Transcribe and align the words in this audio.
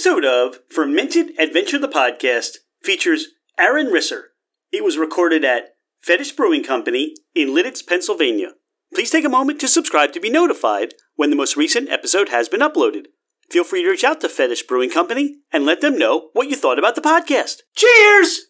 episode 0.00 0.24
of 0.24 0.60
Fermented 0.70 1.38
Adventure 1.38 1.78
the 1.78 1.86
Podcast 1.86 2.56
features 2.82 3.34
Aaron 3.58 3.88
Risser. 3.88 4.28
It 4.72 4.82
was 4.82 4.96
recorded 4.96 5.44
at 5.44 5.74
Fetish 5.98 6.32
Brewing 6.32 6.64
Company 6.64 7.12
in 7.34 7.48
Lititz, 7.48 7.86
Pennsylvania. 7.86 8.52
Please 8.94 9.10
take 9.10 9.26
a 9.26 9.28
moment 9.28 9.60
to 9.60 9.68
subscribe 9.68 10.14
to 10.14 10.20
be 10.20 10.30
notified 10.30 10.94
when 11.16 11.28
the 11.28 11.36
most 11.36 11.54
recent 11.54 11.90
episode 11.90 12.30
has 12.30 12.48
been 12.48 12.60
uploaded. 12.60 13.08
Feel 13.50 13.62
free 13.62 13.82
to 13.82 13.90
reach 13.90 14.02
out 14.02 14.22
to 14.22 14.30
Fetish 14.30 14.62
Brewing 14.62 14.88
Company 14.88 15.36
and 15.52 15.66
let 15.66 15.82
them 15.82 15.98
know 15.98 16.30
what 16.32 16.48
you 16.48 16.56
thought 16.56 16.78
about 16.78 16.94
the 16.94 17.02
podcast. 17.02 17.56
Cheers! 17.76 18.49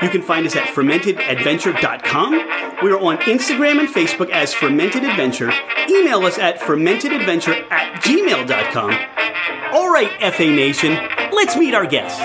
You 0.00 0.08
can 0.08 0.22
find 0.22 0.46
us 0.46 0.54
at 0.54 0.68
fermentedadventure.com. 0.68 2.32
We 2.84 2.92
are 2.92 3.00
on 3.00 3.16
Instagram 3.18 3.80
and 3.80 3.88
Facebook 3.88 4.30
as 4.30 4.54
Fermented 4.54 5.02
Adventure. 5.02 5.50
Email 5.90 6.20
us 6.20 6.38
at 6.38 6.60
fermentedadventure 6.60 7.68
at 7.72 8.00
gmail.com. 8.02 8.90
All 9.74 9.92
right, 9.92 10.08
FA 10.32 10.46
Nation, 10.46 10.96
let's 11.32 11.56
meet 11.56 11.74
our 11.74 11.84
guests. 11.84 12.24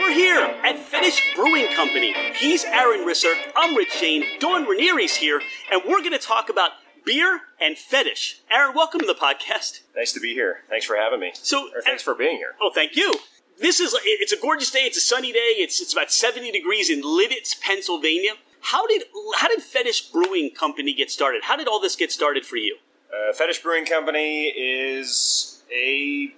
We're 0.00 0.14
here 0.14 0.40
at 0.64 0.78
Fetish 0.78 1.34
Brewing 1.34 1.66
Company. 1.74 2.14
He's 2.34 2.64
Aaron 2.64 3.00
Risser. 3.06 3.34
I'm 3.54 3.76
Rich 3.76 3.92
Shane. 3.92 4.24
Dawn 4.40 4.64
Ranieri's 4.64 5.16
here, 5.16 5.42
and 5.70 5.82
we're 5.86 6.00
going 6.00 6.12
to 6.12 6.18
talk 6.18 6.48
about 6.48 6.70
beer 7.04 7.42
and 7.60 7.76
fetish. 7.76 8.40
Aaron, 8.50 8.74
welcome 8.74 9.00
to 9.00 9.06
the 9.06 9.14
podcast. 9.14 9.80
Nice 9.94 10.12
to 10.14 10.20
be 10.20 10.32
here. 10.32 10.60
Thanks 10.70 10.86
for 10.86 10.96
having 10.96 11.20
me. 11.20 11.32
So, 11.34 11.68
or 11.74 11.82
thanks 11.82 12.02
for 12.02 12.14
being 12.14 12.38
here. 12.38 12.54
Oh, 12.60 12.70
thank 12.74 12.96
you. 12.96 13.12
This 13.58 13.80
is 13.80 13.96
it's 14.04 14.32
a 14.32 14.36
gorgeous 14.36 14.70
day. 14.70 14.80
It's 14.80 14.98
a 14.98 15.00
sunny 15.00 15.32
day. 15.32 15.54
It's 15.56 15.80
it's 15.80 15.92
about 15.92 16.12
70 16.12 16.52
degrees 16.52 16.90
in 16.90 17.02
Lititz, 17.02 17.58
Pennsylvania. 17.60 18.32
How 18.60 18.86
did 18.86 19.04
how 19.38 19.48
did 19.48 19.62
Fetish 19.62 20.10
Brewing 20.10 20.50
Company 20.50 20.92
get 20.92 21.10
started? 21.10 21.44
How 21.44 21.56
did 21.56 21.66
all 21.66 21.80
this 21.80 21.96
get 21.96 22.12
started 22.12 22.44
for 22.44 22.56
you? 22.56 22.76
Uh, 23.10 23.32
Fetish 23.32 23.62
Brewing 23.62 23.86
Company 23.86 24.48
is 24.48 25.62
a 25.72 26.34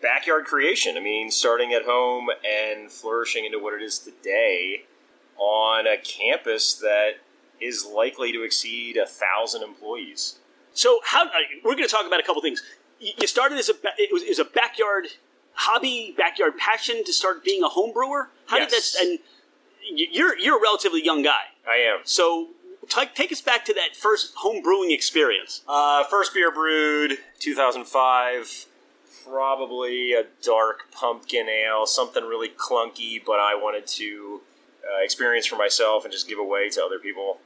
backyard 0.00 0.46
creation. 0.46 0.96
I 0.96 1.00
mean, 1.00 1.30
starting 1.30 1.74
at 1.74 1.84
home 1.84 2.28
and 2.46 2.90
flourishing 2.90 3.44
into 3.44 3.58
what 3.58 3.74
it 3.74 3.82
is 3.82 3.98
today 3.98 4.84
on 5.36 5.86
a 5.86 5.96
campus 5.98 6.74
that 6.74 7.18
is 7.60 7.84
likely 7.84 8.32
to 8.32 8.42
exceed 8.42 8.96
a 8.96 9.06
thousand 9.06 9.62
employees. 9.62 10.38
So, 10.72 11.00
how 11.04 11.26
uh, 11.26 11.30
we're 11.64 11.74
going 11.74 11.88
to 11.88 11.92
talk 11.92 12.06
about 12.06 12.20
a 12.20 12.22
couple 12.22 12.40
things. 12.40 12.62
You 13.00 13.26
started 13.26 13.58
as 13.58 13.68
a 13.68 13.74
it 13.98 14.12
was, 14.12 14.22
it 14.22 14.30
was 14.30 14.38
a 14.38 14.44
backyard 14.44 15.08
hobby, 15.58 16.14
backyard 16.16 16.56
passion 16.56 17.04
to 17.04 17.12
start 17.12 17.44
being 17.44 17.62
a 17.62 17.68
home 17.68 17.92
brewer. 17.92 18.30
How 18.46 18.58
yes. 18.58 18.70
did 18.70 18.82
that? 18.82 19.10
And 19.10 19.18
you're 20.12 20.38
you're 20.38 20.58
a 20.58 20.62
relatively 20.62 21.04
young 21.04 21.22
guy. 21.22 21.52
I 21.68 21.76
am. 21.76 22.00
So 22.04 22.48
t- 22.88 23.06
take 23.14 23.32
us 23.32 23.40
back 23.40 23.64
to 23.66 23.74
that 23.74 23.96
first 23.96 24.34
home 24.36 24.62
brewing 24.62 24.92
experience. 24.92 25.62
Uh, 25.68 26.04
first 26.04 26.32
beer 26.32 26.50
brewed 26.50 27.18
2005. 27.40 28.66
Probably 29.26 30.12
a 30.12 30.24
dark 30.42 30.90
pumpkin 30.90 31.48
ale, 31.50 31.84
something 31.84 32.24
really 32.24 32.48
clunky, 32.48 33.20
but 33.24 33.38
I 33.38 33.54
wanted 33.54 33.86
to 33.88 34.40
uh, 34.82 35.04
experience 35.04 35.44
for 35.44 35.56
myself 35.56 36.04
and 36.04 36.12
just 36.12 36.28
give 36.28 36.38
away 36.38 36.70
to 36.70 36.82
other 36.82 36.98
people. 36.98 37.38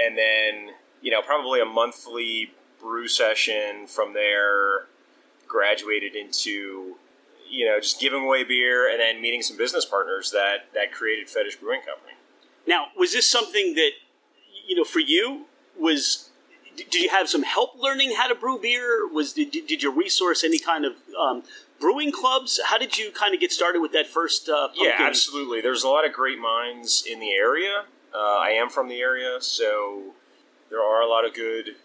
And 0.00 0.18
then, 0.18 0.74
you 1.00 1.12
know, 1.12 1.22
probably 1.22 1.60
a 1.60 1.64
monthly 1.64 2.54
brew 2.80 3.06
session 3.06 3.86
from 3.86 4.14
there 4.14 4.86
graduated 5.46 6.16
into 6.16 6.96
you 7.50 7.66
know, 7.66 7.78
just 7.80 8.00
giving 8.00 8.24
away 8.24 8.44
beer 8.44 8.90
and 8.90 9.00
then 9.00 9.20
meeting 9.20 9.42
some 9.42 9.56
business 9.56 9.84
partners 9.84 10.30
that 10.30 10.72
that 10.74 10.92
created 10.92 11.28
Fetish 11.28 11.56
Brewing 11.56 11.80
Company. 11.80 12.12
Now, 12.66 12.86
was 12.96 13.12
this 13.12 13.30
something 13.30 13.74
that 13.74 13.90
you 14.66 14.76
know 14.76 14.84
for 14.84 15.00
you 15.00 15.46
was? 15.78 16.30
Did 16.76 16.94
you 16.94 17.08
have 17.08 17.28
some 17.28 17.42
help 17.42 17.72
learning 17.76 18.12
how 18.16 18.28
to 18.28 18.36
brew 18.36 18.60
beer? 18.60 19.08
Was 19.08 19.32
did, 19.32 19.50
did 19.50 19.82
you 19.82 19.90
resource 19.90 20.44
any 20.44 20.60
kind 20.60 20.84
of 20.84 20.94
um, 21.20 21.42
brewing 21.80 22.12
clubs? 22.12 22.60
How 22.66 22.78
did 22.78 22.96
you 22.96 23.10
kind 23.10 23.34
of 23.34 23.40
get 23.40 23.50
started 23.50 23.80
with 23.80 23.92
that 23.92 24.06
first? 24.06 24.48
Uh, 24.48 24.68
yeah, 24.74 24.96
absolutely. 25.00 25.60
There's 25.60 25.82
a 25.82 25.88
lot 25.88 26.06
of 26.06 26.12
great 26.12 26.38
minds 26.38 27.02
in 27.08 27.18
the 27.18 27.32
area. 27.32 27.84
Uh, 28.14 28.38
I 28.38 28.50
am 28.50 28.68
from 28.68 28.88
the 28.88 29.00
area, 29.00 29.38
so 29.40 30.14
there 30.70 30.80
are 30.80 31.02
a 31.02 31.08
lot 31.08 31.24
of 31.24 31.34
good 31.34 31.76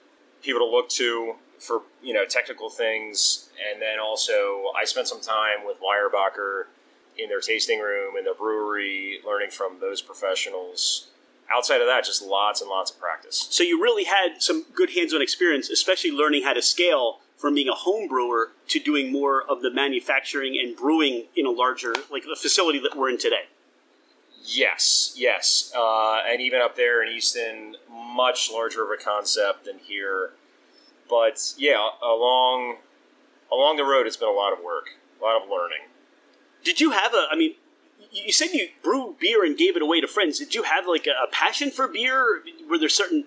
people 0.41 0.59
to 0.59 0.66
look 0.66 0.90
to 0.90 1.35
for 1.59 1.81
you 2.02 2.14
know 2.14 2.25
technical 2.25 2.69
things, 2.69 3.50
and 3.72 3.81
then 3.81 4.00
also 4.00 4.66
I 4.80 4.86
spent 4.86 5.08
some 5.08 5.22
time 5.22 5.66
with 5.66 5.78
Weyerbacher 5.80 6.66
in 7.18 7.30
their 7.30 7.41
tasting 7.41 7.80
room 7.80 8.16
in 8.18 8.24
their 8.24 8.34
brewery, 8.34 9.19
learning 9.25 9.52
from 9.52 9.80
those 9.80 10.02
professionals. 10.02 11.08
Outside 11.52 11.81
of 11.81 11.88
that, 11.88 12.06
just 12.06 12.22
lots 12.22 12.62
and 12.62 12.69
lots 12.69 12.90
of 12.90 13.00
practice. 13.00 13.47
So 13.52 13.63
you 13.63 13.81
really 13.81 14.06
had 14.06 14.42
some 14.42 14.66
good 14.74 14.92
hands-on 14.92 15.22
experience, 15.22 15.69
especially 15.69 16.12
learning 16.12 16.44
how 16.44 16.53
to 16.53 16.62
scale 16.62 17.19
from 17.38 17.56
being 17.56 17.68
a 17.68 17.74
home 17.74 18.08
brewer 18.08 18.52
to 18.69 18.80
doing 18.80 19.12
more 19.12 19.44
of 19.44 19.62
the 19.62 19.69
manufacturing 19.69 20.58
and 20.58 20.75
brewing 20.75 21.25
in 21.36 21.46
a 21.46 21.52
larger, 21.52 21.94
like 22.09 22.24
the 22.24 22.38
facility 22.40 22.80
that 22.80 22.97
we're 22.97 23.09
in 23.09 23.18
today. 23.18 23.47
Yes, 24.46 25.13
yes, 25.16 25.72
uh, 25.75 26.22
and 26.28 26.42
even 26.42 26.62
up 26.62 26.75
there 26.75 27.03
in 27.03 27.12
Easton, 27.12 27.75
much 27.90 28.52
larger 28.52 28.84
of 28.84 28.90
a 28.97 29.02
concept 29.02 29.66
than 29.66 29.80
here 29.80 30.31
but 31.13 31.53
yeah, 31.59 31.90
along 32.01 32.78
along 33.51 33.78
the 33.78 33.84
road, 33.84 34.07
it's 34.07 34.18
been 34.18 34.28
a 34.28 34.31
lot 34.31 34.51
of 34.51 34.63
work, 34.63 34.97
a 35.22 35.24
lot 35.24 35.40
of 35.40 35.47
learning. 35.47 35.85
Did 36.63 36.81
you 36.81 36.90
have 36.90 37.13
a? 37.13 37.28
I 37.31 37.35
mean, 37.35 37.53
you 38.12 38.34
said 38.34 38.47
you 38.51 38.69
brewed 38.81 39.19
beer 39.19 39.46
and 39.46 39.56
gave 39.56 39.75
it 39.75 39.84
away 39.84 40.01
to 40.01 40.07
friends. 40.07 40.40
Did 40.40 40.56
you 40.56 40.63
have 40.63 40.88
like 40.88 41.06
a, 41.06 41.28
passion 41.31 41.69
for 41.69 41.88
beer? 41.88 42.41
Were 42.68 42.79
there 42.79 42.90
certain 42.90 43.25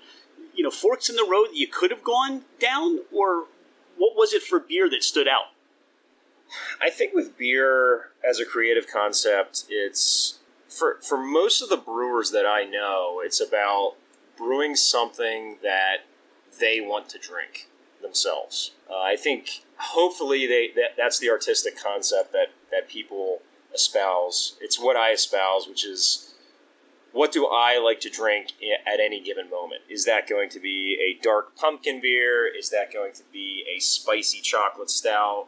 you 0.52 0.64
know 0.64 0.70
forks 0.70 1.08
in 1.08 1.14
the 1.14 1.26
road 1.30 1.50
that 1.50 1.56
you 1.56 1.68
could 1.68 1.92
have 1.92 2.02
gone 2.02 2.42
down, 2.58 2.98
or 3.12 3.44
what 3.96 4.16
was 4.16 4.32
it 4.32 4.42
for 4.42 4.58
beer 4.58 4.90
that 4.90 5.04
stood 5.04 5.28
out? 5.28 5.52
I 6.82 6.90
think 6.90 7.14
with 7.14 7.38
beer 7.38 8.10
as 8.28 8.40
a 8.40 8.44
creative 8.44 8.88
concept, 8.92 9.64
it's 9.68 10.40
for 10.68 10.98
for 11.02 11.16
most 11.16 11.62
of 11.62 11.68
the 11.68 11.76
brewers 11.76 12.32
that 12.32 12.46
I 12.46 12.64
know, 12.64 13.22
it's 13.24 13.40
about 13.40 13.94
brewing 14.36 14.74
something 14.74 15.58
that 15.62 15.98
they 16.58 16.80
want 16.80 17.08
to 17.10 17.18
drink 17.18 17.68
themselves. 18.06 18.72
Uh, 18.88 19.00
I 19.00 19.16
think 19.16 19.64
hopefully 19.76 20.46
they 20.46 20.70
that, 20.76 20.96
that's 20.96 21.18
the 21.18 21.28
artistic 21.28 21.80
concept 21.80 22.32
that 22.32 22.48
that 22.70 22.88
people 22.88 23.40
espouse. 23.74 24.56
It's 24.60 24.78
what 24.80 24.96
I 24.96 25.12
espouse, 25.12 25.68
which 25.68 25.84
is 25.84 26.34
what 27.12 27.32
do 27.32 27.46
I 27.46 27.78
like 27.78 28.00
to 28.00 28.10
drink 28.10 28.52
at 28.86 29.00
any 29.00 29.22
given 29.22 29.48
moment? 29.48 29.82
Is 29.88 30.04
that 30.04 30.28
going 30.28 30.50
to 30.50 30.60
be 30.60 30.98
a 31.00 31.22
dark 31.22 31.56
pumpkin 31.56 32.00
beer? 32.00 32.46
Is 32.46 32.68
that 32.70 32.92
going 32.92 33.14
to 33.14 33.22
be 33.32 33.64
a 33.74 33.80
spicy 33.80 34.40
chocolate 34.40 34.90
stout? 34.90 35.46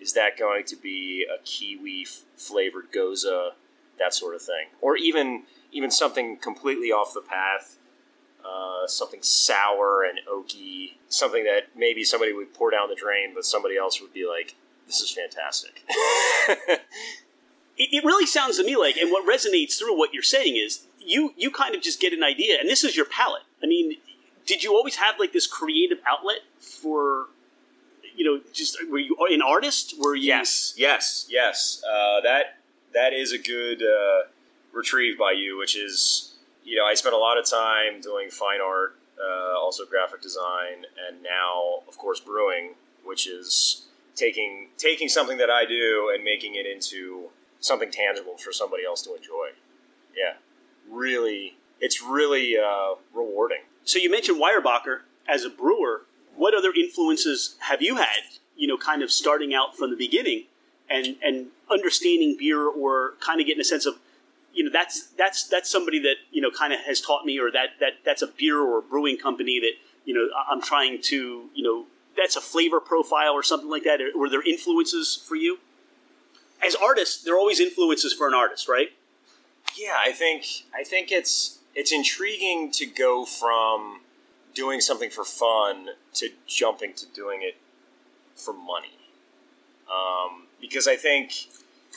Is 0.00 0.12
that 0.12 0.38
going 0.38 0.64
to 0.66 0.76
be 0.76 1.26
a 1.26 1.42
kiwi 1.44 2.06
flavored 2.36 2.92
gose? 2.92 3.24
That 3.98 4.14
sort 4.14 4.36
of 4.36 4.42
thing, 4.42 4.68
or 4.80 4.96
even 4.96 5.44
even 5.72 5.90
something 5.90 6.36
completely 6.36 6.92
off 6.92 7.14
the 7.14 7.20
path 7.20 7.77
uh, 8.48 8.86
something 8.86 9.20
sour 9.22 10.04
and 10.04 10.18
oaky, 10.30 10.94
something 11.08 11.44
that 11.44 11.76
maybe 11.76 12.04
somebody 12.04 12.32
would 12.32 12.54
pour 12.54 12.70
down 12.70 12.88
the 12.88 12.94
drain, 12.94 13.32
but 13.34 13.44
somebody 13.44 13.76
else 13.76 14.00
would 14.00 14.12
be 14.12 14.26
like, 14.26 14.56
"This 14.86 15.00
is 15.00 15.10
fantastic." 15.10 15.82
it, 15.88 16.80
it 17.76 18.04
really 18.04 18.26
sounds 18.26 18.56
to 18.56 18.64
me 18.64 18.76
like, 18.76 18.96
and 18.96 19.10
what 19.10 19.26
resonates 19.28 19.78
through 19.78 19.96
what 19.96 20.14
you're 20.14 20.22
saying 20.22 20.56
is 20.56 20.86
you 20.98 21.34
you 21.36 21.50
kind 21.50 21.74
of 21.74 21.82
just 21.82 22.00
get 22.00 22.12
an 22.12 22.22
idea, 22.22 22.58
and 22.60 22.68
this 22.68 22.84
is 22.84 22.96
your 22.96 23.06
palate. 23.06 23.42
I 23.62 23.66
mean, 23.66 23.96
did 24.46 24.64
you 24.64 24.72
always 24.74 24.96
have 24.96 25.18
like 25.18 25.32
this 25.32 25.46
creative 25.46 25.98
outlet 26.06 26.40
for? 26.58 27.26
You 28.16 28.24
know, 28.24 28.40
just 28.52 28.76
were 28.90 28.98
you 28.98 29.16
an 29.30 29.42
artist? 29.42 29.94
Were 29.98 30.16
you? 30.16 30.26
Yes, 30.26 30.74
yes, 30.76 31.26
yes. 31.28 31.82
Uh, 31.88 32.20
that 32.22 32.58
that 32.92 33.12
is 33.12 33.32
a 33.32 33.38
good 33.38 33.82
uh, 33.82 34.28
retrieve 34.72 35.18
by 35.18 35.32
you, 35.32 35.56
which 35.56 35.76
is 35.76 36.37
you 36.68 36.76
know, 36.76 36.84
I 36.84 36.94
spent 36.94 37.14
a 37.14 37.18
lot 37.18 37.38
of 37.38 37.46
time 37.46 38.02
doing 38.02 38.28
fine 38.28 38.60
art, 38.60 38.96
uh, 39.18 39.58
also 39.58 39.86
graphic 39.86 40.20
design, 40.20 40.84
and 41.08 41.22
now, 41.22 41.82
of 41.88 41.96
course, 41.96 42.20
brewing, 42.20 42.74
which 43.04 43.26
is 43.26 43.86
taking 44.14 44.68
taking 44.76 45.08
something 45.08 45.38
that 45.38 45.48
I 45.48 45.64
do 45.64 46.12
and 46.14 46.22
making 46.22 46.56
it 46.56 46.66
into 46.66 47.30
something 47.60 47.90
tangible 47.90 48.36
for 48.36 48.52
somebody 48.52 48.84
else 48.84 49.00
to 49.02 49.14
enjoy. 49.14 49.48
Yeah, 50.14 50.34
really, 50.90 51.56
it's 51.80 52.02
really 52.02 52.56
uh, 52.58 52.96
rewarding. 53.14 53.62
So 53.84 53.98
you 53.98 54.10
mentioned 54.10 54.40
Weyerbacher 54.40 55.00
as 55.26 55.44
a 55.44 55.50
brewer. 55.50 56.02
What 56.36 56.54
other 56.54 56.72
influences 56.76 57.56
have 57.60 57.80
you 57.80 57.96
had? 57.96 58.38
You 58.56 58.68
know, 58.68 58.76
kind 58.76 59.02
of 59.02 59.10
starting 59.10 59.54
out 59.54 59.74
from 59.76 59.90
the 59.90 59.96
beginning 59.96 60.44
and 60.90 61.16
and 61.22 61.46
understanding 61.70 62.36
beer, 62.38 62.66
or 62.66 63.14
kind 63.20 63.40
of 63.40 63.46
getting 63.46 63.60
a 63.60 63.64
sense 63.64 63.86
of, 63.86 63.94
you 64.58 64.64
know, 64.64 64.70
that's 64.72 65.06
that's 65.16 65.44
that's 65.44 65.70
somebody 65.70 66.00
that 66.00 66.16
you 66.32 66.42
know 66.42 66.50
kind 66.50 66.72
of 66.72 66.80
has 66.80 67.00
taught 67.00 67.24
me, 67.24 67.38
or 67.38 67.48
that 67.52 67.78
that 67.78 67.92
that's 68.04 68.22
a 68.22 68.26
beer 68.26 68.60
or 68.60 68.80
a 68.80 68.82
brewing 68.82 69.16
company 69.16 69.60
that 69.60 69.74
you 70.04 70.12
know 70.12 70.28
I'm 70.50 70.60
trying 70.60 71.00
to 71.02 71.48
you 71.54 71.62
know 71.62 71.86
that's 72.16 72.34
a 72.34 72.40
flavor 72.40 72.80
profile 72.80 73.34
or 73.34 73.44
something 73.44 73.70
like 73.70 73.84
that. 73.84 74.00
Were 74.16 74.28
there 74.28 74.42
influences 74.42 75.14
for 75.14 75.36
you? 75.36 75.60
As 76.66 76.74
artists, 76.74 77.22
there 77.22 77.34
are 77.34 77.38
always 77.38 77.60
influences 77.60 78.12
for 78.12 78.26
an 78.26 78.34
artist, 78.34 78.68
right? 78.68 78.88
Yeah, 79.76 79.96
I 79.96 80.10
think 80.10 80.44
I 80.74 80.82
think 80.82 81.12
it's 81.12 81.60
it's 81.76 81.92
intriguing 81.92 82.72
to 82.72 82.84
go 82.86 83.24
from 83.24 84.00
doing 84.54 84.80
something 84.80 85.08
for 85.08 85.22
fun 85.24 85.90
to 86.14 86.30
jumping 86.48 86.94
to 86.94 87.06
doing 87.14 87.42
it 87.42 87.58
for 88.34 88.52
money. 88.52 88.98
Um, 89.88 90.48
because 90.60 90.88
I 90.88 90.96
think 90.96 91.46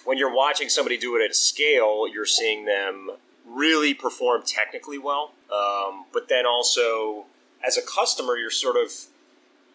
when 0.05 0.17
you're 0.17 0.33
watching 0.33 0.69
somebody 0.69 0.97
do 0.97 1.15
it 1.15 1.23
at 1.23 1.31
a 1.31 1.35
scale, 1.35 2.07
you're 2.07 2.25
seeing 2.25 2.65
them 2.65 3.11
really 3.45 3.93
perform 3.93 4.43
technically 4.45 4.97
well. 4.97 5.33
Um, 5.53 6.05
but 6.13 6.29
then 6.29 6.45
also, 6.45 7.25
as 7.65 7.77
a 7.77 7.81
customer, 7.81 8.37
you're 8.37 8.49
sort 8.49 8.77
of 8.77 8.91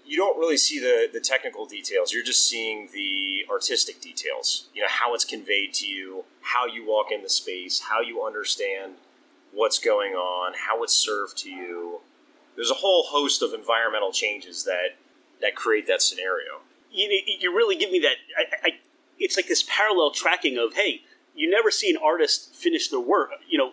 you 0.04 0.16
don't 0.16 0.38
really 0.38 0.56
see 0.56 0.78
the 0.78 1.08
the 1.12 1.20
technical 1.20 1.66
details. 1.66 2.12
You're 2.12 2.24
just 2.24 2.48
seeing 2.48 2.88
the 2.92 3.44
artistic 3.50 4.00
details. 4.00 4.68
You 4.74 4.82
know 4.82 4.88
how 4.90 5.14
it's 5.14 5.24
conveyed 5.24 5.74
to 5.74 5.86
you, 5.86 6.24
how 6.40 6.66
you 6.66 6.86
walk 6.86 7.10
in 7.12 7.22
the 7.22 7.28
space, 7.28 7.82
how 7.90 8.00
you 8.00 8.24
understand 8.24 8.94
what's 9.52 9.78
going 9.78 10.12
on, 10.12 10.52
how 10.68 10.82
it's 10.82 10.94
served 10.94 11.36
to 11.38 11.50
you. 11.50 12.00
There's 12.54 12.70
a 12.70 12.74
whole 12.74 13.04
host 13.04 13.42
of 13.42 13.52
environmental 13.52 14.12
changes 14.12 14.64
that 14.64 14.96
that 15.40 15.54
create 15.54 15.86
that 15.88 16.00
scenario. 16.00 16.60
You, 16.90 17.20
you 17.40 17.54
really 17.54 17.76
give 17.76 17.90
me 17.90 17.98
that. 18.00 18.14
I, 18.38 18.68
I, 18.68 18.70
it's 19.18 19.36
like 19.36 19.48
this 19.48 19.64
parallel 19.68 20.10
tracking 20.10 20.58
of 20.58 20.74
hey, 20.74 21.02
you 21.34 21.50
never 21.50 21.70
see 21.70 21.90
an 21.90 21.96
artist 22.02 22.54
finish 22.54 22.88
their 22.88 23.00
work. 23.00 23.30
You 23.48 23.58
know, 23.58 23.72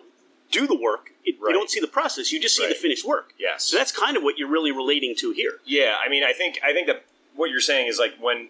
do 0.50 0.66
the 0.66 0.76
work. 0.76 1.10
It, 1.24 1.36
Right. 1.40 1.50
You 1.50 1.54
don't 1.58 1.70
see 1.70 1.80
the 1.80 1.86
process. 1.86 2.32
You 2.32 2.40
just 2.40 2.56
see 2.56 2.66
the 2.66 2.74
finished 2.74 3.04
work. 3.04 3.32
Yes. 3.38 3.64
So 3.64 3.76
that's 3.76 3.92
kind 3.92 4.16
of 4.16 4.22
what 4.22 4.38
you're 4.38 4.48
really 4.48 4.72
relating 4.72 5.14
to 5.16 5.32
here. 5.32 5.58
Yeah, 5.64 5.96
I 6.04 6.08
mean, 6.08 6.22
I 6.22 6.32
think 6.32 6.58
I 6.64 6.72
think 6.72 6.86
that 6.86 7.04
what 7.34 7.50
you're 7.50 7.60
saying 7.60 7.88
is 7.88 7.98
like 7.98 8.14
when 8.20 8.48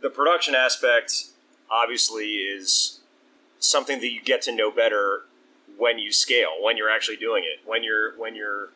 the 0.00 0.10
production 0.10 0.54
aspect 0.54 1.26
obviously 1.70 2.34
is 2.34 3.00
something 3.58 4.00
that 4.00 4.10
you 4.10 4.20
get 4.20 4.42
to 4.42 4.54
know 4.54 4.70
better 4.70 5.22
when 5.76 5.98
you 5.98 6.12
scale, 6.12 6.50
when 6.60 6.76
you're 6.76 6.90
actually 6.90 7.16
doing 7.16 7.44
it, 7.44 7.66
when 7.68 7.82
you're 7.84 8.16
when 8.18 8.34
you're 8.34 8.70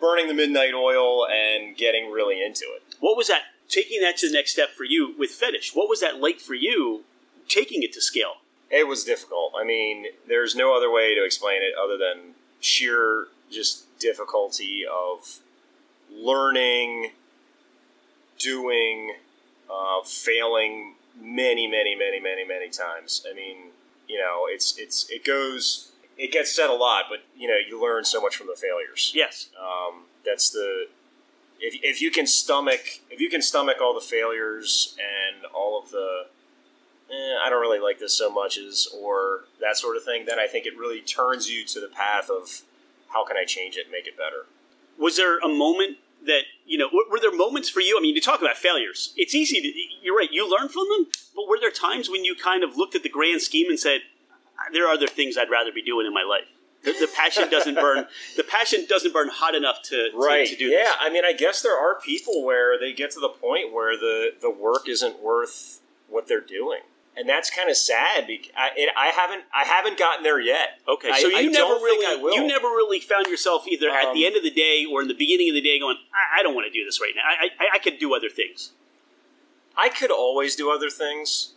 burning 0.00 0.28
the 0.28 0.34
midnight 0.34 0.74
oil 0.74 1.26
and 1.26 1.76
getting 1.76 2.10
really 2.10 2.42
into 2.42 2.64
it. 2.64 2.82
What 3.00 3.16
was 3.16 3.28
that? 3.28 3.42
Taking 3.68 4.00
that 4.00 4.16
to 4.18 4.28
the 4.28 4.32
next 4.34 4.52
step 4.52 4.70
for 4.70 4.84
you 4.84 5.14
with 5.18 5.30
fetish. 5.30 5.72
What 5.74 5.88
was 5.88 6.00
that 6.00 6.20
like 6.20 6.40
for 6.40 6.54
you? 6.54 7.04
Taking 7.50 7.82
it 7.82 7.92
to 7.94 8.00
scale. 8.00 8.34
It 8.70 8.86
was 8.86 9.02
difficult. 9.02 9.52
I 9.60 9.64
mean, 9.64 10.06
there's 10.28 10.54
no 10.54 10.76
other 10.76 10.90
way 10.90 11.14
to 11.16 11.24
explain 11.24 11.60
it 11.62 11.74
other 11.76 11.98
than 11.98 12.34
sheer 12.60 13.26
just 13.50 13.98
difficulty 13.98 14.82
of 14.86 15.40
learning, 16.10 17.10
doing, 18.38 19.14
uh, 19.68 20.02
failing 20.04 20.94
many, 21.20 21.66
many, 21.66 21.96
many, 21.96 22.20
many, 22.20 22.44
many 22.44 22.68
times. 22.68 23.26
I 23.28 23.34
mean, 23.34 23.56
you 24.08 24.18
know, 24.18 24.46
it's 24.48 24.78
it's 24.78 25.10
it 25.10 25.24
goes, 25.24 25.90
it 26.16 26.30
gets 26.30 26.54
said 26.54 26.70
a 26.70 26.74
lot, 26.74 27.06
but 27.10 27.20
you 27.36 27.48
know, 27.48 27.56
you 27.56 27.82
learn 27.82 28.04
so 28.04 28.20
much 28.20 28.36
from 28.36 28.46
the 28.46 28.56
failures. 28.56 29.12
Yes. 29.14 29.48
Um, 29.60 30.04
that's 30.24 30.50
the 30.50 30.86
if, 31.60 31.80
if 31.82 32.00
you 32.00 32.10
can 32.10 32.26
stomach 32.26 33.00
if 33.10 33.20
you 33.20 33.28
can 33.28 33.42
stomach 33.42 33.76
all 33.82 33.94
the 33.94 34.00
failures 34.00 34.96
and 34.98 35.44
all 35.46 35.82
of 35.82 35.90
the 35.90 36.26
I 37.50 37.52
don't 37.52 37.60
really 37.60 37.80
like 37.80 37.98
this 37.98 38.16
so 38.16 38.30
much 38.30 38.56
as 38.56 38.86
or 38.96 39.40
that 39.60 39.76
sort 39.76 39.96
of 39.96 40.04
thing, 40.04 40.24
then 40.24 40.38
I 40.38 40.46
think 40.46 40.66
it 40.66 40.78
really 40.78 41.00
turns 41.00 41.50
you 41.50 41.64
to 41.64 41.80
the 41.80 41.88
path 41.88 42.30
of 42.30 42.62
how 43.08 43.24
can 43.24 43.36
I 43.36 43.44
change 43.44 43.76
it, 43.76 43.86
and 43.86 43.90
make 43.90 44.06
it 44.06 44.16
better. 44.16 44.46
Was 44.96 45.16
there 45.16 45.38
a 45.38 45.48
moment 45.48 45.96
that 46.26 46.42
you 46.64 46.78
know? 46.78 46.88
Were 47.10 47.18
there 47.18 47.34
moments 47.34 47.68
for 47.68 47.80
you? 47.80 47.98
I 47.98 48.00
mean, 48.00 48.14
you 48.14 48.20
talk 48.20 48.40
about 48.40 48.56
failures. 48.56 49.12
It's 49.16 49.34
easy 49.34 49.60
to. 49.60 49.72
You're 50.00 50.16
right. 50.16 50.30
You 50.30 50.48
learn 50.48 50.68
from 50.68 50.86
them, 50.90 51.08
but 51.34 51.48
were 51.48 51.58
there 51.60 51.72
times 51.72 52.08
when 52.08 52.24
you 52.24 52.36
kind 52.36 52.62
of 52.62 52.76
looked 52.76 52.94
at 52.94 53.02
the 53.02 53.08
grand 53.08 53.42
scheme 53.42 53.68
and 53.68 53.80
said, 53.80 54.02
"There 54.72 54.86
are 54.86 54.92
other 54.92 55.08
things 55.08 55.36
I'd 55.36 55.50
rather 55.50 55.72
be 55.72 55.82
doing 55.82 56.06
in 56.06 56.14
my 56.14 56.22
life." 56.22 56.46
The, 56.84 56.92
the 56.92 57.10
passion 57.14 57.50
doesn't 57.50 57.74
burn. 57.74 58.06
The 58.36 58.44
passion 58.44 58.86
doesn't 58.88 59.12
burn 59.12 59.28
hot 59.28 59.56
enough 59.56 59.82
to 59.84 60.10
to, 60.10 60.46
to 60.46 60.56
do 60.56 60.66
yeah. 60.66 60.84
this. 60.84 60.92
I 61.00 61.10
mean, 61.10 61.24
I 61.24 61.32
guess 61.32 61.62
there 61.62 61.76
are 61.76 62.00
people 62.00 62.44
where 62.44 62.78
they 62.78 62.92
get 62.92 63.10
to 63.12 63.20
the 63.20 63.28
point 63.28 63.72
where 63.72 63.96
the 63.96 64.30
the 64.40 64.50
work 64.50 64.88
isn't 64.88 65.20
worth 65.20 65.80
what 66.08 66.28
they're 66.28 66.40
doing, 66.40 66.80
and 67.20 67.28
that's 67.28 67.50
kind 67.50 67.68
of 67.68 67.76
sad. 67.76 68.26
Because 68.26 68.50
I, 68.56 68.70
it, 68.76 68.88
I 68.96 69.08
haven't 69.08 69.44
I 69.54 69.64
haven't 69.64 69.98
gotten 69.98 70.24
there 70.24 70.40
yet. 70.40 70.80
Okay, 70.88 71.10
I- 71.10 71.20
so 71.20 71.28
you 71.28 71.36
I 71.36 71.42
never 71.42 71.74
really 71.74 72.34
you 72.34 72.46
never 72.46 72.66
really 72.68 72.98
found 73.00 73.26
yourself 73.26 73.68
either 73.68 73.90
at 73.90 74.12
the 74.14 74.24
Um, 74.24 74.32
end 74.32 74.36
of 74.36 74.42
the 74.42 74.50
day 74.50 74.86
or 74.90 75.02
in 75.02 75.08
the 75.08 75.14
beginning 75.14 75.50
of 75.50 75.54
the 75.54 75.60
day 75.60 75.78
going, 75.78 75.96
I, 76.12 76.40
I 76.40 76.42
don't 76.42 76.54
want 76.54 76.66
to 76.66 76.72
do 76.72 76.84
this 76.84 77.00
right 77.00 77.12
now. 77.14 77.22
I, 77.24 77.50
I, 77.62 77.68
I 77.74 77.78
could 77.78 77.98
do 77.98 78.14
other 78.14 78.28
things. 78.30 78.72
I 79.76 79.88
could 79.88 80.10
always 80.10 80.56
do 80.56 80.70
other 80.72 80.90
things 80.90 81.52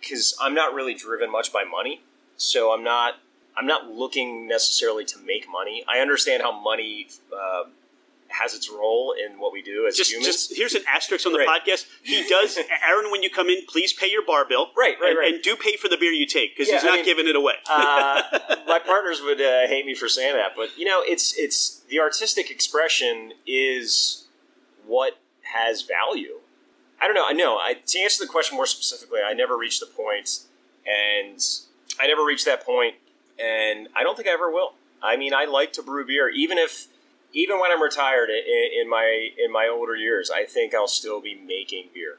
because 0.00 0.36
I'm 0.40 0.54
not 0.54 0.72
really 0.72 0.94
driven 0.94 1.30
much 1.30 1.52
by 1.52 1.64
money. 1.64 2.02
So 2.36 2.72
I'm 2.72 2.84
not 2.84 3.14
I'm 3.56 3.66
not 3.66 3.88
looking 3.90 4.46
necessarily 4.46 5.04
to 5.06 5.18
make 5.18 5.48
money. 5.50 5.84
I 5.88 5.98
understand 6.00 6.42
how 6.42 6.52
money 6.58 7.08
uh, 7.34 7.64
has 8.42 8.54
its 8.54 8.70
role 8.70 9.14
in 9.14 9.38
what 9.38 9.52
we 9.52 9.62
do 9.62 9.86
as 9.86 9.96
Just, 9.96 10.10
humans. 10.12 10.26
just 10.26 10.56
here's 10.56 10.74
an 10.74 10.82
asterisk 10.88 11.26
on 11.26 11.32
the 11.32 11.38
Right. 11.38 11.62
podcast. 11.64 11.86
He 12.02 12.26
does, 12.28 12.58
Aaron. 12.88 13.10
When 13.10 13.22
you 13.22 13.30
come 13.30 13.48
in, 13.48 13.64
please 13.66 13.92
pay 13.92 14.10
your 14.10 14.24
bar 14.24 14.44
bill. 14.46 14.70
Right, 14.76 14.96
right, 15.00 15.10
and, 15.10 15.18
right. 15.18 15.34
and 15.34 15.42
do 15.42 15.56
pay 15.56 15.76
for 15.76 15.88
the 15.88 15.96
beer 15.96 16.12
you 16.12 16.26
take 16.26 16.54
because 16.56 16.68
Yeah, 16.68 16.76
he's 16.76 16.84
I 16.84 16.88
not 16.88 16.94
mean, 16.96 17.04
giving 17.04 17.26
it 17.28 17.36
away. 17.36 17.54
uh, 17.68 18.22
my 18.66 18.78
partners 18.78 19.20
would 19.22 19.40
uh, 19.40 19.66
hate 19.66 19.86
me 19.86 19.94
for 19.94 20.08
saying 20.08 20.34
that, 20.36 20.52
but 20.56 20.76
you 20.78 20.84
know, 20.84 21.02
it's 21.04 21.36
it's 21.38 21.80
the 21.88 21.98
artistic 22.00 22.50
expression 22.50 23.32
is 23.46 24.26
what 24.86 25.18
has 25.54 25.82
value. 25.82 26.40
I 27.00 27.06
don't 27.06 27.14
know. 27.14 27.24
I 27.26 27.32
know. 27.32 27.56
I, 27.56 27.74
to 27.86 27.98
answer 28.00 28.24
the 28.24 28.30
question 28.30 28.56
more 28.56 28.66
specifically, 28.66 29.20
I 29.26 29.32
never 29.34 29.56
reached 29.56 29.80
the 29.80 29.86
point, 29.86 30.40
and 30.86 31.38
I 32.00 32.06
never 32.06 32.24
reached 32.24 32.44
that 32.46 32.64
point, 32.64 32.94
and 33.38 33.88
I 33.94 34.02
don't 34.02 34.16
think 34.16 34.28
I 34.28 34.32
ever 34.32 34.50
will. 34.50 34.74
I 35.02 35.16
mean, 35.16 35.34
I 35.34 35.44
like 35.44 35.72
to 35.74 35.82
brew 35.82 36.06
beer, 36.06 36.28
even 36.30 36.56
if, 36.58 36.86
even 37.36 37.60
when 37.60 37.70
I'm 37.70 37.82
retired 37.82 38.30
in, 38.30 38.80
in 38.80 38.88
my 38.88 39.28
in 39.38 39.52
my 39.52 39.68
older 39.72 39.94
years, 39.94 40.30
I 40.30 40.44
think 40.44 40.74
I'll 40.74 40.88
still 40.88 41.20
be 41.20 41.34
making 41.34 41.90
beer. 41.94 42.16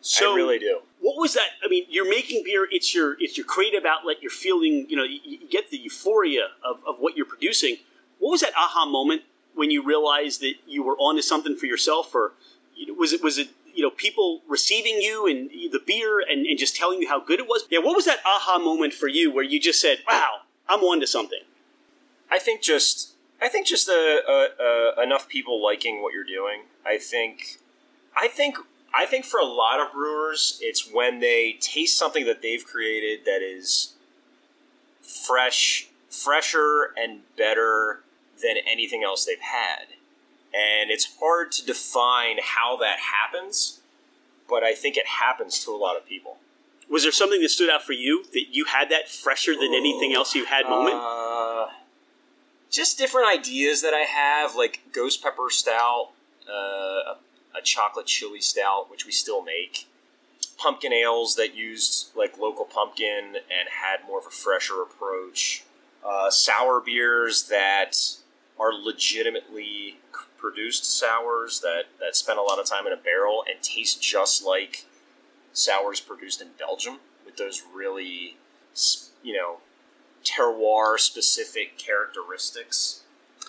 so 0.00 0.32
I 0.32 0.36
really 0.36 0.58
do. 0.60 0.80
what 1.00 1.16
was 1.18 1.34
that? 1.34 1.48
I 1.62 1.68
mean, 1.68 1.84
you're 1.90 2.08
making 2.08 2.44
beer. 2.44 2.66
It's 2.70 2.94
your 2.94 3.16
it's 3.18 3.36
your 3.36 3.44
creative 3.44 3.84
outlet. 3.84 4.22
You're 4.22 4.30
feeling. 4.30 4.86
You 4.88 4.96
know, 4.96 5.02
you, 5.02 5.18
you 5.24 5.48
get 5.50 5.70
the 5.70 5.76
euphoria 5.76 6.48
of, 6.64 6.80
of 6.86 6.96
what 7.00 7.16
you're 7.16 7.26
producing. 7.26 7.78
What 8.20 8.30
was 8.30 8.40
that 8.42 8.52
aha 8.56 8.86
moment 8.86 9.22
when 9.54 9.70
you 9.70 9.84
realized 9.84 10.40
that 10.42 10.54
you 10.66 10.84
were 10.84 10.96
onto 10.98 11.22
something 11.22 11.56
for 11.56 11.66
yourself, 11.66 12.14
or 12.14 12.32
you 12.76 12.86
know, 12.86 12.94
was 12.94 13.12
it 13.12 13.22
was 13.24 13.38
it 13.38 13.48
you 13.74 13.82
know 13.82 13.90
people 13.90 14.42
receiving 14.48 15.00
you 15.00 15.26
and 15.26 15.50
the 15.50 15.80
beer 15.84 16.20
and, 16.20 16.46
and 16.46 16.56
just 16.56 16.76
telling 16.76 17.00
you 17.00 17.08
how 17.08 17.18
good 17.18 17.40
it 17.40 17.48
was? 17.48 17.64
Yeah, 17.70 17.80
what 17.80 17.96
was 17.96 18.04
that 18.04 18.20
aha 18.24 18.58
moment 18.58 18.94
for 18.94 19.08
you 19.08 19.32
where 19.32 19.44
you 19.44 19.58
just 19.58 19.80
said, 19.80 19.98
"Wow, 20.08 20.42
I'm 20.68 20.80
onto 20.84 21.06
something." 21.06 21.40
I 22.32 22.38
think 22.38 22.62
just 22.62 23.16
I 23.42 23.48
think 23.48 23.66
just 23.66 23.88
uh, 23.88 23.92
uh, 23.92 24.48
uh, 24.60 25.02
enough 25.02 25.28
people 25.28 25.62
liking 25.62 26.02
what 26.02 26.12
you're 26.12 26.24
doing. 26.24 26.62
I 26.84 26.98
think 26.98 27.58
I 28.16 28.28
think 28.28 28.56
I 28.92 29.06
think 29.06 29.24
for 29.24 29.40
a 29.40 29.44
lot 29.44 29.80
of 29.80 29.92
brewers, 29.92 30.58
it's 30.60 30.90
when 30.90 31.20
they 31.20 31.56
taste 31.60 31.96
something 31.96 32.26
that 32.26 32.42
they've 32.42 32.64
created 32.64 33.24
that 33.24 33.40
is 33.40 33.94
fresh, 35.00 35.88
fresher 36.08 36.92
and 36.96 37.20
better 37.36 38.00
than 38.42 38.56
anything 38.70 39.02
else 39.04 39.24
they've 39.24 39.38
had. 39.40 39.94
And 40.52 40.90
it's 40.90 41.16
hard 41.20 41.52
to 41.52 41.64
define 41.64 42.38
how 42.42 42.76
that 42.78 42.98
happens, 42.98 43.80
but 44.48 44.64
I 44.64 44.74
think 44.74 44.96
it 44.96 45.06
happens 45.06 45.64
to 45.64 45.70
a 45.70 45.76
lot 45.76 45.96
of 45.96 46.06
people. 46.06 46.38
Was 46.90 47.04
there 47.04 47.12
something 47.12 47.40
that 47.40 47.50
stood 47.50 47.70
out 47.70 47.82
for 47.82 47.92
you 47.92 48.24
that 48.32 48.46
you 48.50 48.64
had 48.64 48.90
that 48.90 49.08
fresher 49.08 49.54
than 49.54 49.72
anything 49.72 50.12
else 50.12 50.34
you 50.34 50.46
had 50.46 50.66
moment? 50.66 50.96
Uh, 50.96 51.49
just 52.70 52.98
different 52.98 53.28
ideas 53.28 53.82
that 53.82 53.94
I 53.94 54.04
have, 54.06 54.54
like 54.54 54.80
ghost 54.92 55.22
pepper 55.22 55.50
stout, 55.50 56.10
uh, 56.48 57.14
a, 57.56 57.62
chocolate 57.62 58.06
chili 58.06 58.40
stout, 58.40 58.90
which 58.90 59.04
we 59.04 59.12
still 59.12 59.42
make. 59.42 59.86
Pumpkin 60.56 60.92
ales 60.92 61.34
that 61.34 61.54
used 61.54 62.10
like 62.16 62.38
local 62.38 62.64
pumpkin 62.64 63.36
and 63.36 63.68
had 63.82 64.06
more 64.06 64.18
of 64.18 64.26
a 64.26 64.30
fresher 64.30 64.82
approach. 64.82 65.64
uh, 66.04 66.30
sour 66.30 66.80
beers 66.80 67.44
that 67.48 67.92
are 68.58 68.72
legitimately 68.72 69.98
produced 70.38 70.84
sours 70.84 71.60
that, 71.60 71.84
that 71.98 72.16
spend 72.16 72.38
a 72.38 72.42
lot 72.42 72.58
of 72.58 72.64
time 72.66 72.86
in 72.86 72.92
a 72.92 72.96
barrel 72.96 73.44
and 73.48 73.62
taste 73.62 74.02
just 74.02 74.44
like 74.44 74.86
sours 75.52 76.00
produced 76.00 76.40
in 76.40 76.48
Belgium 76.58 76.98
with 77.26 77.36
those 77.36 77.62
really, 77.74 78.36
you 79.22 79.34
know, 79.34 79.58
terroir 80.24 80.98
specific 80.98 81.78
characteristics. 81.78 83.02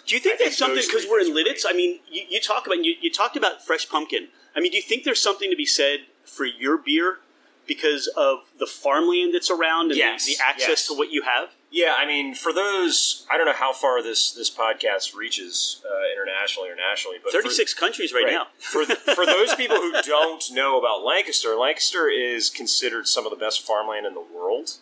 Do 0.05 0.15
you 0.15 0.21
think 0.21 0.35
I 0.35 0.45
that's 0.45 0.57
think 0.57 0.69
something 0.69 0.83
because 0.85 1.05
we're 1.09 1.19
in 1.21 1.33
Lititz? 1.33 1.63
I 1.67 1.73
mean, 1.73 1.99
you, 2.09 2.23
you 2.29 2.39
talk 2.41 2.65
about 2.65 2.83
you, 2.83 2.95
you 3.01 3.11
talked 3.11 3.37
about 3.37 3.63
fresh 3.65 3.87
pumpkin. 3.87 4.29
I 4.55 4.59
mean, 4.59 4.71
do 4.71 4.77
you 4.77 4.83
think 4.83 5.03
there's 5.03 5.21
something 5.21 5.49
to 5.49 5.55
be 5.55 5.65
said 5.65 5.99
for 6.25 6.45
your 6.45 6.77
beer 6.77 7.19
because 7.67 8.07
of 8.17 8.39
the 8.59 8.65
farmland 8.65 9.33
that's 9.33 9.49
around 9.51 9.91
and 9.91 9.97
Yes, 9.97 10.25
the, 10.25 10.33
the 10.35 10.43
access 10.45 10.67
yes. 10.69 10.87
to 10.87 10.93
what 10.97 11.11
you 11.11 11.21
have? 11.21 11.49
Yeah, 11.69 11.93
I 11.97 12.05
mean, 12.05 12.35
for 12.35 12.51
those, 12.51 13.25
I 13.31 13.37
don't 13.37 13.45
know 13.45 13.53
how 13.53 13.71
far 13.71 14.03
this 14.03 14.31
this 14.31 14.49
podcast 14.49 15.15
reaches 15.15 15.81
uh, 15.85 16.11
internationally 16.13 16.69
or 16.69 16.75
nationally, 16.75 17.17
but 17.23 17.31
Thirty 17.31 17.49
six 17.49 17.73
countries 17.73 18.11
right, 18.11 18.25
Right. 18.25 18.33
now. 18.33 18.47
for 18.59 18.83
for 18.85 19.25
those 19.25 19.55
people 19.55 19.77
who 19.77 19.93
don't 20.01 20.43
know 20.51 20.77
about 20.79 21.03
Lancaster, 21.05 21.55
Lancaster 21.55 22.09
is 22.09 22.49
considered 22.49 23.07
some 23.07 23.25
of 23.25 23.29
the 23.29 23.37
best 23.37 23.61
farmland 23.65 24.05
in 24.05 24.13
the 24.15 24.19
world, 24.35 24.79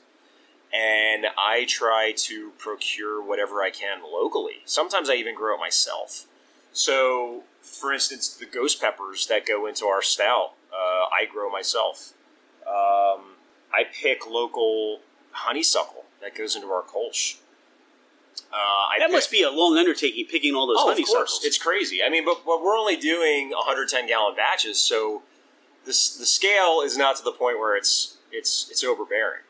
and 0.74 1.26
I 1.38 1.66
try 1.68 2.14
to 2.16 2.52
procure 2.58 3.22
whatever 3.22 3.62
I 3.62 3.72
can 3.72 4.02
locally. 4.04 4.62
Sometimes 4.66 5.10
I 5.10 5.14
even 5.14 5.36
grow 5.36 5.56
it 5.56 5.60
myself. 5.60 6.26
So, 6.72 7.44
for 7.62 7.92
instance, 7.92 8.30
the 8.30 8.46
ghost 8.46 8.80
peppers 8.80 9.28
that 9.28 9.46
go 9.46 9.66
into 9.66 9.86
our 9.86 10.02
stout, 10.02 10.54
uh, 10.72 11.06
I 11.12 11.26
grow 11.32 11.52
myself. 11.52 12.14
Um, 12.68 13.36
I 13.74 13.84
pick 13.92 14.30
local 14.30 15.00
honeysuckle 15.32 16.06
that 16.22 16.36
goes 16.36 16.56
into 16.56 16.68
our 16.68 16.84
Kolsch. 16.84 17.38
Uh, 18.54 18.56
that 19.00 19.08
pick- 19.08 19.12
must 19.12 19.32
be 19.32 19.42
a 19.42 19.50
long 19.50 19.78
undertaking 19.78 20.26
picking 20.26 20.56
all 20.56 20.68
those 20.68 20.78
oh, 20.80 20.90
honeysuckles. 20.90 21.42
it's 21.44 21.58
crazy. 21.58 22.04
I 22.04 22.10
mean, 22.10 22.26
but, 22.26 22.46
but 22.46 22.62
we're 22.64 22.78
only 22.78 22.96
doing 22.96 23.50
110 23.50 24.08
gallon 24.08 24.36
batches, 24.36 24.80
so 24.80 25.24
this 25.86 26.16
the 26.16 26.26
scale 26.26 26.82
is 26.84 26.98
not 26.98 27.16
to 27.18 27.24
the 27.24 27.32
point 27.32 27.58
where 27.60 27.76
it's 27.76 28.18
it's 28.32 28.70
it's 28.70 28.84
overbearing. 28.84 29.44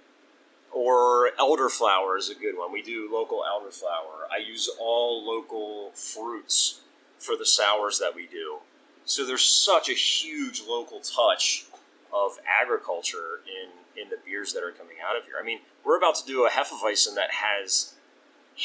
Or 0.71 1.31
elderflower 1.39 2.17
is 2.17 2.29
a 2.29 2.35
good 2.35 2.57
one. 2.57 2.71
We 2.71 2.81
do 2.81 3.09
local 3.11 3.43
elderflower. 3.43 4.27
I 4.31 4.37
use 4.37 4.69
all 4.79 5.25
local 5.25 5.91
fruits 5.91 6.81
for 7.17 7.35
the 7.35 7.45
sours 7.45 7.99
that 7.99 8.15
we 8.15 8.27
do. 8.27 8.59
So 9.05 9.25
there's 9.25 9.43
such 9.43 9.89
a 9.89 9.93
huge 9.93 10.61
local 10.67 10.99
touch 10.99 11.65
of 12.13 12.39
agriculture 12.61 13.41
in 13.47 13.69
in 13.99 14.09
the 14.09 14.17
beers 14.25 14.53
that 14.53 14.63
are 14.63 14.71
coming 14.71 14.95
out 15.05 15.17
of 15.17 15.25
here. 15.25 15.35
I 15.39 15.43
mean, 15.43 15.59
we're 15.83 15.97
about 15.97 16.15
to 16.15 16.25
do 16.25 16.45
a 16.45 16.49
Hefeweizen 16.49 17.15
that 17.15 17.31
has 17.31 17.95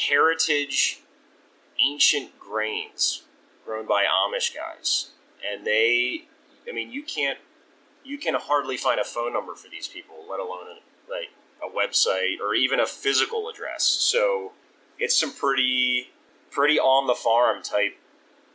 heritage 0.07 1.01
ancient 1.79 2.39
grains 2.39 3.23
grown 3.65 3.85
by 3.85 4.03
Amish 4.03 4.53
guys, 4.55 5.09
and 5.45 5.65
they, 5.65 6.25
I 6.69 6.71
mean, 6.71 6.91
you 6.91 7.03
can't, 7.03 7.39
you 8.03 8.17
can 8.17 8.35
hardly 8.35 8.77
find 8.77 8.99
a 8.99 9.03
phone 9.03 9.33
number 9.33 9.55
for 9.55 9.67
these 9.69 9.87
people, 9.87 10.25
let 10.29 10.39
alone 10.39 10.67
like 11.09 11.31
a 11.63 11.67
website 11.69 12.39
or 12.41 12.53
even 12.55 12.79
a 12.79 12.85
physical 12.85 13.49
address. 13.49 13.83
So 13.83 14.51
it's 14.99 15.17
some 15.17 15.33
pretty, 15.33 16.11
pretty 16.51 16.79
on 16.79 17.07
the 17.07 17.15
farm 17.15 17.61
type, 17.63 17.97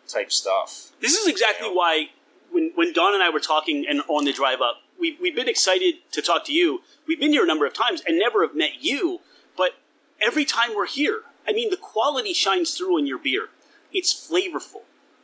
type 0.08 0.32
stuff. 0.32 0.90
This 1.00 1.14
is 1.14 1.26
exactly 1.26 1.68
Yeah. 1.68 1.74
why 1.74 2.10
when 2.50 2.72
when 2.74 2.92
Dawn 2.92 3.14
and 3.14 3.22
I 3.22 3.30
were 3.30 3.40
talking 3.40 3.86
and 3.88 4.02
on 4.08 4.24
the 4.24 4.32
drive 4.32 4.60
up, 4.60 4.82
we 4.98 5.16
we've 5.20 5.36
been 5.36 5.48
excited 5.48 5.96
to 6.12 6.20
talk 6.22 6.44
to 6.46 6.52
you. 6.52 6.82
We've 7.06 7.20
been 7.20 7.32
here 7.32 7.44
a 7.44 7.46
number 7.46 7.64
of 7.66 7.72
times 7.72 8.02
and 8.06 8.18
never 8.18 8.42
have 8.46 8.56
met 8.56 8.82
you, 8.82 9.20
but 9.56 9.76
every 10.20 10.44
time 10.44 10.74
we're 10.74 10.86
here, 10.86 11.22
I 11.46 11.52
mean 11.52 11.70
the 11.70 11.76
quality 11.76 12.32
shines 12.32 12.76
through 12.76 12.98
in 12.98 13.06
your 13.06 13.18
beer. 13.18 13.50
It's 13.92 14.12
flavorful. 14.12 14.82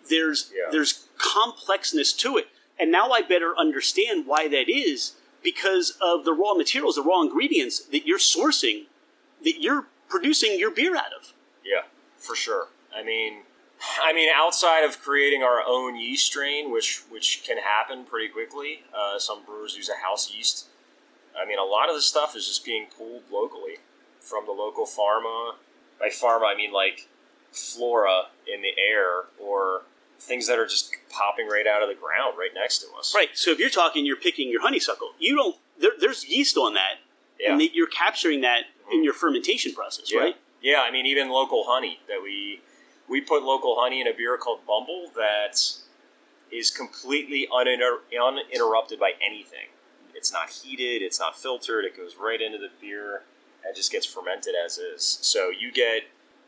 There's 0.09 0.53
Yeah. 0.55 0.71
there's 0.71 1.07
complexness 1.19 2.17
to 2.19 2.37
it. 2.37 2.49
And 2.79 2.93
now 2.93 3.11
I 3.11 3.23
better 3.23 3.57
understand 3.59 4.27
why 4.27 4.49
that 4.49 4.69
is 4.69 5.15
because 5.47 5.97
of 6.03 6.25
the 6.25 6.33
raw 6.33 6.55
materials, 6.55 6.97
the 6.97 7.03
raw 7.03 7.23
ingredients 7.23 7.79
that 7.79 8.05
you're 8.05 8.19
sourcing 8.19 8.87
that 9.45 9.63
you're 9.63 9.87
producing 10.09 10.59
your 10.59 10.73
beer 10.73 10.97
out 10.97 11.13
of. 11.17 11.33
Yeah, 11.65 11.83
for 12.19 12.35
sure. 12.35 12.67
I 12.93 13.05
mean, 13.05 13.43
I 14.03 14.13
mean, 14.13 14.29
outside 14.35 14.83
of 14.83 15.01
creating 15.01 15.45
our 15.45 15.63
own 15.65 15.95
yeast 15.95 16.27
strain, 16.27 16.73
which 16.73 17.05
which 17.09 17.45
can 17.47 17.59
happen 17.59 18.05
pretty 18.05 18.29
quickly, 18.29 18.83
uh, 18.93 19.21
some 19.21 19.45
brewers 19.45 19.77
use 19.77 19.89
a 19.89 20.05
house 20.05 20.35
yeast. 20.35 20.67
I 21.41 21.47
mean, 21.47 21.61
a 21.61 21.65
lot 21.65 21.89
of 21.89 21.95
the 21.95 22.03
stuff 22.03 22.35
is 22.35 22.49
just 22.49 22.65
being 22.65 22.87
pulled 22.99 23.23
locally 23.31 23.77
from 24.19 24.47
the 24.47 24.53
local 24.53 24.85
pharma. 24.85 25.55
By 26.01 26.09
pharma, 26.09 26.53
I 26.53 26.57
mean 26.57 26.73
like 26.73 27.07
flora 27.53 28.25
in 28.53 28.63
the 28.63 28.75
air 28.77 29.27
or 29.39 29.83
things 30.19 30.47
that 30.49 30.59
are 30.59 30.67
just 30.67 30.91
popping 31.11 31.47
right 31.49 31.67
out 31.67 31.83
of 31.83 31.89
the 31.89 31.95
ground 31.95 32.37
right 32.39 32.51
next 32.55 32.79
to 32.79 32.87
us. 32.99 33.13
Right. 33.15 33.29
So 33.35 33.51
if 33.51 33.59
you're 33.59 33.71
talking, 33.71 34.05
you're 34.07 34.17
picking 34.17 34.51
your 34.51 34.63
honeysuckle. 34.63 35.11
You 35.19 35.37
don't. 35.37 35.57
There, 35.79 35.93
there's 35.99 36.25
yeast 36.29 36.57
on 36.57 36.75
that, 36.75 36.95
Yeah. 37.39 37.53
and 37.53 37.63
you're 37.63 37.87
capturing 37.87 38.41
that 38.43 38.65
in 38.91 39.05
your 39.05 39.13
fermentation 39.13 39.73
process, 39.75 40.11
Yeah. 40.13 40.21
right? 40.21 40.37
Yeah, 40.63 40.81
I 40.83 40.91
mean, 40.91 41.07
even 41.07 41.29
local 41.29 41.65
honey 41.67 42.01
that 42.09 42.23
we 42.23 42.61
we 43.09 43.21
put 43.21 43.43
local 43.45 43.79
honey 43.79 44.01
in 44.01 44.07
a 44.09 44.13
beer 44.13 44.37
called 44.37 44.67
Bumble 44.67 45.11
that 45.15 45.61
is 46.51 46.71
completely 46.71 47.47
uninter- 47.53 48.01
uninterrupted 48.21 48.99
by 48.99 49.13
anything. 49.25 49.69
It's 50.15 50.33
not 50.33 50.51
heated, 50.51 51.03
it's 51.03 51.21
not 51.21 51.39
filtered, 51.39 51.85
it 51.85 51.97
goes 51.97 52.17
right 52.17 52.41
into 52.41 52.59
the 52.59 52.71
beer 52.81 53.23
and 53.65 53.77
just 53.77 53.93
gets 53.93 54.07
fermented 54.07 54.55
as 54.57 54.79
is. 54.79 55.19
So 55.21 55.51
you 55.51 55.71
get 55.71 56.05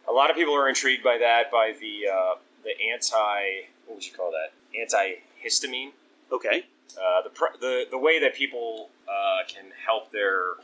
a 0.09 0.13
lot 0.13 0.31
of 0.31 0.37
people 0.37 0.55
are 0.55 0.69
intrigued 0.69 1.05
by 1.05 1.19
that 1.19 1.51
by 1.53 1.75
the 1.79 2.09
uh, 2.13 2.35
the 2.69 2.75
anti 2.93 3.69
what 3.87 3.97
would 3.97 4.07
you 4.07 4.13
call 4.13 4.31
that 4.39 4.51
antihistamine 4.79 5.91
Okay. 6.31 6.65
uh, 6.97 7.23
the, 7.23 7.31
pr- 7.31 7.57
the 7.61 7.85
the 7.91 7.99
way 7.99 8.21
that 8.21 8.35
people 8.35 8.91
uh, 9.09 9.41
can 9.49 9.67
help 9.87 10.13
their 10.13 10.55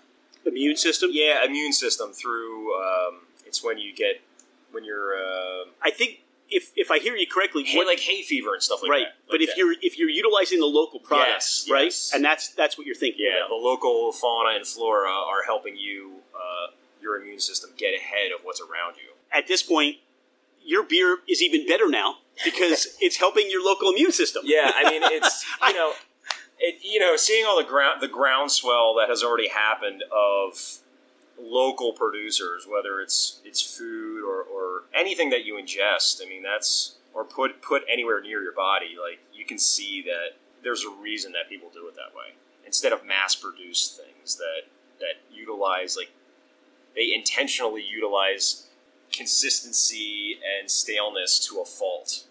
Immune 0.46 0.76
system. 0.76 1.08
yeah 1.12 1.42
immune 1.44 1.72
system 1.72 2.12
through 2.12 2.74
um, 2.84 3.14
it's 3.46 3.64
when 3.64 3.78
you 3.78 3.94
get 3.94 4.20
when 4.72 4.84
you're 4.84 5.14
uh, 5.16 5.64
I 5.82 5.90
think 5.90 6.20
if 6.50 6.64
if 6.76 6.90
I 6.90 6.98
hear 6.98 7.16
you 7.16 7.26
correctly, 7.26 7.64
hay, 7.64 7.78
what- 7.78 7.86
like 7.86 8.00
hay 8.00 8.20
fever 8.22 8.52
and 8.52 8.62
stuff 8.62 8.80
like 8.82 8.88
that. 8.90 8.92
right. 8.98 9.06
that. 9.06 9.26
but 9.26 9.34
Like 9.40 9.48
if 9.48 9.50
that. 9.50 9.56
you're 9.58 9.74
if 9.80 9.98
you're 9.98 10.10
utilizing 10.10 10.60
the 10.60 10.66
local 10.80 11.00
products, 11.00 11.64
Yes, 11.66 11.72
right, 11.72 11.84
yes. 11.84 12.12
and 12.14 12.22
that's 12.22 12.44
that's 12.50 12.76
what 12.76 12.86
you're 12.86 12.94
thinking 13.04 13.24
yeah, 13.26 13.38
about. 13.38 13.48
the 13.56 13.62
local 13.70 14.12
fauna 14.12 14.50
and 14.58 14.66
flora 14.66 15.10
are 15.10 15.42
helping 15.46 15.76
you 15.86 16.16
uh, 16.36 16.66
your 17.00 17.16
immune 17.20 17.40
system 17.40 17.70
get 17.78 17.94
ahead 17.94 18.28
of 18.36 18.44
what's 18.44 18.60
around 18.60 18.96
you. 19.02 19.08
At 19.32 19.46
this 19.48 19.62
point, 19.62 19.96
your 20.64 20.82
beer 20.82 21.18
is 21.28 21.42
even 21.42 21.66
better 21.66 21.88
now 21.88 22.16
because 22.44 22.96
it's 23.00 23.18
helping 23.18 23.50
your 23.50 23.64
local 23.64 23.90
immune 23.90 24.12
system. 24.12 24.42
Yeah, 24.44 24.72
I 24.74 24.90
mean 24.90 25.02
it's 25.04 25.44
you 25.68 25.74
know 25.74 25.92
it 26.58 26.76
you 26.82 26.98
know 26.98 27.16
seeing 27.16 27.44
all 27.46 27.58
the 27.58 27.68
ground 27.68 28.00
the 28.00 28.08
groundswell 28.08 28.94
that 28.98 29.08
has 29.08 29.22
already 29.22 29.48
happened 29.48 30.02
of 30.12 30.78
local 31.40 31.92
producers, 31.92 32.66
whether 32.68 33.00
it's 33.00 33.40
it's 33.44 33.60
food 33.60 34.24
or, 34.24 34.42
or 34.42 34.82
anything 34.94 35.30
that 35.30 35.44
you 35.44 35.54
ingest. 35.54 36.20
I 36.24 36.28
mean 36.28 36.42
that's 36.42 36.96
or 37.12 37.24
put 37.24 37.62
put 37.62 37.82
anywhere 37.90 38.20
near 38.20 38.42
your 38.42 38.54
body. 38.54 38.96
Like 39.00 39.20
you 39.32 39.44
can 39.44 39.58
see 39.58 40.02
that 40.02 40.36
there's 40.62 40.84
a 40.84 40.90
reason 40.90 41.32
that 41.32 41.48
people 41.48 41.68
do 41.72 41.86
it 41.86 41.94
that 41.94 42.16
way 42.16 42.34
instead 42.66 42.92
of 42.92 43.04
mass 43.04 43.34
produced 43.34 44.00
things 44.00 44.36
that 44.36 44.62
that 44.98 45.20
utilize 45.32 45.96
like 45.96 46.10
they 46.96 47.12
intentionally 47.12 47.82
utilize 47.82 48.63
consistency 49.16 50.38
and 50.58 50.70
staleness 50.70 51.38
to 51.38 51.60
a 51.60 51.64
fault 51.64 52.24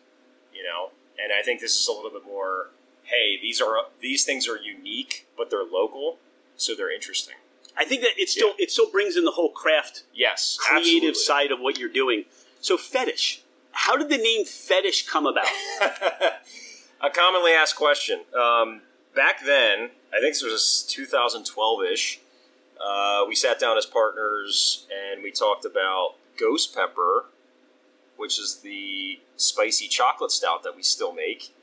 you 0.54 0.64
know 0.64 0.90
and 1.22 1.32
i 1.38 1.42
think 1.44 1.62
this 1.62 1.80
is 1.80 1.88
a 1.88 1.92
little 1.92 2.12
bit 2.12 2.26
more 2.26 2.70
hey 3.04 3.38
these 3.42 3.62
are 3.62 3.76
these 4.02 4.24
things 4.26 4.48
are 4.48 4.58
unique 4.58 5.28
but 5.38 5.50
they're 5.50 5.64
local 5.64 6.18
so 6.56 6.74
they're 6.76 6.94
interesting 6.94 7.36
I 7.76 7.86
think 7.86 8.02
that 8.02 8.12
it 8.18 8.30
still 8.30 8.50
Yeah. 8.50 8.66
it 8.66 8.72
still 8.72 8.90
brings 8.92 9.18
in 9.18 9.24
the 9.26 9.32
whole 9.32 9.50
craft 9.50 10.04
yes 10.14 10.58
creative 10.60 11.10
absolutely. 11.10 11.14
side 11.16 11.52
of 11.52 11.60
what 11.60 11.80
you're 11.80 11.90
doing. 11.90 12.26
So 12.62 12.78
fetish. 12.78 13.42
How 13.72 13.98
did 13.98 14.10
the 14.10 14.18
name 14.20 14.46
fetish 14.46 15.08
come 15.08 15.26
about? 15.26 15.48
a 17.02 17.10
commonly 17.10 17.52
asked 17.52 17.76
question 17.76 18.20
um, 18.40 18.82
back 19.16 19.44
then 19.44 19.90
i 20.16 20.20
think 20.22 20.34
this 20.36 20.44
was 20.44 20.86
2012ish 20.96 22.20
uh, 22.80 23.26
we 23.28 23.34
sat 23.36 23.60
down 23.60 23.76
as 23.78 23.86
partners 23.88 24.86
and 24.92 25.24
we 25.24 25.32
talked 25.32 25.66
about 25.66 26.14
ghost 26.38 26.76
pepper 26.76 27.26
which 28.16 28.40
is 28.40 28.58
the 28.58 29.20
spicy 29.36 29.88
chocolate 29.88 30.32
stout 30.32 30.64
that 30.64 30.76
we 30.76 30.84
still 30.84 31.14
make. 31.14 31.54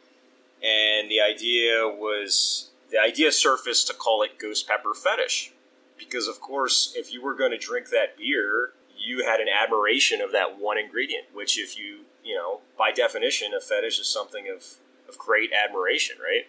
And 0.62 1.10
the 1.10 1.20
idea 1.20 1.88
was 1.88 2.68
the 2.90 2.98
idea 2.98 3.32
surfaced 3.32 3.86
to 3.86 3.94
call 3.94 4.22
it 4.22 4.38
ghost 4.38 4.68
pepper 4.68 4.92
fetish. 4.94 5.52
Because 5.98 6.26
of 6.26 6.40
course 6.40 6.92
if 6.96 7.12
you 7.12 7.22
were 7.22 7.34
going 7.34 7.52
to 7.52 7.58
drink 7.58 7.88
that 7.90 8.16
beer 8.16 8.72
you 8.98 9.24
had 9.24 9.40
an 9.40 9.48
admiration 9.48 10.20
of 10.20 10.32
that 10.32 10.58
one 10.58 10.76
ingredient 10.76 11.24
which 11.32 11.58
if 11.58 11.78
you 11.78 12.00
you 12.22 12.34
know 12.34 12.60
by 12.76 12.90
definition 12.92 13.54
a 13.54 13.60
fetish 13.60 13.98
is 13.98 14.06
something 14.06 14.46
of 14.54 14.74
of 15.08 15.18
great 15.18 15.50
admiration 15.52 16.16
right? 16.22 16.46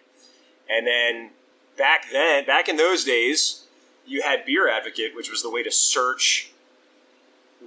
And 0.68 0.86
then 0.86 1.30
back 1.78 2.06
then 2.12 2.44
back 2.44 2.68
in 2.68 2.76
those 2.76 3.04
days 3.04 3.64
you 4.06 4.22
had 4.22 4.44
beer 4.44 4.68
advocate 4.68 5.14
which 5.14 5.30
was 5.30 5.42
the 5.42 5.50
way 5.50 5.62
to 5.62 5.70
search 5.70 6.52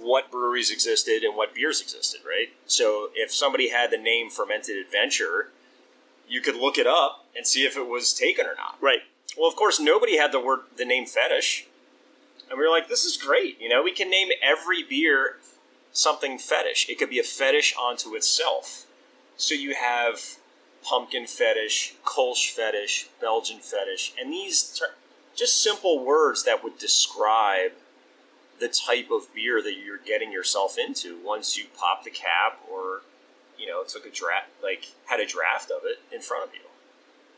what 0.00 0.30
breweries 0.30 0.70
existed 0.70 1.22
and 1.22 1.36
what 1.36 1.54
beers 1.54 1.80
existed, 1.80 2.20
right? 2.26 2.48
So 2.66 3.10
if 3.14 3.32
somebody 3.32 3.70
had 3.70 3.90
the 3.90 3.98
name 3.98 4.30
Fermented 4.30 4.76
Adventure, 4.76 5.50
you 6.28 6.40
could 6.40 6.56
look 6.56 6.78
it 6.78 6.86
up 6.86 7.24
and 7.36 7.46
see 7.46 7.64
if 7.64 7.76
it 7.76 7.86
was 7.86 8.12
taken 8.12 8.46
or 8.46 8.54
not. 8.56 8.76
Right. 8.80 9.00
Well, 9.36 9.48
of 9.48 9.56
course, 9.56 9.78
nobody 9.78 10.16
had 10.16 10.32
the 10.32 10.40
word 10.40 10.60
the 10.76 10.84
name 10.84 11.06
fetish, 11.06 11.66
and 12.48 12.58
we 12.58 12.64
were 12.64 12.70
like, 12.70 12.88
"This 12.88 13.04
is 13.04 13.16
great." 13.16 13.60
You 13.60 13.68
know, 13.68 13.82
we 13.82 13.92
can 13.92 14.08
name 14.08 14.30
every 14.42 14.82
beer 14.82 15.38
something 15.92 16.38
fetish. 16.38 16.88
It 16.88 16.98
could 16.98 17.10
be 17.10 17.18
a 17.18 17.24
fetish 17.24 17.74
onto 17.76 18.14
itself. 18.14 18.86
So 19.36 19.54
you 19.54 19.74
have 19.74 20.36
pumpkin 20.82 21.26
fetish, 21.26 21.94
Kolsch 22.04 22.50
fetish, 22.50 23.08
Belgian 23.20 23.60
fetish, 23.60 24.14
and 24.18 24.32
these 24.32 24.62
ter- 24.62 24.94
just 25.34 25.62
simple 25.62 26.02
words 26.02 26.44
that 26.44 26.62
would 26.62 26.78
describe 26.78 27.72
the 28.58 28.68
type 28.68 29.10
of 29.10 29.32
beer 29.34 29.62
that 29.62 29.74
you're 29.76 29.98
getting 29.98 30.32
yourself 30.32 30.76
into 30.78 31.18
once 31.24 31.56
you 31.56 31.64
pop 31.76 32.04
the 32.04 32.10
cap 32.10 32.60
or 32.70 33.02
you 33.58 33.66
know 33.66 33.82
took 33.84 34.06
a 34.06 34.10
draft 34.10 34.48
like 34.62 34.92
had 35.06 35.20
a 35.20 35.26
draft 35.26 35.70
of 35.70 35.82
it 35.84 35.98
in 36.14 36.20
front 36.20 36.48
of 36.48 36.54
you. 36.54 36.60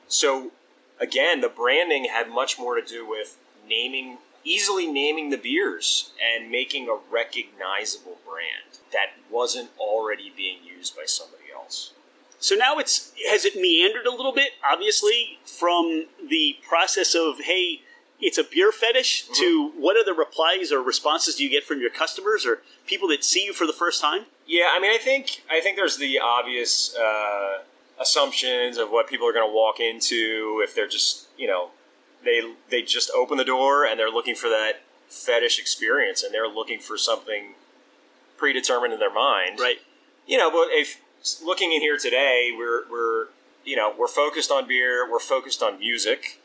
So 0.09 0.53
again 1.01 1.41
the 1.41 1.49
branding 1.49 2.05
had 2.05 2.31
much 2.31 2.59
more 2.59 2.75
to 2.81 2.83
do 2.83 3.09
with 3.09 3.37
naming 3.69 4.19
easily 4.45 4.87
naming 4.87 5.31
the 5.31 5.37
beers 5.37 6.13
and 6.23 6.51
making 6.51 6.89
a 6.89 6.97
recognizable 7.11 8.19
brand 8.27 8.79
that 8.93 9.11
wasn't 9.31 9.71
already 9.79 10.33
being 10.35 10.59
used 10.65 10.97
by 10.97 11.05
somebody 11.07 11.45
else. 11.55 11.93
So 12.41 12.55
now 12.55 12.79
it's 12.79 13.13
has 13.29 13.45
it 13.45 13.57
meandered 13.57 14.07
a 14.07 14.11
little 14.15 14.33
bit, 14.33 14.53
obviously, 14.65 15.39
from 15.45 16.07
the 16.29 16.57
process 16.67 17.15
of 17.15 17.41
hey, 17.41 17.83
it's 18.21 18.39
a 18.39 18.45
beer 18.45 18.73
fetish 18.73 19.29
to 19.39 19.73
what 19.77 19.97
are 19.97 20.05
the 20.05 20.13
replies 20.13 20.73
or 20.73 20.83
responses 20.83 21.37
do 21.37 21.45
you 21.45 21.51
get 21.51 21.65
from 21.65 21.81
your 21.81 21.91
customers 21.91 22.45
or 22.45 22.63
people 22.87 23.09
that 23.09 23.23
see 23.23 23.45
you 23.45 23.53
for 23.53 23.67
the 23.67 23.73
first 23.73 24.01
time? 24.01 24.27
Yeah, 24.47 24.71
I 24.75 24.81
mean, 24.81 24.91
I 24.91 24.99
think 24.99 25.45
I 25.51 25.61
think 25.61 25.77
there's 25.77 25.99
the 25.99 26.19
obvious 26.19 26.97
uh, 26.97 27.59
assumptions 28.01 28.77
of 28.77 28.91
what 28.91 29.09
people 29.09 29.29
are 29.29 29.33
going 29.33 29.49
to 29.49 29.55
walk 29.55 29.79
into 29.81 30.61
if 30.65 30.75
they're 30.75 30.89
just 30.89 31.29
you 31.37 31.47
know 31.47 31.71
they 32.25 32.55
they 32.71 32.83
just 32.83 33.11
open 33.11 33.39
the 33.39 33.45
door 33.45 33.85
and 33.85 33.99
they're 33.99 34.11
looking 34.11 34.35
for 34.35 34.49
that 34.49 34.83
fetish 35.09 35.59
experience 35.59 36.23
and 36.23 36.35
they're 36.35 36.49
looking 36.49 36.79
for 36.81 36.99
something 36.99 37.55
predetermined 38.37 38.93
in 38.93 39.01
their 39.01 39.13
mind, 39.13 39.59
Right. 39.59 39.79
You 40.27 40.37
know, 40.37 40.51
but 40.51 40.69
if 40.71 41.01
looking 41.43 41.73
in 41.73 41.81
here 41.81 41.97
today, 41.97 42.51
we're 42.57 42.89
we're 42.91 43.27
you 43.65 43.77
know 43.77 43.93
we're 43.97 44.09
focused 44.09 44.51
on 44.51 44.67
beer, 44.67 45.11
we're 45.11 45.19
focused 45.19 45.63
on 45.63 45.79
music, 45.79 46.41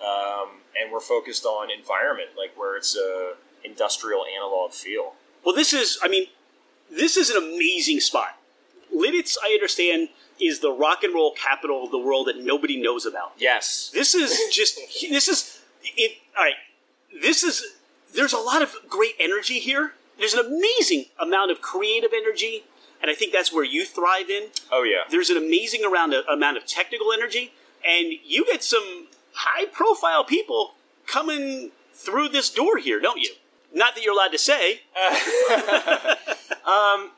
um, 0.00 0.48
and 0.80 0.92
we're 0.92 1.00
focused 1.00 1.44
on 1.44 1.70
environment, 1.70 2.30
like 2.36 2.56
where 2.56 2.76
it's 2.76 2.96
a 2.96 3.34
industrial 3.64 4.24
analog 4.36 4.72
feel. 4.72 5.14
Well, 5.44 5.54
this 5.54 5.72
is, 5.72 5.98
I 6.02 6.08
mean, 6.08 6.26
this 6.90 7.16
is 7.16 7.30
an 7.30 7.36
amazing 7.36 8.00
spot. 8.00 8.38
Lititz, 8.94 9.36
I 9.44 9.52
understand, 9.52 10.08
is 10.40 10.60
the 10.60 10.70
rock 10.70 11.02
and 11.02 11.14
roll 11.14 11.32
capital 11.32 11.84
of 11.84 11.90
the 11.90 11.98
world 11.98 12.26
that 12.28 12.38
nobody 12.38 12.80
knows 12.80 13.06
about. 13.06 13.32
Yes, 13.38 13.90
This 13.92 14.14
is 14.14 14.38
just, 14.52 14.78
this 15.10 15.28
is, 15.28 15.60
it, 15.82 16.18
all 16.36 16.44
right, 16.44 16.54
this 17.20 17.42
is, 17.42 17.64
there's 18.14 18.32
a 18.32 18.38
lot 18.38 18.62
of 18.62 18.74
great 18.88 19.14
energy 19.18 19.58
here. 19.58 19.94
There's 20.18 20.34
an 20.34 20.46
amazing 20.46 21.06
amount 21.18 21.50
of 21.50 21.60
creative 21.60 22.10
energy, 22.14 22.64
and 23.02 23.10
I 23.10 23.14
think 23.14 23.32
that's 23.32 23.52
where 23.52 23.64
you 23.64 23.84
thrive 23.84 24.30
in. 24.30 24.48
oh 24.72 24.82
yeah. 24.82 25.02
There's 25.10 25.30
an 25.30 25.36
amazing 25.36 25.84
around, 25.84 26.14
amount 26.14 26.56
of 26.56 26.66
technical 26.66 27.12
energy, 27.12 27.52
and 27.86 28.12
you 28.24 28.44
get 28.46 28.62
some 28.62 29.08
high 29.36 29.66
profile 29.66 30.24
people 30.24 30.72
coming 31.06 31.70
through 31.92 32.28
this 32.28 32.50
door 32.50 32.78
here, 32.78 33.00
don't 33.00 33.20
you? 33.20 33.30
Not 33.72 33.94
that 33.94 34.02
you're 34.02 34.14
allowed 34.14 34.32
to 34.32 34.38
say. 34.38 34.80
um, 36.66 37.10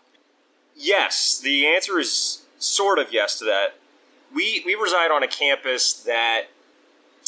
yes, 0.76 1.38
the 1.38 1.66
answer 1.66 1.98
is 1.98 2.42
sort 2.58 2.98
of 2.98 3.12
yes 3.12 3.38
to 3.38 3.44
that. 3.44 3.78
We 4.34 4.62
we 4.64 4.74
reside 4.74 5.10
on 5.10 5.22
a 5.22 5.28
campus 5.28 5.92
that 5.92 6.48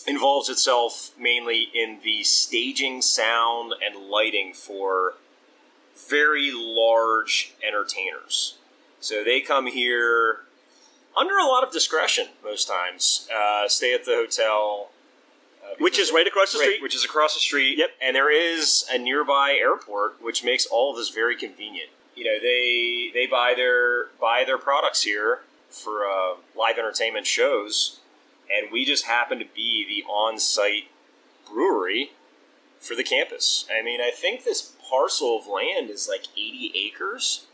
involves 0.07 0.49
itself 0.49 1.13
mainly 1.19 1.69
in 1.75 2.01
the 2.03 2.23
staging, 2.25 3.03
sound, 3.03 3.75
and 3.85 4.09
lighting 4.11 4.53
for 4.53 5.15
very 6.09 6.51
large 6.53 7.53
entertainers. 7.67 8.57
So 9.01 9.23
they 9.25 9.41
come 9.41 9.67
here 9.67 10.41
under 11.17 11.37
a 11.39 11.45
lot 11.47 11.63
of 11.65 11.73
discretion 11.73 12.29
most 12.45 12.67
times. 12.69 13.29
Uh, 13.35 13.69
stay 13.69 13.93
at 13.95 14.05
the 14.05 14.13
hotel, 14.15 14.91
uh, 15.65 15.75
Which 15.79 15.99
is 15.99 16.13
right 16.13 16.27
across 16.27 16.53
the 16.53 16.59
Right, 16.59 16.67
street. 16.67 16.83
which 16.83 16.95
is 16.95 17.05
across 17.05 17.35
the 17.35 17.41
street. 17.41 17.79
Yep. 17.79 17.91
And 18.01 18.17
there 18.17 18.31
is 18.31 18.85
a 18.91 18.99
nearby 18.99 19.53
airport, 19.61 20.23
which 20.23 20.43
makes 20.45 20.67
all 20.67 20.91
of 20.93 20.97
this 20.97 21.09
very 21.11 21.37
convenient. 21.37 21.91
You 22.15 22.25
know, 22.25 22.39
they 22.41 23.11
they 23.15 23.27
buy 23.27 23.55
their 23.55 24.07
buy 24.21 24.45
their 24.45 24.59
products 24.59 25.03
here 25.03 25.41
for 25.71 26.05
uh, 26.05 26.35
live 26.57 26.77
entertainment 26.79 27.27
shows, 27.27 28.01
and 28.53 28.71
we 28.73 28.85
just 28.85 29.07
happen 29.07 29.39
to 29.39 29.45
be 29.55 29.87
the 29.87 30.05
on-site 30.11 30.89
brewery 31.51 32.11
for 32.81 32.95
the 32.95 33.05
campus. 33.05 33.67
I 33.73 33.83
mean, 33.83 34.01
I 34.01 34.11
think 34.11 34.45
this 34.45 34.73
parcel 34.91 35.39
of 35.39 35.47
land 35.47 35.89
is 35.91 36.09
like 36.09 36.25
80 36.37 36.73
acres, 36.77 37.47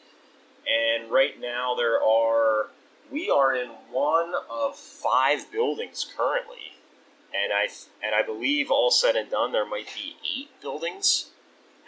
and 0.67 1.11
right 1.11 1.39
now 1.41 1.75
there 1.77 2.03
are 2.03 2.69
we 3.11 3.31
are 3.31 3.55
in 3.55 3.69
one 3.91 4.33
of 4.51 4.77
five 4.77 5.51
buildings 5.53 6.07
currently 6.17 6.73
and 7.35 7.53
I 7.53 7.69
and 8.03 8.15
I 8.15 8.23
believe 8.23 8.71
all 8.71 8.91
said 8.91 9.17
and 9.17 9.31
done, 9.31 9.53
there 9.53 9.67
might 9.67 9.89
be 9.95 10.17
eight 10.25 10.49
buildings, 10.63 11.31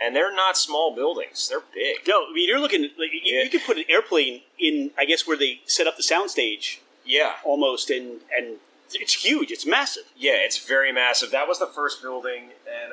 and 0.02 0.14
they're 0.14 0.34
not 0.34 0.56
small 0.58 0.94
buildings; 0.94 1.48
they're 1.48 1.62
big. 1.72 1.98
No, 2.06 2.26
I 2.28 2.32
mean 2.34 2.48
you're 2.48 2.60
looking. 2.60 2.82
Like, 2.82 3.12
you, 3.12 3.20
Yeah. 3.24 3.44
you 3.44 3.50
could 3.50 3.62
put 3.64 3.78
an 3.78 3.84
airplane 3.88 4.42
in, 4.58 4.90
I 4.98 5.04
guess, 5.06 5.26
where 5.26 5.36
they 5.36 5.60
set 5.64 5.86
up 5.86 5.96
the 5.96 6.02
soundstage 6.02 6.78
Yeah, 7.04 7.34
almost, 7.44 7.88
and 7.88 8.20
and 8.36 8.56
it's 8.92 9.24
huge. 9.24 9.50
It's 9.50 9.64
massive. 9.64 10.04
yeah, 10.16 10.32
it's 10.34 10.58
very 10.58 10.92
massive. 10.92 11.30
That 11.30 11.48
was 11.48 11.58
the 11.60 11.66
first 11.66 12.02
building, 12.02 12.50
and 12.66 12.92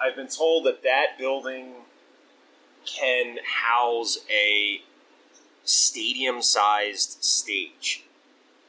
I've 0.00 0.16
been 0.16 0.28
told 0.28 0.66
that 0.66 0.82
that 0.82 1.16
building 1.18 1.76
can 2.84 3.38
house 3.64 4.18
a 4.30 4.82
stadium-sized 5.66 7.22
stage, 7.22 8.04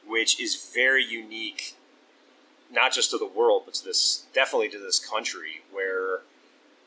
which 0.06 0.40
is 0.40 0.70
very 0.74 1.04
unique, 1.04 1.74
not 2.70 2.92
just 2.92 3.10
to 3.10 3.18
the 3.18 3.26
world, 3.26 3.62
but 3.64 3.74
to 3.74 3.84
this 3.84 4.26
definitely 4.34 4.68
to 4.68 4.78
this 4.78 4.98
country, 4.98 5.62
where 5.72 6.20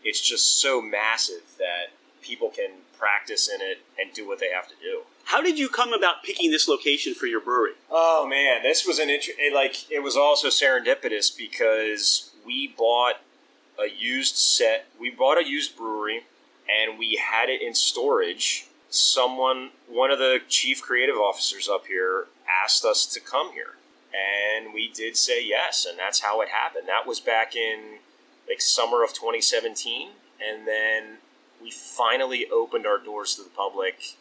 it's 0.04 0.21
just 0.21 0.62
so 0.62 0.82
massive 0.82 1.43
that 1.58 1.91
people 2.21 2.50
can 2.50 2.69
practice 2.97 3.50
in 3.50 3.62
it 3.62 3.80
and 4.00 4.13
do 4.13 4.28
what 4.28 4.39
they 4.39 4.50
have 4.50 4.67
to 4.67 4.76
do. 4.82 5.02
How 5.26 5.41
did 5.41 5.58
you 5.58 5.69
come 5.69 5.93
about 5.93 6.24
picking 6.24 6.52
this 6.52 6.67
location 6.67 7.13
for 7.13 7.26
your 7.26 7.39
brewery? 7.39 7.74
Oh 7.89 8.28
man, 8.28 8.63
this 8.63 8.86
was 8.86 9.00
an 9.00 9.10
int- 9.10 9.30
it, 9.39 9.54
like 9.54 9.89
it 9.91 10.04
was 10.04 10.15
also 10.15 10.50
serendipitous 10.50 11.36
because 11.36 12.32
we 12.45 12.67
bought 12.67 13.15
a 13.80 13.89
used 13.89 14.36
set. 14.36 14.88
We 15.00 15.10
bought 15.10 15.38
a 15.38 15.47
used 15.47 15.76
brewery 15.76 16.21
and 16.69 17.00
we 17.00 17.15
had 17.15 17.50
it 17.50 17.62
in 17.62 17.74
storage. 17.74 18.67
Someone, 18.91 19.69
one 19.88 20.12
of 20.12 20.19
the 20.19 20.39
chief 20.47 20.82
creative 20.82 21.15
officers 21.15 21.69
up 21.69 21.88
here, 21.88 22.27
asked 22.63 22.84
us 22.84 23.06
to 23.06 23.19
come 23.19 23.54
here, 23.54 23.75
and 24.13 24.73
we 24.73 24.91
did 24.91 25.15
say 25.15 25.43
yes, 25.43 25.86
and 25.89 25.97
that's 25.97 26.19
how 26.19 26.41
it 26.41 26.49
happened. 26.49 26.88
That 26.88 27.08
was 27.08 27.19
back 27.19 27.56
in 27.56 27.99
like 28.47 28.60
summer 28.62 29.04
of 29.04 29.13
2017, 29.13 30.10
and 30.45 30.67
then 30.67 31.17
we 31.62 31.71
finally 31.71 32.47
opened 32.51 32.86
our 32.86 32.97
doors 32.97 33.36
to 33.36 33.43
the 33.43 33.49
public 33.49 34.17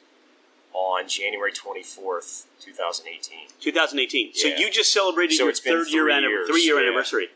on 0.73 1.09
January 1.09 1.53
24th, 1.53 2.45
2018. 2.61 3.49
2018. 3.61 4.35
So 4.35 4.49
you 4.49 4.71
just 4.71 4.93
celebrated 4.93 5.37
So 5.37 5.45
your 5.45 5.55
third 5.55 5.89
year 5.89 6.05
three 6.05 6.13
anniversary, 6.13 6.53
three 6.53 6.63
year 6.63 6.81
yeah. 6.81 6.87
anniversary. 6.87 7.29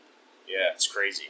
Yeah, 0.47 0.73
it's 0.73 0.87
crazy. 0.87 1.29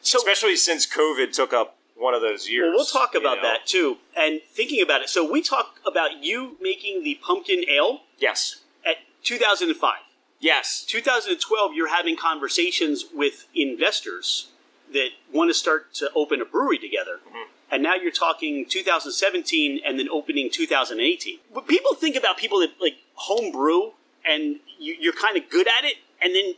So 0.00 0.18
Especially 0.18 0.56
since 0.56 0.86
COVID 0.86 1.32
took 1.32 1.52
up 1.52 1.76
one 1.96 2.14
of 2.14 2.20
those 2.22 2.48
years. 2.48 2.64
well, 2.68 2.76
we'll 2.76 2.84
talk 2.84 3.14
you 3.14 3.20
about 3.20 3.36
know? 3.38 3.42
that 3.42 3.66
too. 3.66 3.98
And 4.16 4.40
thinking 4.48 4.82
about 4.82 5.02
it, 5.02 5.08
so 5.08 5.30
we 5.30 5.42
talk 5.42 5.80
about 5.86 6.22
you 6.22 6.56
making 6.60 7.02
the 7.04 7.18
pumpkin 7.22 7.64
ale 7.68 8.02
Yes. 8.18 8.60
at 8.84 8.96
2005. 9.22 9.98
Yes. 10.40 10.84
2012, 10.86 11.72
you're 11.74 11.88
having 11.88 12.16
conversations 12.16 13.06
with 13.14 13.46
investors 13.54 14.48
that 14.92 15.10
want 15.32 15.50
to 15.50 15.54
start 15.54 15.94
to 15.94 16.10
open 16.14 16.40
a 16.40 16.44
brewery 16.44 16.78
together. 16.78 17.20
Mm-hmm. 17.26 17.50
And 17.70 17.82
now 17.82 17.94
you're 17.94 18.12
talking 18.12 18.66
2017 18.68 19.80
and 19.84 19.98
then 19.98 20.08
opening 20.08 20.50
2018. 20.50 21.38
But 21.52 21.66
people 21.66 21.94
think 21.94 22.14
about 22.16 22.36
people 22.36 22.60
that 22.60 22.70
like 22.80 22.96
home 23.14 23.50
brew 23.50 23.92
and 24.24 24.60
you're 24.78 25.12
kind 25.14 25.36
of 25.36 25.48
good 25.50 25.66
at 25.66 25.84
it, 25.84 25.96
and 26.22 26.34
then 26.34 26.54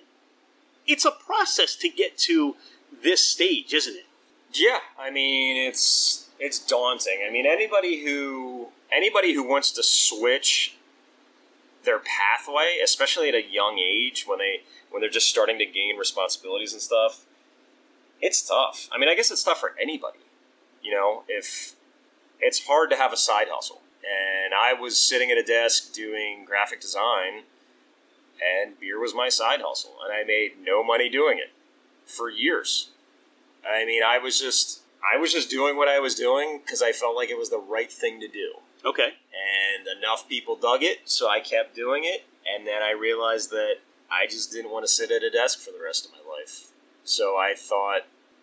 it's 0.87 1.05
a 1.05 1.11
process 1.11 1.75
to 1.77 1.88
get 1.88 2.16
to 2.18 2.55
this 3.03 3.22
stage, 3.25 3.72
isn't 3.75 3.94
it? 3.96 4.07
Yeah, 4.52 4.78
I 4.98 5.11
mean 5.11 5.56
it's 5.56 6.28
it's 6.38 6.59
daunting. 6.59 7.20
I 7.26 7.30
mean 7.30 7.46
anybody 7.46 8.04
who 8.04 8.68
anybody 8.92 9.35
who 9.35 9.42
wants 9.46 9.70
to 9.72 9.82
switch 9.82 10.76
their 11.85 11.98
pathway, 11.98 12.78
especially 12.82 13.28
at 13.28 13.35
a 13.35 13.44
young 13.44 13.78
age 13.78 14.24
when 14.26 14.38
they 14.38 14.62
when 14.90 15.00
they're 15.00 15.11
just 15.11 15.28
starting 15.28 15.59
to 15.59 15.66
gain 15.66 15.96
responsibilities 15.96 16.72
and 16.72 16.82
stuff, 16.82 17.24
it's 18.20 18.42
tough. 18.46 18.88
I 18.92 18.98
mean, 18.98 19.09
I 19.09 19.14
guess 19.14 19.30
it's 19.30 19.42
tough 19.42 19.61
for 19.61 19.74
anybody. 19.80 20.18
You 20.82 20.92
know, 20.92 21.24
if 21.28 21.74
it's 22.40 22.66
hard 22.66 22.90
to 22.90 22.96
have 22.96 23.12
a 23.12 23.16
side 23.16 23.48
hustle. 23.50 23.82
And 24.02 24.54
I 24.54 24.72
was 24.72 24.98
sitting 24.98 25.30
at 25.30 25.38
a 25.38 25.42
desk 25.42 25.92
doing 25.92 26.44
graphic 26.44 26.80
design, 26.80 27.42
and 28.40 28.78
beer 28.78 29.00
was 29.00 29.14
my 29.14 29.28
side 29.28 29.61
hustle, 29.62 29.96
and 30.04 30.12
I 30.12 30.22
made 30.24 30.52
no 30.62 30.85
money 30.85 31.09
doing 31.09 31.38
it 31.38 31.52
for 32.06 32.30
years. 32.30 32.90
I 33.70 33.85
mean, 33.85 34.02
I 34.02 34.18
was 34.18 34.40
just 34.40 34.83
I 35.02 35.18
was 35.18 35.33
just 35.33 35.50
doing 35.50 35.76
what 35.76 35.88
I 35.88 35.98
was 35.98 36.14
doing 36.14 36.61
because 36.64 36.83
I 36.83 36.92
felt 36.92 37.16
like 37.16 37.31
it 37.31 37.38
was 37.38 37.50
the 37.50 37.59
right 37.59 37.90
thing 37.90 38.20
to 38.20 38.29
do. 38.29 38.55
Okay. 38.85 39.14
And 39.33 39.87
enough 39.98 40.29
people 40.29 40.57
dug 40.57 40.83
it, 40.83 41.00
so 41.05 41.29
I 41.29 41.40
kept 41.40 41.74
doing 41.74 42.05
it. 42.05 42.24
And 42.46 42.66
then 42.66 42.83
I 42.83 42.92
realized 42.92 43.50
that 43.50 43.76
I 44.11 44.26
just 44.26 44.52
didn't 44.52 44.70
want 44.70 44.85
to 44.85 44.90
sit 44.90 45.11
at 45.11 45.22
a 45.22 45.31
desk 45.31 45.59
for 45.59 45.72
the 45.72 45.83
rest 45.83 46.07
of 46.07 46.12
my 46.12 46.18
life. 46.18 46.68
So 47.05 47.37
I 47.37 47.55
thought 47.57 48.02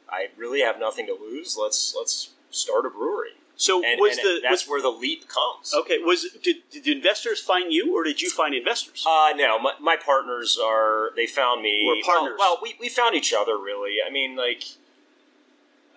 I 0.10 0.28
really 0.38 0.62
have 0.62 0.80
nothing 0.80 1.08
to 1.08 1.14
lose. 1.14 1.58
Let's 1.60 1.96
let's 1.98 2.32
start 2.50 2.86
a 2.86 2.90
brewery. 2.90 3.32
So 3.56 3.84
And, 3.86 4.00
was 4.00 4.18
and 4.18 4.26
the 4.26 4.40
that's 4.42 4.64
was, 4.66 4.70
where 4.70 4.82
the 4.82 4.90
leap 4.90 5.28
comes. 5.28 5.74
okay? 5.74 6.00
Was 6.00 6.26
did, 6.44 6.58
did 6.72 6.88
investors 6.88 7.40
find 7.40 7.72
you, 7.72 7.96
or 7.96 8.04
did 8.04 8.22
you 8.22 8.30
find 8.30 8.56
investors? 8.56 9.06
Uh, 9.08 9.34
no, 9.36 9.60
my, 9.60 9.74
my 9.80 9.96
partners 9.96 10.58
are, 10.62 11.12
they 11.16 11.28
found 11.28 11.62
me. 11.62 11.86
We're 11.86 12.04
partners. 12.04 12.36
Well, 12.40 12.56
well, 12.56 12.60
we, 12.64 12.76
we 12.80 12.90
found 12.90 13.16
each 13.16 13.34
other, 13.34 13.58
really. 13.58 13.98
I 14.06 14.12
mean, 14.12 14.36
like, 14.36 14.64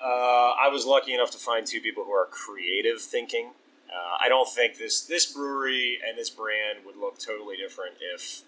uh, 0.03 0.53
I 0.61 0.69
was 0.71 0.85
lucky 0.87 1.15
enough 1.15 1.31
to 1.33 1.39
find 1.39 1.67
two 1.67 1.81
people 1.81 2.05
who 2.05 2.13
are 2.13 2.27
creative 2.27 3.01
thinking. 3.01 3.51
Uh, 3.89 4.17
I 4.21 4.29
don't 4.29 4.49
think 4.49 4.79
this, 4.79 5.01
this 5.01 5.27
brewery 5.27 5.99
and 6.07 6.19
this 6.19 6.29
brand 6.29 6.81
would 6.85 6.97
look 6.97 7.19
totally 7.19 7.57
different 7.57 7.97
if 8.15 8.43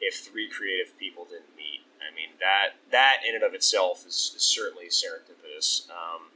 if 0.00 0.16
three 0.16 0.48
creative 0.48 0.98
people 0.98 1.24
didn't 1.24 1.56
meet. 1.56 1.80
I 2.00 2.14
mean, 2.14 2.30
that 2.40 2.76
that 2.90 3.18
in 3.26 3.34
and 3.34 3.42
of 3.44 3.54
itself 3.54 4.04
is, 4.06 4.34
is 4.36 4.42
certainly 4.42 4.86
serendipitous. 4.86 5.88
Um, 5.90 6.28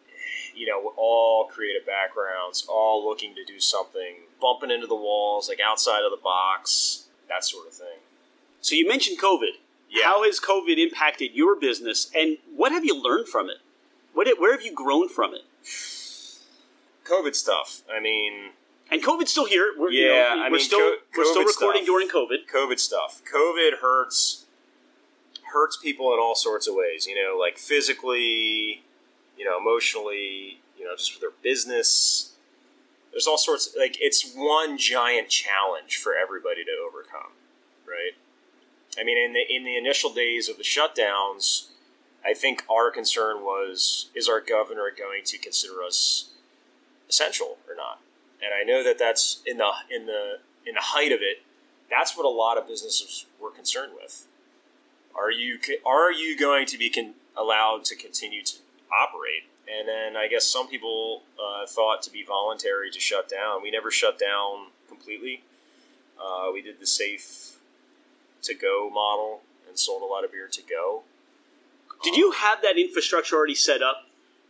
you 0.54 0.66
know, 0.66 0.92
all 0.96 1.44
creative 1.44 1.86
backgrounds, 1.86 2.66
all 2.68 3.06
looking 3.06 3.34
to 3.34 3.44
do 3.44 3.60
something, 3.60 4.16
bumping 4.40 4.70
into 4.70 4.86
the 4.86 4.96
walls, 4.96 5.48
like 5.48 5.60
outside 5.60 6.02
of 6.04 6.10
the 6.10 6.22
box, 6.22 7.04
that 7.28 7.44
sort 7.44 7.66
of 7.66 7.74
thing. 7.74 7.98
so 8.60 8.74
you 8.74 8.88
mentioned 8.88 9.18
COVID. 9.18 9.58
Yeah. 9.90 10.04
How 10.04 10.24
has 10.24 10.38
COVID 10.38 10.76
impacted 10.78 11.32
your 11.32 11.56
business, 11.56 12.10
and 12.14 12.38
what 12.54 12.72
have 12.72 12.84
you 12.84 13.00
learned 13.00 13.28
from 13.28 13.48
it? 13.48 13.58
What 14.18 14.26
where 14.40 14.50
have 14.50 14.62
you 14.62 14.72
grown 14.72 15.08
from 15.08 15.32
it? 15.32 15.42
COVID 17.04 17.36
stuff. 17.36 17.82
I 17.88 18.00
mean, 18.00 18.50
And 18.90 19.00
COVID's 19.00 19.30
still 19.30 19.46
here. 19.46 19.72
We're, 19.78 19.92
you 19.92 20.06
Yeah, 20.06 20.34
know, 20.34 20.42
I 20.42 20.48
we're 20.48 20.56
mean, 20.56 20.60
still 20.64 20.80
co- 20.80 20.96
we're 21.16 21.24
still 21.24 21.44
recording 21.44 21.84
stuff. 21.84 21.86
during 21.86 22.08
COVID. 22.08 22.48
COVID 22.52 22.80
stuff. 22.80 23.22
COVID 23.32 23.78
hurts 23.80 24.46
hurts 25.52 25.76
people 25.76 26.12
in 26.14 26.18
all 26.18 26.34
sorts 26.34 26.66
of 26.66 26.74
ways. 26.74 27.06
You 27.06 27.14
know, 27.14 27.38
like 27.38 27.58
physically, 27.58 28.82
you 29.36 29.44
know, 29.44 29.56
emotionally. 29.56 30.58
You 30.76 30.84
know, 30.86 30.96
just 30.96 31.12
for 31.12 31.20
their 31.20 31.36
business. 31.40 32.32
There's 33.12 33.28
all 33.28 33.38
sorts. 33.38 33.72
Like 33.78 33.98
it's 34.00 34.32
one 34.34 34.78
giant 34.78 35.28
challenge 35.28 35.96
for 35.96 36.14
everybody 36.16 36.64
to 36.64 36.72
overcome, 36.84 37.30
right? 37.86 38.14
I 39.00 39.04
mean, 39.04 39.16
in 39.16 39.32
the 39.32 39.44
in 39.48 39.62
the 39.62 39.76
initial 39.76 40.12
days 40.12 40.48
of 40.48 40.56
the 40.56 40.64
shutdowns, 40.64 41.68
I 42.28 42.34
think 42.34 42.64
our 42.70 42.90
concern 42.90 43.38
was: 43.42 44.10
is 44.14 44.28
our 44.28 44.40
governor 44.40 44.90
going 44.96 45.22
to 45.24 45.38
consider 45.38 45.82
us 45.82 46.30
essential 47.08 47.56
or 47.68 47.74
not? 47.74 48.00
And 48.42 48.52
I 48.52 48.64
know 48.64 48.84
that 48.84 48.98
that's 48.98 49.42
in 49.46 49.56
the 49.56 49.70
in 49.90 50.06
the 50.06 50.40
in 50.66 50.74
the 50.74 50.80
height 50.82 51.12
of 51.12 51.20
it. 51.22 51.42
That's 51.90 52.16
what 52.16 52.26
a 52.26 52.28
lot 52.28 52.58
of 52.58 52.68
businesses 52.68 53.24
were 53.40 53.50
concerned 53.50 53.92
with. 54.00 54.26
Are 55.16 55.30
you 55.30 55.58
are 55.86 56.12
you 56.12 56.38
going 56.38 56.66
to 56.66 56.78
be 56.78 56.90
con- 56.90 57.14
allowed 57.36 57.84
to 57.86 57.96
continue 57.96 58.42
to 58.42 58.56
operate? 58.92 59.44
And 59.66 59.88
then 59.88 60.16
I 60.16 60.28
guess 60.28 60.46
some 60.46 60.68
people 60.68 61.22
uh, 61.38 61.66
thought 61.66 62.02
to 62.02 62.10
be 62.10 62.24
voluntary 62.24 62.90
to 62.90 63.00
shut 63.00 63.28
down. 63.28 63.62
We 63.62 63.70
never 63.70 63.90
shut 63.90 64.18
down 64.18 64.68
completely. 64.88 65.42
Uh, 66.18 66.50
we 66.52 66.62
did 66.62 66.80
the 66.80 66.86
safe 66.86 67.58
to 68.42 68.54
go 68.54 68.90
model 68.92 69.40
and 69.68 69.78
sold 69.78 70.02
a 70.02 70.06
lot 70.06 70.24
of 70.24 70.32
beer 70.32 70.48
to 70.50 70.62
go. 70.62 71.02
Did 72.02 72.16
you 72.16 72.32
have 72.32 72.62
that 72.62 72.78
infrastructure 72.78 73.36
already 73.36 73.54
set 73.54 73.82
up? 73.82 74.04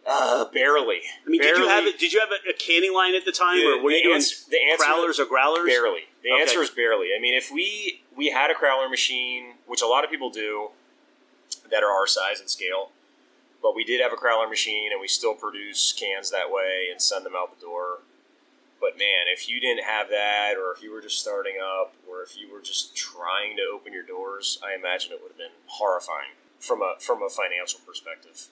Uh, 0.06 0.44
barely. 0.46 1.00
I 1.26 1.28
mean, 1.28 1.40
did 1.42 1.56
you 1.58 1.68
have 1.68 1.84
it? 1.86 1.98
Did 1.98 2.12
you 2.12 2.20
have 2.20 2.30
a, 2.30 2.50
a 2.50 2.54
canning 2.54 2.94
line 2.94 3.14
at 3.14 3.24
the 3.26 3.32
time, 3.32 3.58
The- 3.58 3.72
or 3.78 3.82
were 3.82 3.90
you 3.90 4.02
doing 4.02 4.14
answer- 4.16 4.48
the 4.50 4.58
answer- 4.70 4.84
crowlers 4.84 5.18
or 5.18 5.26
growlers? 5.26 5.66
Barely. 5.66 6.04
The 6.22 6.32
Okay. 6.32 6.40
answer 6.42 6.62
is 6.62 6.70
barely. 6.70 7.08
I 7.14 7.20
mean, 7.20 7.34
if 7.34 7.50
we 7.50 8.02
we 8.16 8.30
had 8.30 8.50
a 8.50 8.54
crowler 8.54 8.88
machine, 8.90 9.54
which 9.66 9.82
a 9.82 9.86
lot 9.86 10.04
of 10.04 10.10
people 10.10 10.30
do, 10.30 10.70
that 11.70 11.82
are 11.82 11.90
our 11.92 12.06
size 12.06 12.40
and 12.40 12.48
scale, 12.50 12.90
but 13.62 13.74
we 13.74 13.84
did 13.84 14.00
have 14.00 14.12
a 14.12 14.16
crowler 14.16 14.48
machine, 14.48 14.92
and 14.92 15.00
we 15.00 15.08
still 15.08 15.34
produce 15.34 15.92
cans 15.92 16.30
that 16.30 16.50
way 16.50 16.88
and 16.90 17.00
send 17.02 17.24
them 17.26 17.34
out 17.36 17.58
the 17.58 17.64
door. 17.64 17.98
But 18.80 18.96
man, 18.96 19.26
if 19.26 19.48
you 19.48 19.60
didn't 19.60 19.84
have 19.84 20.08
that, 20.08 20.54
or 20.56 20.72
if 20.72 20.82
you 20.82 20.90
were 20.92 21.00
just 21.02 21.18
starting 21.20 21.56
up, 21.60 21.92
or 22.08 22.22
if 22.22 22.36
you 22.38 22.50
were 22.50 22.60
just 22.60 22.96
trying 22.96 23.56
to 23.56 23.62
open 23.64 23.92
your 23.92 24.04
doors, 24.04 24.58
I 24.64 24.74
imagine 24.74 25.12
it 25.12 25.20
would 25.20 25.32
have 25.32 25.38
been 25.38 25.56
horrifying 25.66 26.30
from 26.58 26.82
a 26.82 26.94
from 26.98 27.22
a 27.22 27.28
financial 27.28 27.80
perspective 27.86 28.46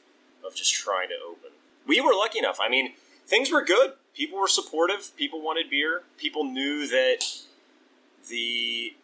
of 0.47 0.55
just 0.55 0.73
trying 0.75 1.09
to 1.09 1.15
open. 1.29 1.51
We 1.87 2.01
were 2.01 2.13
lucky 2.15 2.39
enough. 2.39 2.59
I 2.61 2.69
mean, 2.69 2.93
things 3.27 3.51
were 3.51 3.63
good. 3.63 3.93
People 4.15 4.39
were 4.39 4.49
supportive. 4.49 5.17
People 5.17 5.41
wanted 5.43 5.69
beer. 5.71 6.03
People 6.17 6.45
knew 6.45 6.87
that 6.89 7.25
the 8.29 8.95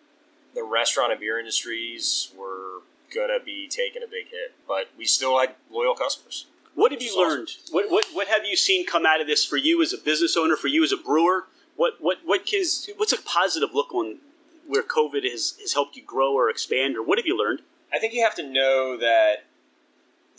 the 0.54 0.62
restaurant 0.62 1.12
and 1.12 1.20
beer 1.20 1.38
industries 1.38 2.30
were 2.36 2.82
gonna 3.14 3.40
be 3.44 3.68
taking 3.68 4.02
a 4.02 4.06
big 4.06 4.28
hit, 4.30 4.54
but 4.66 4.88
we 4.96 5.04
still 5.04 5.38
had 5.38 5.54
loyal 5.70 5.94
customers. 5.94 6.46
What 6.74 6.92
have 6.92 7.02
you 7.02 7.10
Awesome. 7.10 7.28
learned? 7.28 7.50
What, 7.70 7.90
what 7.90 8.04
what 8.12 8.28
have 8.28 8.44
you 8.46 8.56
seen 8.56 8.86
come 8.86 9.04
out 9.06 9.20
of 9.20 9.26
this 9.26 9.44
for 9.44 9.56
you 9.56 9.82
as 9.82 9.92
a 9.92 9.98
business 9.98 10.36
owner, 10.36 10.56
for 10.56 10.68
you 10.68 10.82
as 10.82 10.92
a 10.92 10.96
brewer? 10.96 11.46
What 11.76 11.94
what 12.00 12.18
what 12.24 12.52
is 12.52 12.90
what's 12.96 13.12
a 13.12 13.20
positive 13.22 13.70
look 13.74 13.94
on 13.94 14.18
where 14.66 14.82
COVID 14.82 15.28
has, 15.30 15.56
has 15.60 15.74
helped 15.74 15.96
you 15.96 16.02
grow 16.02 16.32
or 16.32 16.48
expand, 16.48 16.96
or 16.96 17.02
what 17.02 17.18
have 17.18 17.26
you 17.26 17.36
learned? 17.36 17.60
I 17.92 17.98
think 17.98 18.14
you 18.14 18.22
have 18.22 18.34
to 18.36 18.42
know 18.42 18.96
that 18.96 19.44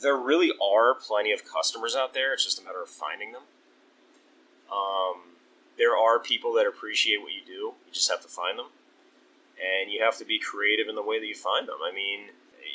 there 0.02 0.16
really 0.16 0.52
are 0.62 0.96
plenty 0.96 1.32
of 1.32 1.44
customers 1.46 1.96
out 1.96 2.13
there. 2.13 2.34
It's 2.34 2.44
just 2.44 2.60
a 2.60 2.63
matter 2.63 2.82
of 2.82 2.89
finding 2.89 3.32
them. 3.32 3.44
Um, 4.72 5.22
there 5.78 5.96
are 5.96 6.20
people 6.20 6.54
that 6.54 6.66
appreciate 6.66 7.22
what 7.22 7.32
you 7.34 7.42
do. 7.46 7.74
You 7.86 7.92
just 7.92 8.10
have 8.10 8.22
to 8.22 8.28
find 8.28 8.58
them, 8.58 8.68
and 9.58 9.92
you 9.92 10.04
have 10.04 10.18
to 10.18 10.26
be 10.26 10.39
creative 10.39 10.88
in 10.88 10.96
the 10.96 11.04
way 11.04 11.20
that 11.20 11.28
you 11.28 11.36
find 11.36 11.68
them. 11.68 11.78
I 11.84 11.94
mean, 11.94 12.30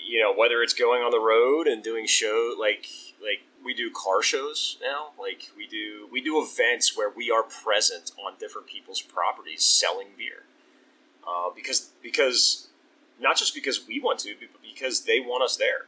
you 0.06 0.20
know, 0.20 0.32
whether 0.32 0.62
it's 0.62 0.74
going 0.74 1.02
on 1.02 1.10
the 1.10 1.20
road 1.20 1.66
and 1.66 1.82
doing 1.82 2.06
show 2.06 2.54
like 2.58 2.86
like 3.20 3.42
we 3.64 3.74
do 3.74 3.90
car 3.90 4.22
shows 4.22 4.78
now, 4.80 5.08
like 5.18 5.50
we 5.56 5.66
do 5.66 6.08
we 6.10 6.20
do 6.20 6.40
events 6.42 6.96
where 6.96 7.10
we 7.10 7.30
are 7.30 7.42
present 7.42 8.12
on 8.24 8.34
different 8.38 8.68
people's 8.68 9.02
properties 9.02 9.64
selling 9.64 10.08
beer, 10.16 10.44
uh, 11.26 11.50
because 11.54 11.90
because 12.02 12.67
not 13.20 13.36
just 13.36 13.54
because 13.54 13.86
we 13.86 14.00
want 14.00 14.18
to, 14.20 14.34
but 14.40 14.62
because 14.62 15.02
they 15.02 15.20
want 15.20 15.42
us 15.42 15.56
there. 15.56 15.86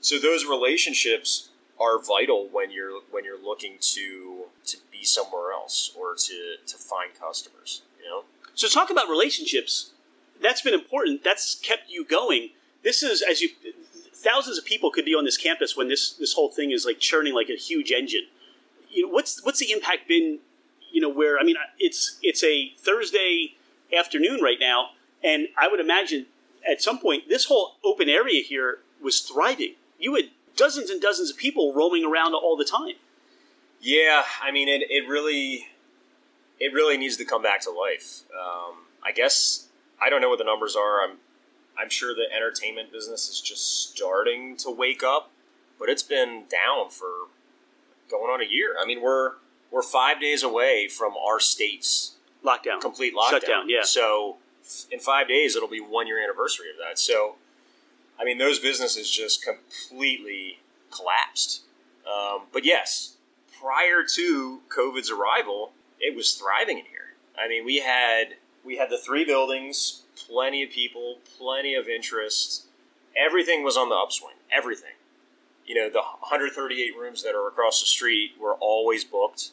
So 0.00 0.18
those 0.18 0.44
relationships 0.46 1.50
are 1.80 2.00
vital 2.02 2.48
when 2.50 2.70
you're 2.70 3.00
when 3.10 3.24
you're 3.24 3.40
looking 3.40 3.76
to 3.80 4.46
to 4.66 4.76
be 4.90 5.04
somewhere 5.04 5.52
else 5.52 5.94
or 5.98 6.14
to 6.14 6.56
to 6.66 6.76
find 6.76 7.10
customers. 7.18 7.82
You 8.02 8.10
know, 8.10 8.24
So 8.54 8.68
talk 8.68 8.90
about 8.90 9.08
relationships. 9.08 9.92
That's 10.40 10.62
been 10.62 10.74
important. 10.74 11.24
That's 11.24 11.56
kept 11.56 11.90
you 11.90 12.04
going. 12.04 12.50
This 12.84 13.02
is 13.02 13.22
as 13.22 13.40
you 13.40 13.50
thousands 14.12 14.58
of 14.58 14.64
people 14.64 14.90
could 14.90 15.04
be 15.04 15.14
on 15.14 15.24
this 15.24 15.36
campus 15.36 15.76
when 15.76 15.88
this 15.88 16.12
this 16.12 16.34
whole 16.34 16.50
thing 16.50 16.70
is 16.70 16.84
like 16.84 16.98
churning 16.98 17.34
like 17.34 17.48
a 17.48 17.56
huge 17.56 17.90
engine. 17.90 18.26
You 18.90 19.06
know, 19.06 19.12
what's 19.12 19.44
what's 19.44 19.60
the 19.60 19.72
impact 19.72 20.08
been? 20.08 20.38
You 20.90 21.02
know, 21.02 21.08
where 21.08 21.38
I 21.38 21.44
mean, 21.44 21.56
it's 21.78 22.18
it's 22.22 22.42
a 22.42 22.72
Thursday 22.78 23.54
afternoon 23.96 24.40
right 24.42 24.58
now, 24.60 24.90
and 25.22 25.48
I 25.56 25.68
would 25.68 25.80
imagine 25.80 26.26
at 26.68 26.82
some 26.82 26.98
point 26.98 27.28
this 27.28 27.46
whole 27.46 27.76
open 27.84 28.08
area 28.08 28.42
here 28.42 28.78
was 29.02 29.20
thriving. 29.20 29.74
You 29.98 30.14
had 30.14 30.26
dozens 30.56 30.90
and 30.90 31.00
dozens 31.00 31.30
of 31.30 31.36
people 31.36 31.72
roaming 31.72 32.04
around 32.04 32.34
all 32.34 32.56
the 32.56 32.64
time. 32.64 32.94
Yeah, 33.80 34.24
I 34.42 34.50
mean 34.50 34.68
it. 34.68 34.82
It 34.90 35.08
really, 35.08 35.68
it 36.58 36.72
really 36.72 36.96
needs 36.96 37.16
to 37.18 37.24
come 37.24 37.42
back 37.42 37.60
to 37.62 37.70
life. 37.70 38.22
Um, 38.32 38.76
I 39.04 39.12
guess 39.12 39.68
I 40.02 40.10
don't 40.10 40.20
know 40.20 40.28
what 40.28 40.38
the 40.38 40.44
numbers 40.44 40.74
are. 40.74 41.02
I'm, 41.02 41.18
I'm 41.78 41.88
sure 41.88 42.14
the 42.14 42.26
entertainment 42.34 42.90
business 42.90 43.28
is 43.28 43.40
just 43.40 43.88
starting 43.88 44.56
to 44.58 44.70
wake 44.70 45.02
up, 45.04 45.30
but 45.78 45.88
it's 45.88 46.02
been 46.02 46.44
down 46.50 46.90
for 46.90 47.28
going 48.10 48.30
on 48.32 48.40
a 48.40 48.50
year. 48.50 48.74
I 48.80 48.84
mean, 48.84 49.00
we're 49.00 49.34
we're 49.70 49.82
five 49.82 50.20
days 50.20 50.42
away 50.42 50.88
from 50.88 51.14
our 51.16 51.38
state's 51.38 52.16
Lockdown, 52.44 52.80
complete 52.80 53.14
lockdown. 53.14 53.30
Shutdown, 53.30 53.68
yeah. 53.68 53.82
So 53.82 54.36
in 54.90 55.00
five 55.00 55.28
days, 55.28 55.56
it'll 55.56 55.68
be 55.68 55.80
one 55.80 56.06
year 56.06 56.22
anniversary 56.22 56.66
of 56.70 56.76
that. 56.76 56.98
So, 56.98 57.36
I 58.18 58.24
mean, 58.24 58.38
those 58.38 58.58
businesses 58.58 59.10
just 59.10 59.44
completely 59.44 60.60
collapsed. 60.90 61.62
Um, 62.06 62.46
but 62.52 62.64
yes, 62.64 63.16
prior 63.60 64.02
to 64.14 64.60
COVID's 64.68 65.10
arrival, 65.10 65.72
it 66.00 66.16
was 66.16 66.34
thriving 66.34 66.78
in 66.78 66.84
here. 66.84 67.14
I 67.38 67.48
mean, 67.48 67.64
we 67.64 67.78
had 67.78 68.36
we 68.64 68.76
had 68.76 68.90
the 68.90 68.98
three 68.98 69.24
buildings, 69.24 70.02
plenty 70.16 70.62
of 70.62 70.70
people, 70.70 71.18
plenty 71.38 71.74
of 71.74 71.88
interest. 71.88 72.66
Everything 73.16 73.64
was 73.64 73.76
on 73.76 73.88
the 73.88 73.94
upswing. 73.94 74.34
Everything. 74.50 74.92
You 75.66 75.74
know, 75.74 75.90
the 75.90 76.00
138 76.00 76.96
rooms 76.96 77.22
that 77.22 77.34
are 77.34 77.46
across 77.46 77.80
the 77.80 77.86
street 77.86 78.32
were 78.40 78.54
always 78.54 79.04
booked. 79.04 79.50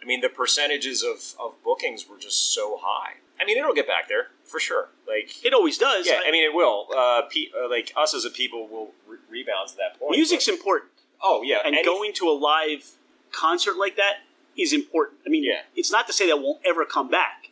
I 0.00 0.04
mean, 0.04 0.20
the 0.20 0.28
percentages 0.28 1.02
of, 1.02 1.34
of 1.40 1.62
bookings 1.64 2.08
were 2.08 2.18
just 2.18 2.54
so 2.54 2.78
high. 2.80 3.14
I 3.40 3.44
mean, 3.44 3.58
it'll 3.58 3.74
get 3.74 3.86
back 3.86 4.08
there 4.08 4.28
for 4.44 4.58
sure. 4.60 4.88
Like 5.06 5.44
It 5.44 5.52
always 5.52 5.76
does. 5.78 6.06
yeah, 6.06 6.20
I- 6.24 6.28
I 6.28 6.30
mean, 6.30 6.44
it 6.44 6.54
will. 6.54 6.86
Uh, 6.96 7.22
pe- 7.30 7.50
uh, 7.58 7.68
like 7.68 7.92
us 7.96 8.14
as 8.14 8.24
a 8.24 8.30
people 8.30 8.66
will 8.66 8.92
re- 9.06 9.18
rebound 9.28 9.68
to 9.70 9.76
that 9.76 9.98
point. 9.98 10.12
music's 10.12 10.48
important, 10.48 10.90
oh 11.22 11.42
yeah, 11.42 11.58
and 11.64 11.76
going 11.84 12.12
to 12.14 12.28
a 12.28 12.32
live 12.32 12.92
concert 13.32 13.76
like 13.76 13.96
that 13.96 14.20
is 14.56 14.72
important. 14.72 15.18
I 15.26 15.28
mean, 15.28 15.44
Yeah. 15.44 15.62
it's 15.74 15.90
not 15.92 16.06
to 16.06 16.12
say 16.12 16.26
that 16.28 16.38
won't 16.40 16.60
ever 16.64 16.84
come 16.86 17.08
back, 17.10 17.50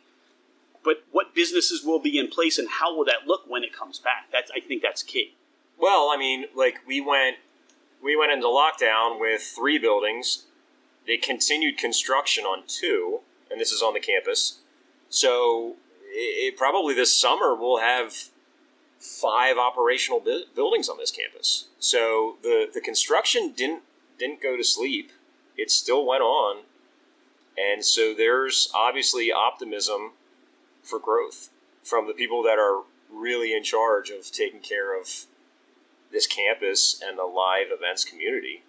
but 0.83 1.03
what 1.11 1.33
businesses 1.35 1.83
will 1.83 1.99
be 1.99 2.17
in 2.17 2.27
place 2.29 2.57
and 2.57 2.67
how 2.69 2.95
will 2.95 3.05
that 3.05 3.27
look 3.27 3.43
when 3.47 3.63
it 3.63 3.71
comes 3.73 3.99
back? 3.99 4.27
That's 4.31 4.49
I 4.51 4.59
think 4.59 4.81
that's 4.81 5.03
key. 5.03 5.35
Well, 5.77 6.09
I 6.11 6.17
mean, 6.17 6.45
like 6.55 6.79
we 6.87 6.99
went 7.01 7.37
we 8.01 8.15
went 8.15 8.31
into 8.31 8.47
lockdown 8.47 9.19
with 9.19 9.41
three 9.41 9.77
buildings. 9.77 10.45
They 11.07 11.17
continued 11.17 11.77
construction 11.77 12.45
on 12.45 12.63
two, 12.67 13.19
and 13.51 13.59
this 13.61 13.71
is 13.71 13.81
on 13.83 13.93
the 13.93 13.99
campus. 13.99 14.59
So 15.15 15.75
it, 16.11 16.57
probably 16.57 16.93
this 16.93 17.15
summer 17.15 17.55
we'll 17.55 17.79
have 17.79 18.31
five 18.99 19.57
operational 19.57 20.19
bu- 20.19 20.43
buildings 20.53 20.89
on 20.89 20.97
this 20.97 21.09
campus. 21.09 21.67
So 21.79 22.35
the 22.43 22.67
the 22.71 22.81
construction 22.81 23.53
didn't 23.55 23.83
didn't 24.19 24.41
go 24.41 24.57
to 24.57 24.63
sleep. 24.63 25.13
It 25.55 25.71
still 25.71 26.05
went 26.05 26.21
on, 26.21 26.63
and 27.57 27.85
so 27.85 28.13
there's 28.13 28.69
obviously 28.75 29.31
optimism 29.31 30.11
for 30.83 30.99
growth 30.99 31.49
from 31.81 32.07
the 32.07 32.13
people 32.13 32.43
that 32.43 32.59
are 32.59 32.81
really 33.09 33.55
in 33.55 33.63
charge 33.63 34.09
of 34.09 34.29
taking 34.33 34.59
care 34.59 34.99
of 34.99 35.27
this 36.11 36.27
campus 36.27 37.01
and 37.01 37.17
the 37.17 37.23
live 37.23 37.67
events 37.71 38.03
community. 38.03 38.63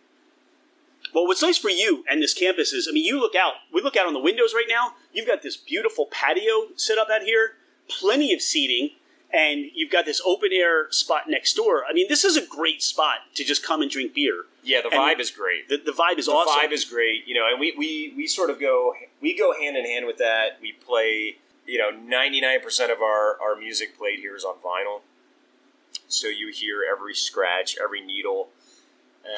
Well, 1.14 1.26
what's 1.26 1.42
nice 1.42 1.58
for 1.58 1.70
you 1.70 2.04
and 2.10 2.22
this 2.22 2.34
campus 2.34 2.72
is, 2.72 2.86
I 2.88 2.92
mean, 2.92 3.04
you 3.04 3.20
look 3.20 3.34
out. 3.34 3.54
We 3.72 3.80
look 3.82 3.96
out 3.96 4.06
on 4.06 4.12
the 4.12 4.20
windows 4.20 4.52
right 4.54 4.66
now. 4.68 4.94
You've 5.12 5.26
got 5.26 5.42
this 5.42 5.56
beautiful 5.56 6.06
patio 6.10 6.68
set 6.76 6.98
up 6.98 7.08
out 7.10 7.22
here, 7.22 7.52
plenty 7.88 8.32
of 8.32 8.42
seating, 8.42 8.90
and 9.32 9.66
you've 9.74 9.90
got 9.90 10.04
this 10.04 10.20
open 10.24 10.50
air 10.52 10.90
spot 10.90 11.22
next 11.28 11.54
door. 11.54 11.84
I 11.88 11.92
mean, 11.92 12.06
this 12.08 12.24
is 12.24 12.36
a 12.36 12.46
great 12.46 12.82
spot 12.82 13.18
to 13.34 13.44
just 13.44 13.64
come 13.64 13.82
and 13.82 13.90
drink 13.90 14.14
beer. 14.14 14.44
Yeah, 14.62 14.80
the 14.82 14.88
And 14.88 15.00
vibe 15.00 15.20
is 15.20 15.30
great. 15.30 15.68
The, 15.68 15.76
the 15.78 15.92
vibe 15.92 16.18
is 16.18 16.26
the 16.26 16.32
awesome. 16.32 16.54
The 16.60 16.68
vibe 16.68 16.72
is 16.72 16.84
great, 16.84 17.26
you 17.26 17.34
know, 17.34 17.46
and 17.50 17.58
we, 17.60 17.74
we, 17.76 18.14
we 18.16 18.26
sort 18.26 18.50
of 18.50 18.60
go 18.60 18.94
we 19.20 19.36
go 19.36 19.52
hand 19.52 19.76
in 19.76 19.84
hand 19.84 20.06
with 20.06 20.18
that. 20.18 20.58
We 20.60 20.72
play, 20.72 21.36
you 21.66 21.78
know, 21.78 21.90
ninety 21.90 22.40
nine 22.40 22.60
percent 22.60 22.90
of 22.92 23.00
our, 23.00 23.38
our 23.40 23.56
music 23.56 23.98
played 23.98 24.20
here 24.20 24.36
is 24.36 24.44
on 24.44 24.56
vinyl, 24.56 25.00
so 26.08 26.28
you 26.28 26.50
hear 26.52 26.82
every 26.90 27.14
scratch, 27.14 27.76
every 27.82 28.00
needle. 28.00 28.48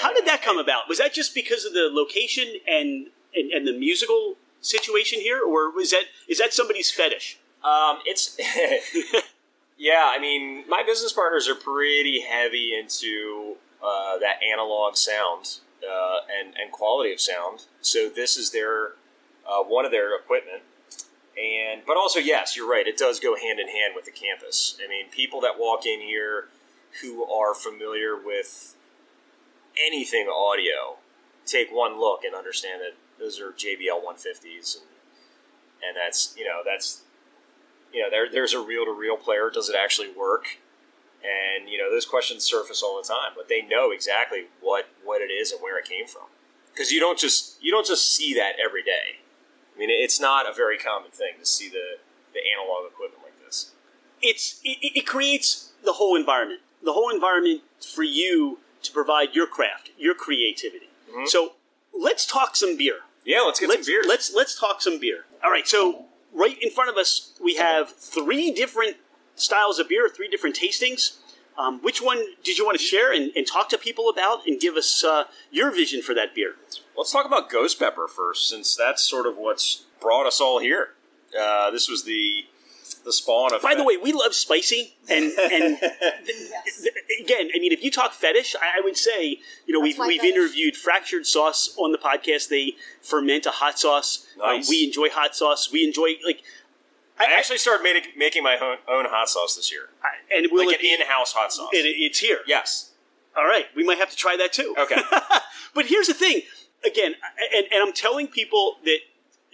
How 0.00 0.12
did 0.12 0.26
that 0.26 0.42
come 0.42 0.58
about? 0.58 0.88
Was 0.88 0.98
that 0.98 1.12
just 1.12 1.34
because 1.34 1.64
of 1.64 1.72
the 1.72 1.88
location 1.92 2.46
and, 2.66 3.08
and, 3.34 3.50
and 3.52 3.66
the 3.66 3.72
musical 3.72 4.36
situation 4.60 5.20
here, 5.20 5.40
or 5.42 5.70
was 5.70 5.90
that 5.90 6.04
is 6.28 6.38
that 6.38 6.52
somebody's 6.52 6.90
fetish? 6.90 7.38
Um, 7.64 7.98
it's 8.04 8.36
yeah. 9.78 10.12
I 10.14 10.18
mean, 10.20 10.64
my 10.68 10.82
business 10.82 11.12
partners 11.12 11.48
are 11.48 11.54
pretty 11.54 12.20
heavy 12.20 12.74
into 12.78 13.56
uh, 13.82 14.18
that 14.18 14.40
analog 14.42 14.96
sound 14.96 15.58
uh, 15.82 16.20
and 16.38 16.54
and 16.56 16.72
quality 16.72 17.12
of 17.12 17.20
sound. 17.20 17.64
So 17.80 18.08
this 18.08 18.36
is 18.36 18.50
their 18.50 18.92
uh, 19.48 19.62
one 19.62 19.84
of 19.84 19.90
their 19.90 20.16
equipment. 20.16 20.62
And 21.40 21.82
but 21.86 21.96
also 21.96 22.18
yes, 22.18 22.56
you're 22.56 22.68
right. 22.68 22.86
It 22.86 22.98
does 22.98 23.20
go 23.20 23.36
hand 23.36 23.60
in 23.60 23.68
hand 23.68 23.94
with 23.94 24.04
the 24.04 24.10
campus. 24.10 24.76
I 24.84 24.88
mean, 24.88 25.06
people 25.10 25.40
that 25.42 25.58
walk 25.58 25.86
in 25.86 26.00
here 26.00 26.48
who 27.02 27.24
are 27.24 27.54
familiar 27.54 28.16
with 28.16 28.74
anything 29.84 30.28
audio 30.28 30.96
take 31.46 31.70
one 31.70 31.98
look 31.98 32.24
and 32.24 32.34
understand 32.34 32.80
that 32.80 32.94
those 33.18 33.40
are 33.40 33.50
JBL 33.52 34.02
150s 34.04 34.76
and 34.76 34.86
and 35.82 35.96
that's 35.96 36.34
you 36.36 36.44
know 36.44 36.60
that's 36.64 37.02
you 37.92 38.02
know 38.02 38.10
there 38.10 38.30
there's 38.30 38.52
a 38.52 38.60
reel 38.60 38.84
to 38.84 38.92
reel 38.92 39.16
player 39.16 39.50
does 39.50 39.68
it 39.68 39.76
actually 39.76 40.10
work? 40.10 40.58
And 41.22 41.68
you 41.68 41.78
know 41.78 41.90
those 41.90 42.04
questions 42.06 42.44
surface 42.44 42.82
all 42.82 43.00
the 43.00 43.08
time 43.08 43.32
but 43.36 43.48
they 43.48 43.62
know 43.62 43.90
exactly 43.90 44.44
what 44.60 44.88
what 45.04 45.20
it 45.20 45.32
is 45.32 45.52
and 45.52 45.60
where 45.62 45.78
it 45.78 45.84
came 45.88 46.06
from. 46.06 46.24
Because 46.72 46.92
you 46.92 47.00
don't 47.00 47.18
just 47.18 47.62
you 47.62 47.70
don't 47.72 47.86
just 47.86 48.14
see 48.14 48.34
that 48.34 48.52
every 48.64 48.82
day. 48.82 49.20
I 49.74 49.78
mean 49.78 49.90
it's 49.90 50.20
not 50.20 50.48
a 50.48 50.52
very 50.54 50.78
common 50.78 51.10
thing 51.10 51.34
to 51.40 51.46
see 51.46 51.68
the 51.68 51.98
the 52.34 52.40
analog 52.54 52.90
equipment 52.92 53.22
like 53.24 53.44
this. 53.44 53.72
It's 54.22 54.60
it, 54.64 54.78
it- 54.82 54.98
it 54.98 55.06
creates 55.06 55.72
the 55.84 55.94
whole 55.94 56.16
environment, 56.16 56.60
the 56.82 56.92
whole 56.92 57.10
environment 57.10 57.62
for 57.94 58.02
you 58.02 58.58
to 58.82 58.92
provide 58.92 59.34
your 59.34 59.46
craft, 59.46 59.90
your 59.98 60.14
creativity. 60.14 60.88
Mhm. 61.12 61.28
So 61.28 61.54
let's 61.92 62.24
talk 62.26 62.56
some 62.56 62.76
beer. 62.76 63.00
yeah 63.24 63.40
let's 63.40 63.60
get 63.60 63.68
let's, 63.68 63.86
some 63.86 63.92
beers 63.92 64.06
Let's 64.06 64.32
let's 64.34 64.58
talk 64.58 64.80
some 64.82 64.98
beer. 64.98 65.24
All 65.44 65.50
right, 65.50 65.66
so 65.66 66.06
right 66.32 66.56
in 66.62 66.70
front 66.70 66.90
of 66.90 66.96
us 66.96 67.32
we 67.42 67.56
have 67.56 67.90
three 67.90 68.50
different 68.52 68.96
styles 69.34 69.78
of 69.78 69.88
beer, 69.88 70.08
three 70.08 70.28
different 70.28 70.56
tastings. 70.56 71.18
Um, 71.56 71.80
which 71.82 72.00
one 72.00 72.22
did 72.44 72.56
you 72.56 72.64
want 72.64 72.78
to 72.78 72.84
share 72.84 73.12
and, 73.12 73.32
and 73.34 73.44
talk 73.44 73.68
to 73.70 73.78
people 73.78 74.08
about 74.08 74.46
and 74.46 74.60
give 74.60 74.76
us 74.76 75.02
uh, 75.02 75.24
your 75.50 75.72
vision 75.72 76.02
for 76.02 76.14
that 76.14 76.32
beer? 76.32 76.54
Let's 76.96 77.10
talk 77.10 77.26
about 77.26 77.50
Ghost 77.50 77.80
Pepper 77.80 78.06
first, 78.06 78.48
since 78.48 78.76
that's 78.76 79.02
sort 79.02 79.26
of 79.26 79.36
what's 79.36 79.84
brought 80.00 80.24
us 80.26 80.40
all 80.40 80.60
here. 80.60 80.90
Uh, 81.38 81.70
this 81.72 81.88
was 81.88 82.04
the 82.04 82.27
the 83.08 83.12
spawn 83.12 83.52
of. 83.54 83.62
By 83.62 83.74
the 83.74 83.82
way, 83.84 83.96
we 83.96 84.12
love 84.12 84.34
spicy, 84.34 84.94
and 85.08 85.24
and 85.38 85.78
Yes. 85.82 86.82
th- 86.82 86.94
again, 87.24 87.48
I 87.54 87.58
mean, 87.58 87.72
if 87.72 87.82
you 87.82 87.90
talk 87.90 88.12
fetish, 88.12 88.54
I, 88.56 88.78
I 88.78 88.80
would 88.82 88.96
say, 88.96 89.38
you 89.66 89.72
know, 89.74 89.82
That's 89.84 89.98
we've 89.98 90.06
we've 90.06 90.20
fetish. 90.20 90.36
interviewed 90.36 90.76
Fractured 90.76 91.26
Sauce 91.26 91.74
on 91.76 91.92
the 91.92 91.98
podcast. 91.98 92.48
They 92.48 92.74
ferment 93.02 93.46
a 93.46 93.50
hot 93.50 93.78
sauce. 93.78 94.26
Um, 94.42 94.60
we 94.68 94.84
enjoy 94.84 95.08
hot 95.10 95.34
sauce. 95.34 95.72
We 95.72 95.84
enjoy 95.84 96.16
like, 96.24 96.42
I 97.18 97.24
actually 97.36 97.58
started 97.58 97.82
making, 97.82 98.12
making 98.16 98.42
my 98.44 98.56
own, 98.58 98.76
own 98.88 99.06
hot 99.10 99.28
sauce 99.28 99.56
this 99.56 99.72
year, 99.72 99.88
I, 100.04 100.36
and 100.36 100.46
will 100.52 100.66
like 100.66 100.74
it 100.76 100.80
an 100.80 100.82
be? 100.82 100.94
in-house 100.94 101.32
hot 101.32 101.52
sauce. 101.52 101.70
It, 101.72 101.78
it's 101.86 102.20
here. 102.20 102.40
yes, 102.46 102.92
All 103.36 103.44
right, 103.46 103.66
we 103.74 103.82
might 103.84 103.98
have 103.98 104.10
to 104.10 104.16
try 104.16 104.36
that 104.36 104.52
too. 104.52 104.74
Okay. 104.78 105.00
but 105.74 105.86
here's 105.86 106.06
the 106.06 106.14
thing, 106.14 106.42
again, 106.86 107.14
and, 107.54 107.66
and 107.72 107.82
I'm 107.82 107.92
telling 107.92 108.28
people 108.28 108.76
that 108.84 108.98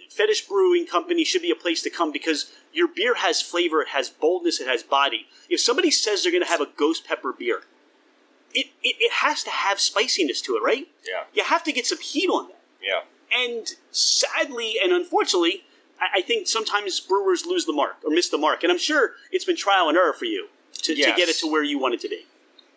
Fetish 0.09 0.47
Brewing 0.47 0.85
Company 0.85 1.23
should 1.23 1.41
be 1.41 1.51
a 1.51 1.55
place 1.55 1.81
to 1.83 1.89
come 1.89 2.11
because 2.11 2.51
your 2.73 2.87
beer 2.87 3.15
has 3.15 3.41
flavor, 3.41 3.81
it 3.81 3.89
has 3.89 4.09
boldness, 4.09 4.59
it 4.59 4.67
has 4.67 4.83
body. 4.83 5.27
If 5.49 5.59
somebody 5.59 5.91
says 5.91 6.23
they're 6.23 6.31
going 6.31 6.43
to 6.43 6.49
have 6.49 6.61
a 6.61 6.67
ghost 6.77 7.05
pepper 7.05 7.33
beer, 7.33 7.61
it, 8.53 8.67
it, 8.83 8.95
it 8.99 9.11
has 9.11 9.43
to 9.43 9.49
have 9.49 9.79
spiciness 9.79 10.41
to 10.41 10.55
it, 10.55 10.63
right? 10.63 10.87
yeah, 11.07 11.23
You 11.33 11.43
have 11.43 11.63
to 11.63 11.71
get 11.71 11.85
some 11.85 11.99
heat 11.99 12.29
on 12.29 12.47
that. 12.47 12.61
yeah. 12.81 13.01
And 13.37 13.67
sadly 13.91 14.75
and 14.81 14.93
unfortunately, 14.93 15.63
I, 15.99 16.19
I 16.19 16.21
think 16.21 16.47
sometimes 16.47 16.99
brewers 16.99 17.45
lose 17.45 17.65
the 17.65 17.73
mark 17.73 17.97
or 18.05 18.11
miss 18.11 18.29
the 18.29 18.37
mark. 18.37 18.63
And 18.63 18.71
I'm 18.71 18.77
sure 18.77 19.13
it's 19.31 19.43
been 19.45 19.57
trial 19.57 19.89
and 19.89 19.97
error 19.97 20.13
for 20.13 20.25
you 20.25 20.47
to, 20.83 20.95
to 20.95 21.01
get 21.17 21.27
it 21.27 21.35
to 21.37 21.51
where 21.51 21.63
you 21.63 21.79
want 21.79 21.95
it 21.95 21.99
to 22.01 22.09
be. 22.09 22.25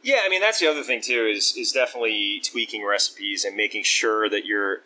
Yeah, 0.02 0.20
I 0.24 0.28
mean 0.28 0.40
that's 0.40 0.58
the 0.60 0.66
other 0.68 0.82
thing 0.82 1.00
too 1.00 1.26
is 1.26 1.54
is 1.56 1.72
definitely 1.72 2.40
tweaking 2.44 2.84
recipes 2.84 3.44
and 3.44 3.56
making 3.56 3.82
sure 3.82 4.28
that 4.30 4.46
you're 4.46 4.82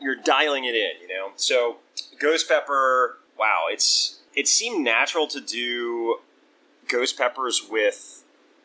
you're 0.00 0.16
dialing 0.16 0.64
it 0.64 0.74
in. 0.74 1.00
You 1.02 1.08
know, 1.08 1.32
so 1.36 1.76
ghost 2.18 2.48
pepper. 2.48 3.18
Wow, 3.38 3.66
it's 3.70 4.20
it 4.34 4.48
seemed 4.48 4.84
natural 4.84 5.26
to 5.28 5.40
do 5.40 6.18
ghost 6.88 7.16
peppers 7.18 7.66
with 7.68 8.24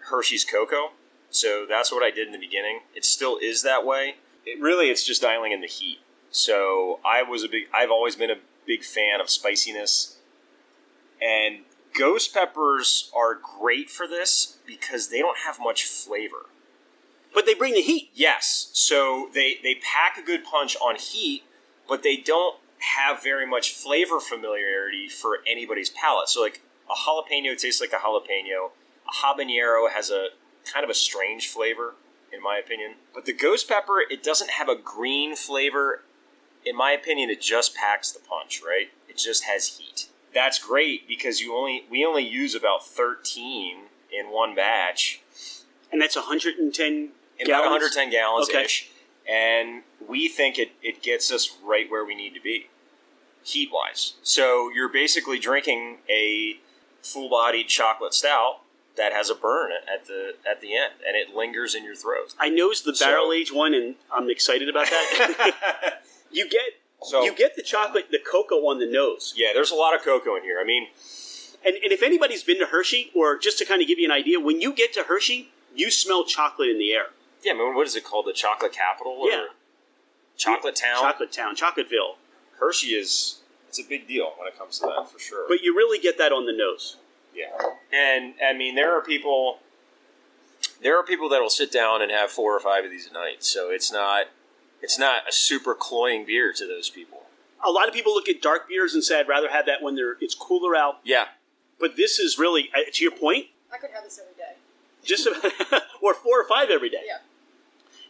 Hershey's 0.10 0.46
cocoa. 0.46 0.92
So 1.30 1.66
that's 1.68 1.92
what 1.92 2.04
I 2.04 2.12
did 2.12 2.28
in 2.28 2.34
the 2.34 2.40
beginning. 2.40 2.82
It 2.96 3.04
still 3.04 3.38
is 3.42 3.62
that 3.64 3.86
way. 3.86 4.16
It 4.46 4.62
really, 4.62 4.90
it's 4.90 5.04
just 5.04 5.22
dialing 5.22 5.52
in 5.52 5.62
the 5.62 5.68
heat. 5.68 6.00
So 6.30 7.00
I 7.06 7.24
was 7.24 7.44
a 7.44 7.48
big. 7.50 7.68
I've 7.74 7.92
always 7.92 8.16
been 8.16 8.32
a 8.32 8.38
big 8.66 8.84
fan 8.84 9.22
of 9.22 9.30
spiciness, 9.30 10.18
and 11.22 11.60
ghost 11.98 12.34
peppers 12.34 13.12
are 13.16 13.36
great 13.36 13.90
for 13.90 14.08
this 14.08 14.58
because 14.66 15.10
they 15.10 15.20
don't 15.20 15.40
have 15.46 15.60
much 15.60 15.86
flavor. 15.86 16.48
But 17.36 17.46
they 17.46 17.54
bring 17.54 17.74
the 17.74 17.82
heat. 17.82 18.10
Yes, 18.14 18.70
so 18.74 19.30
they 19.34 19.58
they 19.62 19.76
pack 19.76 20.18
a 20.18 20.22
good 20.26 20.44
punch 20.46 20.76
on 20.78 20.96
heat, 20.96 21.44
but 21.88 22.02
they 22.02 22.16
don't 22.18 22.58
have 22.80 23.22
very 23.22 23.46
much 23.46 23.74
flavor 23.74 24.20
familiarity 24.20 25.08
for 25.08 25.40
anybody's 25.46 25.90
palate. 25.90 26.30
So 26.30 26.42
like 26.42 26.62
a 26.90 26.96
jalapeno 26.96 27.58
tastes 27.58 27.82
like 27.82 27.92
a 27.94 27.98
jalapeno. 27.98 28.72
A 29.08 29.26
habanero 29.26 29.92
has 29.92 30.10
a 30.10 30.30
kind 30.72 30.84
of 30.84 30.90
a 30.90 30.96
strange 30.96 31.48
flavor, 31.48 31.96
in 32.34 32.42
my 32.42 32.58
opinion. 32.58 32.96
But 33.14 33.26
the 33.26 33.34
ghost 33.34 33.68
pepper, 33.68 34.00
it 34.10 34.24
doesn't 34.24 34.52
have 34.52 34.70
a 34.70 34.76
green 34.76 35.36
flavor. 35.36 36.02
In 36.66 36.76
my 36.76 36.92
opinion, 36.92 37.30
it 37.30 37.42
just 37.42 37.76
packs 37.76 38.12
the 38.12 38.20
punch, 38.20 38.62
right? 38.66 38.88
It 39.08 39.18
just 39.18 39.44
has 39.44 39.78
heat. 39.78 40.08
That's 40.34 40.58
great 40.58 41.08
because 41.08 41.42
you 41.42 41.56
only 41.56 41.86
we 41.90 42.06
only 42.06 42.24
use 42.24 42.56
about 42.56 42.86
thirteen 42.86 43.86
in 44.12 44.32
one 44.32 44.56
batch 44.56 45.22
And 45.92 46.02
that's 46.02 46.16
110 46.16 46.88
in 46.94 47.10
about 47.44 47.62
110 47.64 48.10
gallons 48.12 48.50
Okay. 48.50 48.64
ish, 48.66 48.90
and 49.28 49.84
we 50.08 50.28
think 50.30 50.58
it, 50.60 50.72
it 50.82 51.02
gets 51.02 51.32
us 51.32 51.58
right 51.64 51.90
where 51.90 52.06
we 52.06 52.16
need 52.16 52.34
to 52.36 52.42
be, 52.42 52.68
heat 53.44 53.70
wise. 53.72 54.14
So 54.24 54.70
you're 54.74 54.90
basically 54.90 55.40
drinking 55.40 55.98
a 56.10 56.60
full 57.02 57.30
bodied 57.30 57.68
chocolate 57.68 58.14
stout 58.14 58.62
that 58.98 59.12
has 59.12 59.30
a 59.30 59.36
burn 59.36 59.72
at 59.94 60.06
the 60.06 60.36
at 60.50 60.62
the 60.62 60.76
end, 60.76 60.94
and 61.08 61.16
it 61.18 61.36
lingers 61.36 61.76
in 61.76 61.84
your 61.84 61.96
throat. 61.96 62.34
I 62.40 62.50
knows 62.50 62.84
the 62.84 62.96
So- 62.96 63.06
barrel 63.06 63.34
age 63.34 63.52
one, 63.52 63.74
and 63.74 63.96
I'm 64.14 64.30
excited 64.30 64.70
about 64.70 64.88
that. 64.90 66.04
you 66.32 66.48
get 66.50 66.80
So 67.04 67.24
you 67.24 67.36
get 67.36 67.56
the 67.56 67.62
chocolate, 67.62 68.08
the 68.12 68.20
cocoa 68.20 68.66
on 68.68 68.80
the 68.80 68.86
nose. 68.90 69.34
yeah, 69.36 69.50
there's 69.54 69.72
a 69.72 69.76
lot 69.76 69.94
of 69.94 70.02
cocoa 70.04 70.36
in 70.38 70.44
here. 70.44 70.60
I 70.60 70.64
mean, 70.64 70.88
And, 71.66 71.76
and 71.84 71.92
if 71.92 72.02
anybody's 72.04 72.44
been 72.44 72.60
to 72.60 72.68
Hershey, 72.68 73.12
or 73.16 73.38
just 73.38 73.58
to 73.58 73.66
kind 73.66 73.82
of 73.82 73.88
give 73.88 73.98
you 74.00 74.06
an 74.06 74.12
idea, 74.12 74.40
when 74.40 74.62
you 74.62 74.72
get 74.72 74.94
to 74.94 75.04
Hershey, 75.04 75.50
you 75.76 75.92
smell 75.92 76.24
chocolate 76.24 76.70
in 76.70 76.78
the 76.80 76.92
air. 76.94 77.08
Yeah, 77.46 77.54
I 77.54 77.56
mean, 77.56 77.76
what 77.76 77.88
is 77.88 77.96
it 77.96 78.04
called? 78.04 78.26
The 78.26 78.34
chocolate 78.34 78.74
capital? 78.74 79.14
Or 79.14 79.30
Yeah. 79.30 79.46
chocolate 80.36 80.76
town. 80.76 81.02
Chocolate 81.02 81.32
Town, 81.32 81.56
Chocolateville. 81.56 82.16
Hershey 82.60 82.90
is 82.96 83.40
it's 83.68 83.80
a 83.80 83.84
big 83.84 84.08
deal 84.08 84.34
when 84.38 84.48
it 84.48 84.58
comes 84.58 84.80
to 84.80 84.86
that 84.88 85.10
for 85.12 85.20
sure. 85.20 85.46
But 85.48 85.62
you 85.62 85.76
really 85.76 86.00
get 86.00 86.18
that 86.18 86.32
on 86.32 86.46
the 86.46 86.54
nose. 86.54 86.98
Yeah, 87.34 87.52
and 87.92 88.34
I 88.46 88.54
mean 88.54 88.76
there 88.76 88.98
are 88.98 89.02
people, 89.02 89.60
there 90.82 90.98
are 90.98 91.04
people 91.04 91.28
that 91.30 91.42
will 91.42 91.50
sit 91.50 91.72
down 91.72 92.02
and 92.02 92.12
have 92.12 92.32
four 92.32 92.56
or 92.56 92.60
five 92.60 92.86
of 92.86 92.92
these 92.92 93.08
a 93.10 93.14
night. 93.14 93.44
So 93.44 93.70
it's 93.72 93.92
not, 93.92 94.28
it's 94.82 94.98
not 94.98 95.28
a 95.28 95.32
super 95.32 95.76
cloying 95.76 96.26
beer 96.26 96.54
to 96.54 96.66
those 96.66 96.90
people. 96.90 97.24
A 97.66 97.72
lot 97.72 97.88
of 97.88 97.94
people 97.94 98.14
look 98.14 98.30
at 98.30 98.42
dark 98.42 98.68
beers 98.70 98.94
and 98.94 99.04
say, 99.04 99.20
I'd 99.20 99.28
rather 99.28 99.50
have 99.50 99.66
that 99.66 99.82
when 99.82 99.96
they're, 99.96 100.16
it's 100.22 100.36
cooler 100.36 100.76
out. 100.76 101.00
Yeah, 101.04 101.26
But 101.80 101.96
this 101.98 102.20
is 102.20 102.38
really, 102.38 102.70
uh, 102.76 102.80
to 102.94 103.04
your 103.04 103.12
point, 103.12 103.48
I 103.74 103.78
could 103.78 103.90
have 103.92 104.04
this 104.04 104.20
every 104.20 104.36
day. 104.36 104.54
just 105.04 105.28
or 106.02 106.14
four 106.14 106.40
or 106.40 106.48
five 106.48 106.70
every 106.70 106.90
day. 106.90 107.02
Yeah. 107.06 107.18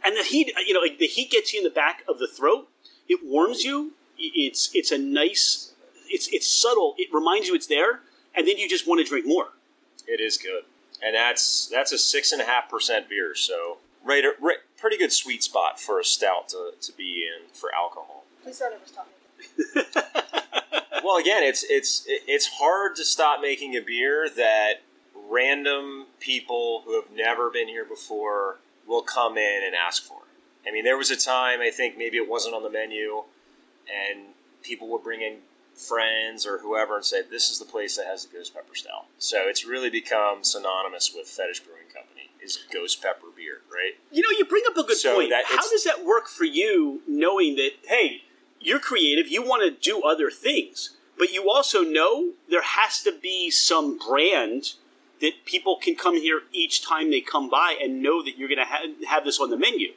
And 0.06 0.16
the 0.16 0.24
heat, 0.24 0.52
you 0.68 0.74
know, 0.74 0.82
like 0.82 1.00
the 1.00 1.08
heat 1.08 1.32
gets 1.32 1.54
you 1.54 1.60
in 1.60 1.64
the 1.64 1.70
back 1.70 2.04
of 2.08 2.20
the 2.20 2.28
throat. 2.28 2.68
It 3.10 3.22
warms 3.24 3.64
you. 3.64 3.94
It's 4.18 4.70
it's 4.74 4.92
a 4.92 4.98
nice. 4.98 5.74
It's 6.08 6.28
it's 6.28 6.48
subtle. 6.48 6.94
It 6.98 7.10
reminds 7.12 7.48
you 7.48 7.56
it's 7.56 7.68
there, 7.68 8.02
and 8.36 8.48
then 8.48 8.58
you 8.58 8.70
just 8.70 8.88
want 8.88 9.00
to 9.00 9.10
drink 9.10 9.26
more. 9.26 9.50
it 10.08 10.22
is 10.22 10.38
good, 10.38 10.64
and 11.04 11.16
that's 11.16 11.68
that's 11.68 11.92
a 11.92 11.98
six 11.98 12.32
and 12.32 12.42
a 12.42 12.46
half 12.46 12.70
percent 12.70 13.10
beer. 13.10 13.34
So 13.36 13.78
right, 14.04 14.24
right, 14.40 14.58
pretty 14.78 14.98
good 14.98 15.12
sweet 15.12 15.44
spot 15.44 15.80
for 15.80 16.00
a 16.00 16.04
stout 16.04 16.50
to, 16.50 16.72
to 16.80 16.94
be 16.94 17.28
in 17.28 17.50
for 17.54 17.74
alcohol. 17.74 18.26
Please 18.44 18.58
start 18.58 18.74
over 18.74 18.86
stop 18.86 19.08
making. 19.40 19.86
well, 21.04 21.18
again, 21.18 21.44
it's 21.44 21.66
it's 21.68 22.04
it's 22.08 22.48
hard 22.60 22.96
to 22.98 23.04
stop 23.04 23.42
making 23.42 23.76
a 23.76 23.82
beer 23.82 24.30
that 24.30 24.84
random 25.30 26.06
people 26.20 26.84
who 26.86 26.94
have 26.94 27.12
never 27.12 27.50
been 27.50 27.68
here 27.68 27.86
before 27.86 28.58
will 28.88 29.02
come 29.02 29.38
in 29.38 29.62
and 29.66 29.76
ask 29.76 30.04
for. 30.04 30.22
I 30.68 30.72
mean, 30.72 30.84
there 30.84 30.98
was 30.98 31.12
a 31.12 31.16
time 31.16 31.62
I 31.62 31.70
think 31.70 31.98
maybe 31.98 32.18
it 32.18 32.30
wasn't 32.30 32.56
on 32.56 32.64
the 32.64 32.70
menu, 32.70 33.24
and 33.88 34.28
people 34.64 34.88
would 34.90 35.04
bring 35.04 35.22
in 35.22 35.38
friends 35.76 36.46
or 36.46 36.60
whoever 36.60 36.96
and 36.96 37.06
say, 37.06 37.22
"This 37.22 37.50
is 37.50 37.60
the 37.60 37.66
place 37.66 37.98
that 37.98 38.06
has 38.06 38.26
the 38.26 38.36
ghost 38.36 38.54
pepper 38.54 38.76
stout." 38.76 39.06
So 39.18 39.48
it's 39.48 39.66
really 39.66 39.90
become 39.90 40.44
synonymous 40.44 41.14
with 41.14 41.28
Fetish 41.28 41.62
Brewing 41.62 41.90
Company 41.94 42.30
is 42.46 42.60
ghost 42.72 43.02
pepper 43.02 43.28
beer, 43.36 43.62
right? 43.72 43.98
You 44.12 44.22
know, 44.22 44.30
you 44.38 44.46
bring 44.46 44.64
up 44.68 44.78
a 44.78 44.84
good 44.84 44.98
So 44.98 45.16
point. 45.16 45.34
How 45.34 45.70
does 45.70 45.84
that 45.84 46.06
work 46.06 46.28
for 46.28 46.46
you, 46.46 47.02
knowing 47.08 47.56
that 47.56 47.72
hey, 47.88 48.24
you're 48.60 48.80
creative, 48.80 49.28
you 49.28 49.42
want 49.42 49.64
to 49.64 49.72
do 49.72 50.02
other 50.04 50.32
things, 50.32 50.96
but 51.18 51.34
you 51.34 51.50
also 51.50 51.82
know 51.82 52.34
there 52.50 52.62
has 52.62 53.04
to 53.04 53.12
be 53.12 53.50
some 53.50 53.98
brand 53.98 54.74
that 55.22 55.46
people 55.46 55.78
can 55.78 55.96
come 55.96 56.16
here 56.16 56.42
each 56.52 56.86
time 56.86 57.10
they 57.10 57.22
come 57.22 57.50
by 57.50 57.78
and 57.82 58.02
know 58.02 58.24
that 58.24 58.38
you're 58.38 58.50
going 58.50 58.60
to 58.60 58.66
ha- 58.66 58.86
have 59.08 59.24
this 59.24 59.40
on 59.40 59.50
the 59.50 59.58
menu. 59.58 59.94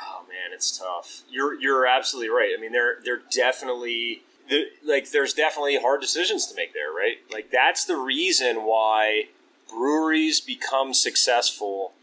Oh 0.00 0.22
man, 0.28 0.54
it's 0.54 0.76
tough. 0.76 1.22
You're 1.30 1.60
you're 1.60 1.86
absolutely 1.86 2.30
right. 2.30 2.52
I 2.56 2.60
mean, 2.60 2.72
there 2.72 2.96
there 3.04 3.20
definitely 3.30 4.22
there, 4.48 4.66
like 4.84 5.10
there's 5.10 5.34
definitely 5.34 5.78
hard 5.78 6.00
decisions 6.00 6.46
to 6.46 6.54
make 6.54 6.72
there, 6.72 6.90
right? 6.90 7.18
Like 7.30 7.50
that's 7.50 7.84
the 7.84 7.96
reason 7.96 8.64
why 8.64 9.28
breweries 9.68 10.40
become 10.40 10.94
successful 10.94 11.94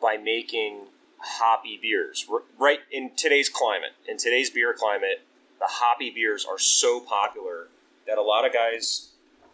by 0.00 0.16
making 0.16 0.86
hoppy 1.18 1.78
beers. 1.80 2.26
Right 2.58 2.80
in 2.90 3.12
today's 3.16 3.48
climate, 3.48 3.92
in 4.08 4.16
today's 4.16 4.50
beer 4.50 4.72
climate, 4.72 5.22
the 5.58 5.66
hoppy 5.66 6.10
beers 6.10 6.46
are 6.48 6.58
so 6.58 7.00
popular 7.00 7.68
that 8.06 8.18
a 8.18 8.22
lot 8.22 8.46
of 8.46 8.52
guys 8.52 9.09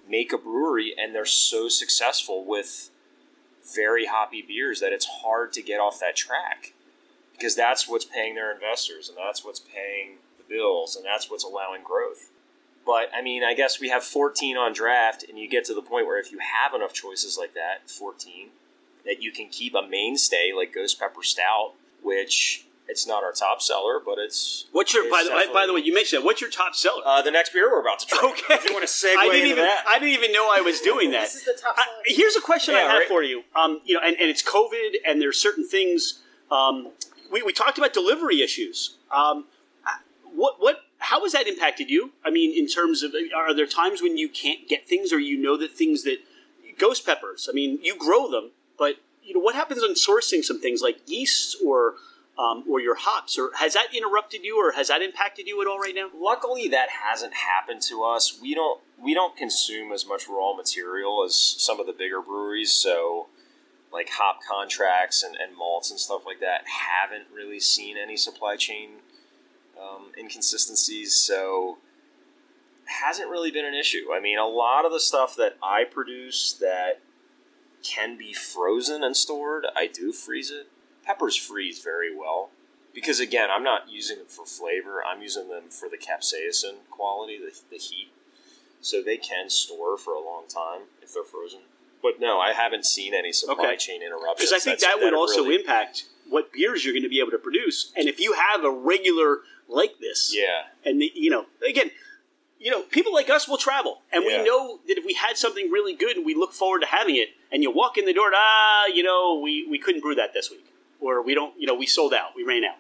make 0.09 0.33
a 0.33 0.39
brewery 0.39 0.95
and 0.97 1.15
they're 1.15 1.25
so 1.25 1.69
successful 1.69 2.45
with 2.45 2.91
very 3.75 4.07
hoppy 4.07 4.43
beers 4.43 4.81
that 4.81 4.93
it's 4.93 5.07
hard 5.07 5.53
to 5.53 5.63
get 5.63 5.81
off 5.81 5.99
that 6.01 6.17
track 6.17 6.73
because 7.33 7.55
that's 7.55 7.89
what's 7.89 8.05
paying 8.05 8.35
their 8.35 8.53
investors 8.53 9.09
and 9.09 9.19
that's 9.19 9.45
what's 9.45 9.61
paying 9.61 10.19
the 10.39 10.45
bills 10.49 10.97
and 10.97 11.05
that's 11.05 11.31
what's 11.31 11.45
allowing 11.45 11.83
growth. 11.83 12.31
But 12.87 13.11
I 13.13 13.21
mean, 13.21 13.43
I 13.43 13.55
guess 13.55 13.81
we 13.81 13.89
have 13.89 14.05
14 14.05 14.57
on 14.57 14.73
draft, 14.73 15.25
and 15.29 15.37
you 15.37 15.49
get 15.49 15.65
to 15.65 15.75
the 15.75 15.83
point 15.83 16.07
where 16.07 16.21
if 16.21 16.31
you 16.31 16.39
have 16.39 16.73
enough 16.73 16.93
choices 16.93 17.37
like 17.37 17.53
that, 17.55 17.91
14, 17.91 18.51
that 19.05 19.21
you 19.21 19.33
can 19.33 19.49
keep 19.49 19.75
a 19.75 19.83
mainstay 19.83 20.53
like 20.57 20.73
Ghost 20.73 21.01
Pepper 21.01 21.25
Stout, 21.25 21.73
which 22.01 22.66
it's 22.89 23.07
not 23.07 23.25
our 23.25 23.33
top 23.33 23.61
seller, 23.61 24.01
but 24.05 24.19
it's 24.19 24.67
What's 24.73 24.95
your 24.95 25.05
It's 25.05 25.13
by 25.13 25.23
the, 25.25 25.53
by 25.53 25.67
the 25.67 25.73
way? 25.73 25.81
You 25.81 25.95
mentioned 25.95 26.23
that. 26.23 26.27
What's 26.27 26.41
your 26.41 26.51
top 26.51 26.75
seller? 26.75 27.03
uh, 27.05 27.23
the 27.23 27.31
next 27.31 27.53
beer 27.53 27.71
we're 27.71 27.81
about 27.81 28.01
to 28.01 28.07
try. 28.07 28.19
Okay. 28.27 28.55
if 28.55 28.65
you 28.65 28.73
want 28.73 28.87
to 28.87 28.93
segue 28.93 29.17
I 29.17 29.25
didn't 29.25 29.37
into 29.37 29.49
even 29.49 29.65
that. 29.65 29.85
I 29.89 29.99
didn't 29.99 30.15
even 30.15 30.33
know 30.33 30.51
I 30.53 30.61
was 30.61 30.81
doing 30.81 31.11
that. 31.13 31.23
This 31.23 31.37
is 31.37 31.45
the 31.45 31.59
top 31.61 31.75
I, 31.79 31.87
here's 32.05 32.37
a 32.37 32.41
question 32.41 32.75
I 32.75 32.81
have 32.81 32.99
right. 32.99 33.09
for 33.09 33.23
you. 33.23 33.43
Um, 33.55 33.81
you 33.85 33.95
know, 33.95 34.01
and, 34.05 34.17
and 34.21 34.31
it's 34.31 34.43
COVID, 34.43 34.97
and 35.07 35.21
there's 35.21 35.39
certain 35.39 35.67
things. 35.67 36.23
Um, 36.51 36.93
we, 37.31 37.43
we 37.43 37.53
talked 37.53 37.79
about 37.79 37.93
delivery 37.93 38.41
issues. 38.43 38.97
Um, 39.11 39.47
what 40.37 40.57
what 40.61 40.81
how 40.99 41.23
has 41.23 41.33
that 41.33 41.47
impacted 41.47 41.91
you? 41.91 42.13
I 42.25 42.31
mean, 42.31 42.57
in 42.57 42.69
terms 42.69 43.03
of 43.03 43.15
are 43.35 43.55
there 43.55 43.67
times 43.67 44.03
when 44.03 44.17
you 44.17 44.29
can't 44.29 44.69
get 44.69 44.87
things, 44.87 45.13
or 45.13 45.19
you 45.19 45.37
know 45.37 45.57
that 45.57 45.73
things 45.73 46.05
that 46.05 46.19
ghost 46.79 47.07
peppers? 47.07 47.49
I 47.51 47.55
mean, 47.55 47.79
you 47.83 47.97
grow 47.97 48.31
them, 48.31 48.51
but 48.79 48.97
you 49.23 49.35
know 49.35 49.41
what 49.41 49.55
happens 49.55 49.83
on 49.83 49.95
sourcing 49.95 50.43
some 50.43 50.61
things 50.61 50.83
like 50.83 50.99
yeast 51.07 51.57
or 51.65 51.95
um, 52.39 52.65
or 52.69 52.81
your 52.81 52.97
hops, 52.97 53.39
or 53.39 53.51
has 53.59 53.75
that 53.75 53.95
interrupted 53.95 54.45
you, 54.45 54.59
or 54.59 54.73
has 54.73 54.89
that 54.89 55.03
impacted 55.03 55.47
you 55.47 55.61
at 55.63 55.67
all 55.67 55.79
right 55.79 55.95
now? 55.95 56.09
Luckily, 56.15 56.69
that 56.69 56.89
hasn't 57.05 57.33
happened 57.35 57.81
to 57.83 58.03
us. 58.03 58.39
We 58.41 58.55
don't 58.55 58.81
we 59.03 59.15
don't 59.15 59.37
consume 59.37 59.93
as 59.93 60.07
much 60.07 60.29
raw 60.29 60.55
material 60.55 61.25
as 61.25 61.37
some 61.37 61.81
of 61.81 61.87
the 61.87 61.93
bigger 61.93 62.21
breweries, 62.21 62.73
so 62.73 63.29
like 63.93 64.11
hop 64.11 64.41
contracts 64.47 65.23
and, 65.23 65.37
and 65.37 65.57
malts 65.57 65.91
and 65.91 65.99
stuff 65.99 66.27
like 66.27 66.41
that 66.41 66.65
haven't 66.67 67.25
really 67.35 67.61
seen 67.61 67.97
any 67.97 68.17
supply 68.17 68.57
chain 68.57 68.91
um, 69.81 70.13
inconsistencies. 70.19 71.15
So 71.15 71.79
hasn't 72.87 73.31
really 73.31 73.51
been 73.51 73.65
an 73.65 73.75
issue. 73.75 74.09
I 74.13 74.21
mean, 74.21 74.39
a 74.39 74.47
lot 74.47 74.85
of 74.85 74.93
the 74.93 75.01
stuff 75.01 75.37
that 75.37 75.57
I 75.63 75.85
produce 75.85 76.53
that 76.61 77.01
can 77.83 78.17
be 78.17 78.33
frozen 78.33 79.03
and 79.03 79.17
stored, 79.17 79.67
I 79.77 79.87
do 79.87 80.13
freeze 80.13 80.51
it. 80.51 80.69
Peppers 81.07 81.37
freeze 81.37 81.83
very 81.83 82.15
well 82.15 82.51
because 82.95 83.21
again, 83.21 83.49
I'm 83.51 83.63
not 83.63 83.89
using 83.91 84.19
them 84.19 84.27
for 84.27 84.45
flavor. 84.47 85.03
I'm 85.05 85.23
using 85.23 85.49
them 85.49 85.65
for 85.71 85.89
the 85.89 85.97
capsaicin 85.99 86.89
quality, 86.91 87.39
the, 87.39 87.53
the 87.71 87.77
heat. 87.77 88.11
So 88.81 89.03
they 89.03 89.17
can 89.17 89.51
store 89.51 89.97
for 89.99 90.15
a 90.15 90.21
long 90.21 90.45
time 90.49 90.83
if 91.03 91.13
they're 91.15 91.23
frozen. 91.25 91.61
But 92.03 92.21
no, 92.21 92.39
I 92.39 92.53
haven't 92.53 92.85
seen 92.87 93.15
any 93.15 93.33
supply 93.33 93.55
Okay. 93.69 93.77
chain 93.77 94.03
interruptions. 94.03 94.51
Because 94.51 94.53
I 94.53 94.59
think 94.59 94.81
That's- 94.81 94.99
that 94.99 95.05
would 95.05 95.15
also 95.15 95.43
really- 95.45 95.57
impact 95.57 96.05
what 96.29 96.53
beers 96.53 96.85
you're 96.85 96.93
going 96.95 97.03
to 97.03 97.09
be 97.09 97.21
able 97.21 97.31
to 97.31 97.39
produce. 97.39 97.93
And 97.97 98.09
if 98.09 98.19
you 98.21 98.33
have 98.35 98.65
a 98.65 98.71
regular 98.71 99.43
like 99.69 99.99
this, 99.99 100.33
Yeah, 100.35 100.67
and 100.85 101.01
the, 101.01 101.11
you 101.15 101.31
know, 101.31 101.47
again, 101.67 101.91
you 102.59 102.71
know, 102.71 102.83
people 102.83 103.13
like 103.13 103.29
us 103.31 103.47
will 103.49 103.57
travel, 103.59 104.03
and 104.13 104.25
Yeah. 104.25 104.39
we 104.39 104.45
know 104.45 104.81
that 104.89 104.99
if 104.99 105.05
we 105.05 105.15
had 105.15 105.37
something 105.37 105.71
really 105.71 105.93
good 105.95 106.17
and 106.17 106.25
we 106.27 106.35
look 106.35 106.53
forward 106.53 106.81
to 106.81 106.87
having 106.87 107.17
it, 107.17 107.31
and 107.53 107.63
you 107.63 107.71
walk 107.71 107.97
in 107.99 108.07
the 108.07 108.13
door, 108.13 108.27
and, 108.29 108.37
ah, 108.37 108.87
you 108.87 109.03
know, 109.03 109.35
we 109.39 109.67
we 109.67 109.79
couldn't 109.79 110.01
brew 110.01 110.15
that 110.17 110.33
this 110.33 110.51
week, 110.51 110.67
or 111.01 111.23
we 111.23 111.35
don't, 111.35 111.59
you 111.59 111.67
know, 111.67 111.75
we 111.75 111.87
sold 111.87 112.15
out, 112.15 112.31
we 112.37 112.43
ran 112.43 112.65
out. 112.65 112.77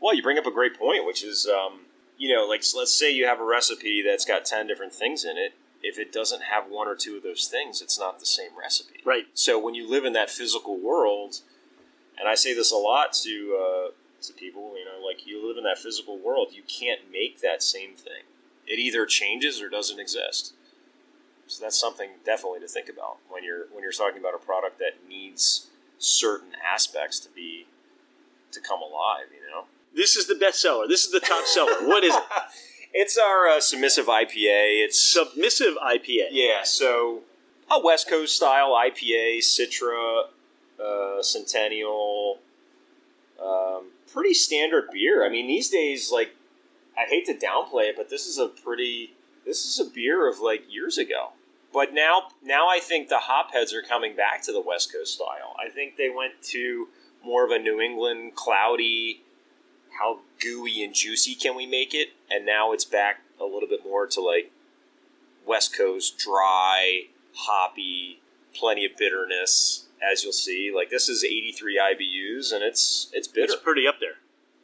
Well, 0.00 0.14
you 0.14 0.22
bring 0.22 0.38
up 0.38 0.46
a 0.46 0.50
great 0.50 0.78
point, 0.78 1.06
which 1.06 1.22
is, 1.22 1.46
um, 1.46 1.80
you 2.16 2.34
know, 2.34 2.46
like 2.46 2.62
let's 2.74 2.92
say 2.92 3.10
you 3.10 3.26
have 3.26 3.40
a 3.40 3.44
recipe 3.44 4.02
that's 4.02 4.24
got 4.24 4.44
ten 4.44 4.66
different 4.66 4.92
things 4.92 5.24
in 5.24 5.36
it. 5.36 5.54
If 5.82 5.98
it 5.98 6.12
doesn't 6.12 6.42
have 6.44 6.64
one 6.68 6.88
or 6.88 6.94
two 6.94 7.16
of 7.16 7.22
those 7.22 7.46
things, 7.46 7.80
it's 7.80 7.98
not 7.98 8.18
the 8.18 8.26
same 8.26 8.50
recipe. 8.58 9.00
Right. 9.04 9.26
So 9.32 9.58
when 9.58 9.74
you 9.74 9.88
live 9.88 10.04
in 10.04 10.12
that 10.12 10.28
physical 10.28 10.78
world, 10.78 11.40
and 12.18 12.28
I 12.28 12.34
say 12.34 12.54
this 12.54 12.70
a 12.70 12.76
lot 12.76 13.14
to 13.24 13.58
uh, 13.58 13.90
to 14.22 14.32
people, 14.34 14.74
you 14.78 14.84
know, 14.84 15.04
like 15.04 15.26
you 15.26 15.46
live 15.46 15.56
in 15.56 15.64
that 15.64 15.78
physical 15.78 16.18
world, 16.18 16.48
you 16.52 16.62
can't 16.62 17.00
make 17.10 17.40
that 17.40 17.62
same 17.62 17.94
thing. 17.94 18.24
It 18.66 18.78
either 18.78 19.06
changes 19.06 19.62
or 19.62 19.70
doesn't 19.70 19.98
exist. 19.98 20.52
So 21.46 21.64
that's 21.64 21.80
something 21.80 22.10
definitely 22.24 22.60
to 22.60 22.68
think 22.68 22.88
about 22.88 23.16
when 23.28 23.42
you're 23.42 23.64
when 23.72 23.82
you're 23.82 23.92
talking 23.92 24.20
about 24.20 24.34
a 24.34 24.38
product 24.38 24.78
that 24.78 25.08
needs 25.08 25.66
certain 26.00 26.52
aspects 26.66 27.20
to 27.20 27.28
be 27.30 27.66
to 28.50 28.60
come 28.60 28.80
alive. 28.80 29.26
You 29.32 29.48
know. 29.48 29.64
This 29.94 30.16
is 30.16 30.26
the 30.26 30.34
best 30.34 30.60
seller. 30.60 30.88
This 30.88 31.04
is 31.04 31.12
the 31.12 31.20
top 31.20 31.44
seller. 31.46 31.86
What 31.86 32.02
is 32.02 32.14
it? 32.14 32.22
It's 32.92 33.16
our 33.16 33.46
uh, 33.46 33.60
submissive 33.60 34.06
IPA. 34.06 34.84
It's 34.84 35.00
Submissive 35.00 35.74
IPA. 35.76 36.30
yeah, 36.32 36.64
so 36.64 37.20
a 37.70 37.80
West 37.80 38.08
Coast 38.08 38.34
style 38.34 38.70
IPA, 38.70 39.38
Citra, 39.38 40.24
uh, 40.84 41.22
Centennial, 41.22 42.40
um, 43.40 43.90
pretty 44.12 44.34
standard 44.34 44.88
beer. 44.92 45.24
I 45.24 45.28
mean, 45.28 45.46
these 45.46 45.70
days, 45.70 46.10
like, 46.12 46.34
I 46.98 47.08
hate 47.08 47.26
to 47.26 47.34
downplay 47.34 47.90
it, 47.90 47.96
but 47.96 48.10
this 48.10 48.26
is 48.26 48.38
a 48.38 48.48
pretty, 48.48 49.14
this 49.46 49.64
is 49.64 49.78
a 49.78 49.88
beer 49.88 50.28
of 50.28 50.40
like 50.40 50.64
years 50.68 50.98
ago. 50.98 51.30
But 51.72 51.94
now, 51.94 52.28
now 52.42 52.68
I 52.68 52.80
think 52.80 53.08
the 53.08 53.20
hopheads 53.28 53.72
are 53.72 53.82
coming 53.82 54.16
back 54.16 54.42
to 54.44 54.52
the 54.52 54.60
West 54.60 54.92
Coast 54.92 55.14
style. 55.14 55.54
I 55.64 55.70
think 55.70 55.96
they 55.96 56.08
went 56.08 56.42
to 56.50 56.88
more 57.24 57.44
of 57.44 57.50
a 57.50 57.58
New 57.58 57.80
England 57.80 58.34
cloudy 58.34 59.22
how 60.00 60.20
gooey 60.40 60.82
and 60.82 60.94
juicy 60.94 61.34
can 61.34 61.54
we 61.54 61.66
make 61.66 61.94
it? 61.94 62.08
And 62.30 62.46
now 62.46 62.72
it's 62.72 62.84
back 62.84 63.22
a 63.40 63.44
little 63.44 63.68
bit 63.68 63.84
more 63.84 64.06
to 64.06 64.20
like 64.20 64.50
West 65.46 65.76
Coast 65.76 66.18
dry, 66.18 67.02
hoppy, 67.34 68.20
plenty 68.54 68.84
of 68.84 68.96
bitterness. 68.96 69.86
As 70.02 70.24
you'll 70.24 70.32
see, 70.32 70.72
like 70.74 70.88
this 70.90 71.08
is 71.08 71.22
83 71.22 71.78
IBUs, 71.78 72.52
and 72.52 72.64
it's 72.64 73.10
it's 73.12 73.28
bitter. 73.28 73.52
It's 73.52 73.62
pretty 73.62 73.86
up 73.86 73.96
there. 74.00 74.14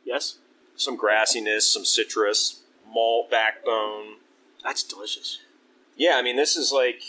Yes, 0.04 0.38
Some 0.76 0.96
grassiness, 0.96 1.62
some 1.62 1.84
citrus, 1.84 2.62
malt 2.88 3.30
backbone. 3.30 4.16
that's 4.64 4.82
delicious. 4.82 5.40
Yeah, 5.96 6.16
I 6.16 6.22
mean, 6.22 6.36
this 6.36 6.56
is 6.56 6.72
like, 6.72 7.02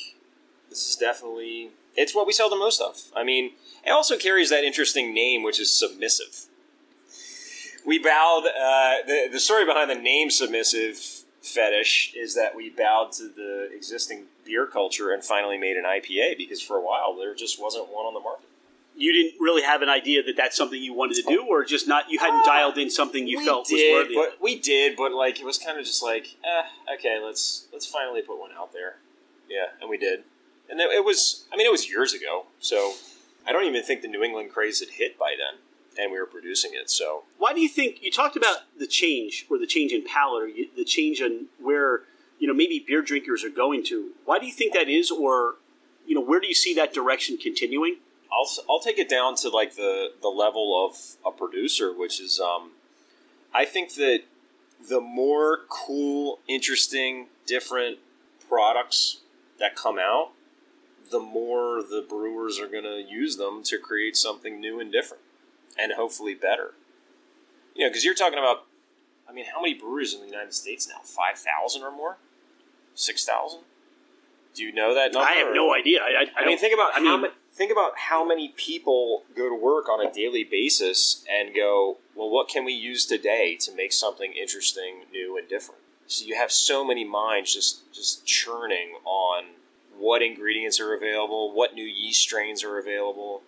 this 0.70 0.90
is 0.90 0.96
definitely, 0.96 1.72
it's 1.96 2.16
what 2.16 2.26
we 2.26 2.34
sell 2.34 2.50
the 2.50 2.56
most 2.56 2.80
of. 2.82 3.02
I 3.16 3.24
mean, 3.24 3.52
it 3.86 3.92
also 3.92 4.18
carries 4.18 4.50
that 4.50 4.64
interesting 4.64 5.14
name, 5.14 5.44
which 5.44 5.60
is 5.60 5.72
submissive. 5.72 6.46
We 7.86 8.00
bowed, 8.00 8.46
uh, 8.48 9.06
the, 9.06 9.28
the 9.32 9.40
story 9.40 9.66
behind 9.66 9.90
the 9.90 9.96
name 9.96 10.30
submissive 10.30 10.98
fetish 11.42 12.14
is 12.16 12.36
that 12.36 12.56
we 12.56 12.70
bowed 12.70 13.12
to 13.14 13.30
the 13.30 13.70
existing 13.74 14.26
beer 14.46 14.66
culture 14.66 15.12
and 15.12 15.24
finally 15.24 15.58
made 15.58 15.78
an 15.78 15.84
IPA 15.84 16.38
because 16.38 16.62
for 16.62 16.78
a 16.78 16.82
while 16.82 17.16
there 17.16 17.34
just 17.36 17.62
wasn't 17.62 17.88
one 17.88 18.06
on 18.06 18.14
the 18.14 18.20
market. 18.20 18.47
You 18.98 19.14
didn't 19.14 19.40
really 19.40 19.62
have 19.62 19.84
an 19.84 19.90
idea 19.90 20.24
that 20.24 20.36
that's 20.36 20.58
something 20.58 20.82
you 20.82 20.92
wanted 20.94 21.16
to 21.18 21.22
do, 21.22 21.46
or 21.48 21.64
just 21.64 21.88
not. 21.88 22.10
You 22.10 22.18
hadn't 22.18 22.46
dialed 22.46 22.80
in 22.80 22.90
something 22.90 23.28
you 23.28 23.38
we 23.38 23.46
felt 23.46 23.68
did, 23.68 23.94
was 23.94 24.04
worthy. 24.06 24.16
but 24.16 24.42
we 24.42 24.60
did, 24.60 24.98
but 24.98 25.12
like 25.14 25.40
it 25.40 25.46
was 25.46 25.60
kind 25.60 25.78
of 25.78 25.86
just 25.86 26.02
like, 26.02 26.36
eh, 26.44 26.96
okay, 26.96 27.20
let's 27.24 27.68
let's 27.72 27.86
finally 27.86 28.24
put 28.24 28.40
one 28.40 28.50
out 28.58 28.74
there. 28.74 28.96
Yeah, 29.48 29.68
and 29.80 29.90
we 29.90 29.98
did, 29.98 30.24
and 30.70 30.80
it, 30.82 30.90
it 30.92 31.06
was. 31.06 31.46
I 31.54 31.58
mean, 31.58 31.68
it 31.68 31.72
was 31.72 31.88
years 31.90 32.12
ago, 32.14 32.48
so 32.60 32.94
I 33.48 33.52
don't 33.52 33.66
even 33.66 33.84
think 33.84 34.02
the 34.02 34.08
New 34.08 34.24
England 34.24 34.50
craze 34.52 34.80
had 34.80 34.90
hit 34.90 35.18
by 35.20 35.36
then, 35.38 35.60
and 36.02 36.12
we 36.12 36.20
were 36.20 36.26
producing 36.26 36.72
it. 36.74 36.90
So 36.90 37.24
Why 37.38 37.54
do 37.54 37.62
you 37.62 37.70
think 37.70 38.02
you 38.02 38.12
talked 38.12 38.36
about 38.36 38.62
the 38.80 38.88
change, 38.88 39.46
or 39.50 39.60
the 39.60 39.68
change 39.68 39.92
in 39.92 40.04
palate, 40.04 40.44
or 40.44 40.50
the 40.76 40.84
change 40.84 41.22
in 41.22 41.46
where 41.60 42.02
you 42.40 42.48
know 42.48 42.54
maybe 42.54 42.84
beer 42.86 43.04
drinkers 43.04 43.44
are 43.44 43.50
going 43.50 43.84
to? 43.86 44.12
Why 44.26 44.40
do 44.40 44.48
you 44.48 44.54
think 44.54 44.74
that 44.74 44.90
is, 44.90 45.12
or 45.12 45.58
you 46.08 46.16
know 46.16 46.22
where 46.22 46.40
do 46.40 46.48
you 46.48 46.56
see 46.56 46.74
that 46.74 46.94
direction 46.94 47.38
continuing? 47.38 47.98
I'll 48.32 48.50
I'll 48.70 48.80
take 48.80 48.98
it 49.00 49.10
down 49.10 49.36
to 49.38 49.50
like 49.50 49.76
the 49.76 50.10
the 50.22 50.28
level 50.30 50.86
of 50.86 50.98
a 51.26 51.36
producer, 51.36 51.94
which 51.94 52.20
is 52.20 52.40
um, 52.40 52.72
I 53.54 53.66
think 53.66 53.94
that 53.96 54.22
the 54.90 55.02
more 55.02 55.60
cool, 55.70 56.40
interesting, 56.48 57.28
different 57.46 57.98
products 58.48 59.22
that 59.60 59.76
come 59.76 59.98
out, 59.98 60.30
the 61.12 61.20
more 61.20 61.82
the 61.82 62.06
brewers 62.08 62.60
are 62.60 62.68
going 62.68 62.84
to 62.84 63.02
use 63.02 63.38
them 63.38 63.64
to 63.64 63.78
create 63.78 64.16
something 64.16 64.60
new 64.60 64.80
and 64.80 64.92
different, 64.92 65.24
and 65.80 65.94
hopefully 65.94 66.34
better. 66.34 66.74
You 67.76 67.86
know, 67.86 67.90
because 67.90 68.04
you're 68.06 68.14
talking 68.16 68.40
about, 68.40 68.66
I 69.30 69.34
mean, 69.34 69.46
how 69.54 69.62
many 69.62 69.74
breweries 69.74 70.14
in 70.14 70.20
the 70.22 70.28
United 70.28 70.54
States 70.54 70.88
now? 70.88 71.02
Five 71.04 71.38
thousand 71.40 71.84
or 71.84 71.92
more? 71.92 72.18
Six 72.94 73.26
thousand? 73.26 73.62
Do 74.54 74.64
you 74.64 74.72
know 74.72 74.94
that 74.96 75.14
number? 75.14 75.28
I 75.30 75.34
have 75.34 75.54
no 75.54 75.74
idea. 75.74 76.00
I, 76.02 76.06
I, 76.06 76.42
I, 76.42 76.44
I 76.44 76.46
mean, 76.48 76.58
think 76.58 76.74
about 76.74 76.92
I 76.96 77.00
how 77.00 77.18
mean- 77.18 77.22
ma- 77.22 77.28
think 77.58 77.72
about 77.72 77.94
how 77.98 78.24
many 78.24 78.50
people 78.50 79.24
go 79.36 79.50
to 79.50 79.56
work 79.56 79.90
on 79.90 80.06
a 80.06 80.14
daily 80.14 80.44
basis 80.44 81.26
and 81.30 81.56
go, 81.56 81.98
well, 82.16 82.30
what 82.30 82.48
can 82.48 82.64
we 82.64 82.72
use 82.72 83.06
today 83.06 83.58
to 83.62 83.76
make 83.76 83.92
something 83.92 84.32
interesting, 84.34 85.06
new, 85.12 85.38
and 85.38 85.50
different? 85.50 85.82
So 86.06 86.26
you 86.26 86.36
have 86.36 86.52
so 86.52 86.86
many 86.86 87.04
minds 87.04 87.54
just 87.54 87.92
just 87.92 88.26
churning 88.26 89.00
on 89.04 89.46
what 89.98 90.22
ingredients 90.22 90.80
are 90.80 90.94
available, 90.96 91.52
what 91.52 91.74
new 91.74 91.84
yeast 91.84 92.22
strains 92.22 92.64
are 92.64 92.78
available, 92.78 93.42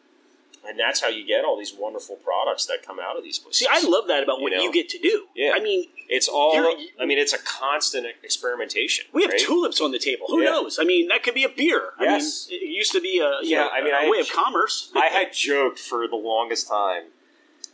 and 0.69 0.79
that's 0.79 1.01
how 1.01 1.07
you 1.07 1.25
get 1.25 1.43
all 1.43 1.57
these 1.57 1.73
wonderful 1.73 2.15
products 2.17 2.65
that 2.67 2.85
come 2.85 2.99
out 2.99 3.17
of 3.17 3.23
these 3.23 3.39
places. 3.39 3.61
See, 3.61 3.67
I 3.69 3.81
love 3.89 4.07
that 4.07 4.21
about 4.23 4.37
You 4.37 4.43
what 4.43 4.53
know? 4.53 4.61
you 4.61 4.71
get 4.71 4.87
to 4.89 4.99
do. 4.99 5.25
Yeah. 5.35 5.53
I 5.55 5.59
mean, 5.59 5.89
it's 6.07 6.27
all. 6.27 6.53
I 6.99 7.05
mean, 7.05 7.17
it's 7.17 7.33
a 7.33 7.39
constant 7.39 8.05
experimentation. 8.23 9.05
we 9.13 9.23
have 9.23 9.31
right? 9.31 9.39
tulips 9.41 9.81
on 9.81 9.91
the 9.91 9.99
table. 9.99 10.27
Who 10.27 10.41
Yeah. 10.41 10.51
knows? 10.51 10.77
I 10.79 10.83
mean, 10.83 11.07
that 11.07 11.23
could 11.23 11.33
be 11.33 11.43
a 11.43 11.49
beer. 11.49 11.93
Yes. 11.99 12.47
I 12.49 12.53
mean, 12.53 12.61
it 12.63 12.65
used 12.67 12.91
to 12.91 13.01
be 13.01 13.19
a 13.19 13.41
you 13.41 13.49
Yeah, 13.55 13.63
know, 13.63 13.69
I 13.69 13.81
mean, 13.81 13.93
a 13.93 13.97
I- 14.05 14.09
way 14.09 14.19
of 14.19 14.29
commerce. 14.31 14.91
I 14.95 15.07
had 15.07 15.33
joked 15.33 15.79
for 15.79 16.07
the 16.07 16.15
longest 16.15 16.67
time 16.67 17.05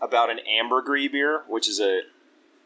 about 0.02 0.30
an 0.30 0.40
ambergris 0.40 1.10
beer, 1.12 1.44
which 1.48 1.68
is 1.68 1.80
a 1.80 2.02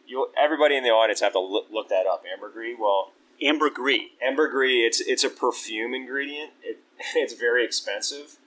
you 0.08 0.30
everybody 0.38 0.76
in 0.76 0.84
the 0.84 0.90
audience 0.90 1.20
have 1.22 1.34
to 1.34 1.40
look, 1.40 1.68
look 1.72 1.90
that 1.90 2.06
up. 2.08 2.24
Ambergris. 2.32 2.76
Well, 2.80 3.12
ambergris. 3.42 4.02
ambergris 4.22 4.72
it's 4.86 5.00
it's 5.02 5.24
a 5.24 5.30
perfume 5.30 5.94
ingredient. 5.94 6.52
It, 6.64 6.80
it's 7.16 7.34
very 7.34 7.64
expensive. 7.64 8.38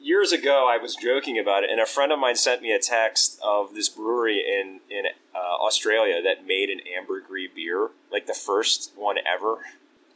Years 0.00 0.32
ago, 0.32 0.66
I 0.66 0.78
was 0.78 0.96
joking 0.96 1.38
about 1.38 1.62
it, 1.62 1.70
and 1.70 1.78
a 1.78 1.84
friend 1.84 2.10
of 2.10 2.18
mine 2.18 2.36
sent 2.36 2.62
me 2.62 2.72
a 2.72 2.78
text 2.78 3.38
of 3.44 3.74
this 3.74 3.90
brewery 3.90 4.38
in 4.38 4.80
in 4.88 5.04
uh, 5.34 5.38
Australia 5.62 6.22
that 6.22 6.46
made 6.46 6.70
an 6.70 6.80
ambergris 6.96 7.50
beer, 7.54 7.90
like 8.10 8.26
the 8.26 8.34
first 8.34 8.92
one 8.96 9.16
ever. 9.18 9.58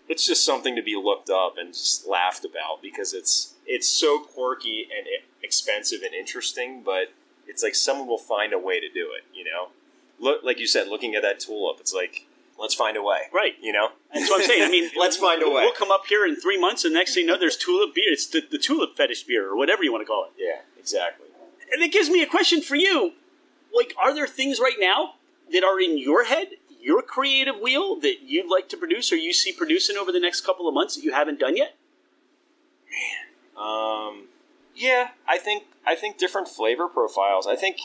It's 0.09 0.27
just 0.27 0.45
something 0.45 0.75
to 0.77 0.83
be 0.83 0.97
looked 0.97 1.29
up 1.29 1.57
and 1.59 1.75
just 1.75 2.07
laughed 2.07 2.47
about 2.47 2.81
because 2.81 3.13
it's 3.13 3.55
it's 3.67 3.87
so 3.87 4.21
quirky 4.21 4.89
and 4.97 5.07
expensive 5.43 6.01
and 6.03 6.15
interesting, 6.15 6.83
but 6.83 7.13
it's 7.47 7.63
like 7.63 7.75
someone 7.75 8.09
will 8.09 8.17
find 8.17 8.55
a 8.55 8.59
way 8.59 8.81
to 8.81 8.89
do 8.89 9.11
it. 9.17 9.25
You 9.35 9.45
know, 9.45 9.69
look 10.19 10.43
like 10.43 10.59
you 10.59 10.67
said, 10.67 10.89
looking 10.89 11.15
at 11.15 11.23
that 11.23 11.41
tulip, 11.41 11.79
it's 11.79 11.93
like 11.93 12.27
let's 12.65 12.75
find 12.75 12.97
a 12.97 13.03
way. 13.03 13.21
Right. 13.33 13.55
You 13.61 13.73
know, 13.73 13.89
That's 14.13 14.31
what 14.31 14.41
I'm 14.41 14.47
saying. 14.47 14.63
I 14.63 14.71
mean, 14.71 14.91
Let's 14.99 15.17
find 15.19 15.43
a 15.43 15.47
way. 15.47 15.63
We'll 15.63 15.73
come 15.73 15.91
up 15.91 16.07
here 16.09 16.25
in 16.25 16.35
three 16.35 16.59
months, 16.59 16.85
and 16.85 16.95
next 16.95 17.15
thing 17.15 17.25
you 17.25 17.27
know, 17.29 17.39
there's 17.39 17.57
tulip 17.57 17.95
beer. 17.95 18.11
It's 18.13 18.27
the, 18.27 18.43
the 18.51 18.59
tulip 18.59 18.97
fetish 18.97 19.25
beer, 19.25 19.47
or 19.49 19.57
whatever 19.57 19.85
you 19.85 19.93
want 19.93 20.03
to 20.03 20.07
call 20.07 20.25
it. 20.25 20.33
yeah, 20.39 20.63
exactly. 20.79 21.27
And 21.73 21.83
it 21.83 21.93
gives 21.93 22.09
me 22.09 22.23
a 22.23 22.27
question 22.27 22.63
for 22.63 22.77
you. 22.77 23.13
Like, 23.75 23.95
are 24.03 24.15
there 24.15 24.27
things 24.27 24.61
right 24.61 24.77
now 24.79 25.15
that 25.53 25.63
are 25.65 25.81
in 25.81 25.99
your 25.99 26.25
head, 26.25 26.49
your 26.81 27.03
creative 27.03 27.57
wheel, 27.61 28.01
that 28.01 28.23
you'd 28.23 28.51
like 28.51 28.69
to 28.71 28.77
produce, 28.77 29.13
or 29.13 29.17
you 29.17 29.33
see 29.33 29.53
producing 29.53 29.97
over 29.97 30.11
the 30.11 30.21
next 30.21 30.41
couple 30.43 30.67
of 30.67 30.75
months 30.75 30.95
that 30.97 31.03
you 31.05 31.13
haven't 31.13 31.39
done 31.41 31.57
yet? 31.57 31.77
Um, 33.57 34.29
yeah, 34.75 35.09
I 35.29 35.39
think 35.39 35.65
I 35.87 35.95
think 35.95 36.19
different 36.19 36.49
flavor 36.49 36.89
profiles. 36.89 37.47
I 37.47 37.57
think 37.57 37.77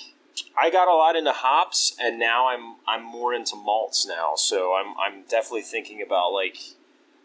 I 0.60 0.70
got 0.70 0.88
a 0.88 0.94
lot 0.94 1.16
into 1.16 1.32
hops, 1.32 1.96
and 2.00 2.20
now 2.20 2.48
I'm 2.48 2.76
I'm 2.88 3.04
more 3.04 3.34
into 3.34 3.56
malts 3.56 4.06
now. 4.08 4.34
So 4.36 4.74
I'm 4.74 4.94
I'm 4.98 5.24
definitely 5.24 5.62
thinking 5.62 6.02
about 6.02 6.32
like 6.32 6.58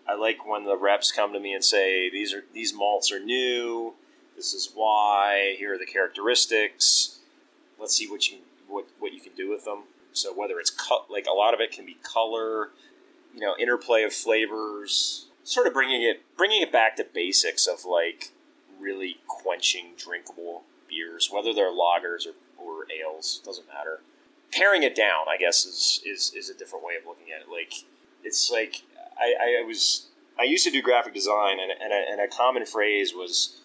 I 0.09 0.15
like 0.15 0.47
when 0.47 0.65
the 0.65 0.77
reps 0.77 1.13
come 1.13 1.33
to 1.33 1.41
me 1.41 1.53
and 1.53 1.65
say 1.65 2.11
these 2.11 2.33
are 2.35 2.45
these 2.53 2.75
malts 2.75 3.11
are 3.13 3.21
new. 3.21 3.95
This 4.37 4.53
is 4.53 4.71
why. 4.75 5.55
Here 5.59 5.75
are 5.75 5.79
the 5.79 5.87
characteristics. 5.87 7.21
Let's 7.79 7.97
see 7.97 8.09
what 8.09 8.29
you 8.31 8.39
what 8.69 8.87
what 8.99 9.13
you 9.13 9.21
can 9.21 9.33
do 9.35 9.51
with 9.51 9.65
them. 9.65 9.85
So 10.13 10.33
whether 10.33 10.59
it's 10.61 10.71
cut, 10.71 11.11
like 11.11 11.27
a 11.27 11.35
lot 11.35 11.55
of 11.55 11.61
it 11.61 11.73
can 11.73 11.85
be 11.85 11.97
color, 12.03 12.71
you 13.35 13.41
know, 13.41 13.55
interplay 13.59 14.05
of 14.05 14.13
flavors, 14.13 15.27
sort 15.43 15.67
of 15.67 15.73
bringing 15.73 16.03
it 16.03 16.23
bringing 16.37 16.63
it 16.63 16.73
back 16.73 16.97
to 16.97 17.05
basics 17.05 17.67
of 17.67 17.85
like 17.85 18.33
really 18.79 19.19
quenching 19.27 19.93
drinkable 19.97 20.63
beers, 20.89 21.31
whether 21.33 21.53
they're 21.53 21.73
lagers 21.73 22.27
or, 22.27 22.35
or 22.85 22.93
ales, 22.93 23.41
doesn't 23.45 23.67
matter. 23.69 24.01
Paring 24.53 24.83
it 24.83 24.95
down, 24.95 25.27
I 25.29 25.37
guess, 25.37 25.65
is, 25.65 26.01
is 26.05 26.33
is 26.35 26.49
a 26.49 26.55
different 26.55 26.85
way 26.85 26.95
of 26.97 27.07
looking 27.07 27.33
at 27.35 27.43
it. 27.43 27.49
Like 27.51 27.85
it's 28.23 28.51
like 28.51 28.83
I, 29.21 29.61
I 29.61 29.65
was 29.67 30.07
I 30.39 30.45
used 30.45 30.65
to 30.65 30.71
do 30.71 30.83
graphic 30.83 31.15
design, 31.15 31.59
and, 31.61 31.71
and, 31.71 31.93
a, 31.93 32.05
and 32.11 32.21
a 32.21 32.29
common 32.29 32.67
phrase 32.67 33.15
was 33.15 33.61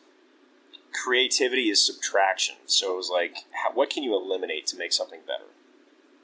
creativity 0.94 1.70
is 1.70 1.86
subtraction. 1.86 2.56
So 2.66 2.94
it 2.94 2.98
was 2.98 3.10
like, 3.10 3.46
how, 3.52 3.74
what 3.74 3.90
can 3.90 4.04
you 4.04 4.16
eliminate 4.16 4.68
to 4.68 4.78
make 4.78 4.94
something 4.94 5.22
better? 5.26 5.46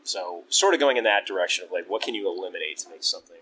So 0.03 0.43
sort 0.49 0.73
of 0.73 0.79
going 0.79 0.97
in 0.97 1.03
that 1.03 1.25
direction 1.25 1.65
of 1.65 1.71
like, 1.71 1.89
what 1.89 2.03
can 2.03 2.13
you 2.13 2.27
eliminate 2.27 2.77
to 2.79 2.89
make 2.89 3.03
something 3.03 3.37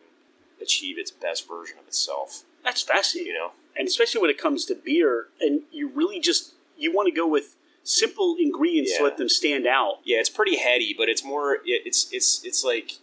achieve 0.62 0.98
its 0.98 1.12
best 1.12 1.48
version 1.48 1.78
of 1.78 1.88
itself? 1.88 2.44
That's 2.64 2.82
fascinating. 2.82 3.34
You 3.34 3.38
know, 3.38 3.52
and 3.78 3.88
especially 3.88 4.22
when 4.22 4.30
it 4.30 4.38
comes 4.38 4.66
to 4.66 4.76
beer, 4.76 5.28
and 5.42 5.62
you 5.72 5.90
really 5.90 6.20
just 6.20 6.54
you 6.78 6.94
want 6.94 7.08
to 7.08 7.12
go 7.14 7.28
with 7.28 7.56
simple 7.84 8.36
ingredients 8.40 8.98
to 8.98 9.04
let 9.04 9.18
them 9.18 9.30
stand 9.30 9.68
out. 9.68 10.00
yeah, 10.04 10.18
it's 10.20 10.30
pretty 10.30 10.58
heady, 10.58 10.94
but 10.98 11.10
it's 11.10 11.24
more. 11.24 11.56
it- 11.56 11.62
It's 11.86 12.12
it's 12.12 12.44
it's 12.46 12.64
like, 12.64 12.94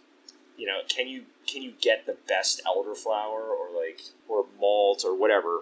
you 0.57 0.65
know, 0.67 0.79
can 0.87 1.07
you 1.07 1.23
can 1.47 1.61
you 1.61 1.73
get 1.81 2.05
the 2.05 2.17
best 2.27 2.61
elderflower 2.65 3.49
or 3.49 3.67
like 3.75 4.01
or 4.27 4.45
malt 4.59 5.03
or 5.05 5.15
whatever 5.15 5.61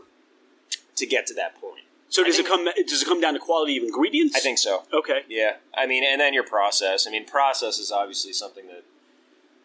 to 0.95 1.05
get 1.05 1.25
to 1.27 1.33
that 1.35 1.59
point? 1.59 1.83
So 2.11 2.23
does 2.23 2.39
it 2.39 2.45
come 2.47 2.65
does 2.87 3.01
it 3.01 3.05
come 3.05 3.21
down 3.21 3.33
to 3.33 3.39
quality 3.39 3.77
of 3.77 3.83
ingredients? 3.83 4.35
I 4.35 4.39
think 4.39 4.57
so. 4.57 4.83
Okay. 4.91 5.21
Yeah, 5.27 5.57
I 5.77 5.85
mean, 5.85 6.03
and 6.03 6.19
then 6.19 6.33
your 6.33 6.43
process. 6.43 7.05
I 7.07 7.11
mean, 7.11 7.25
process 7.25 7.77
is 7.77 7.91
obviously 7.91 8.33
something 8.33 8.65
that 8.67 8.83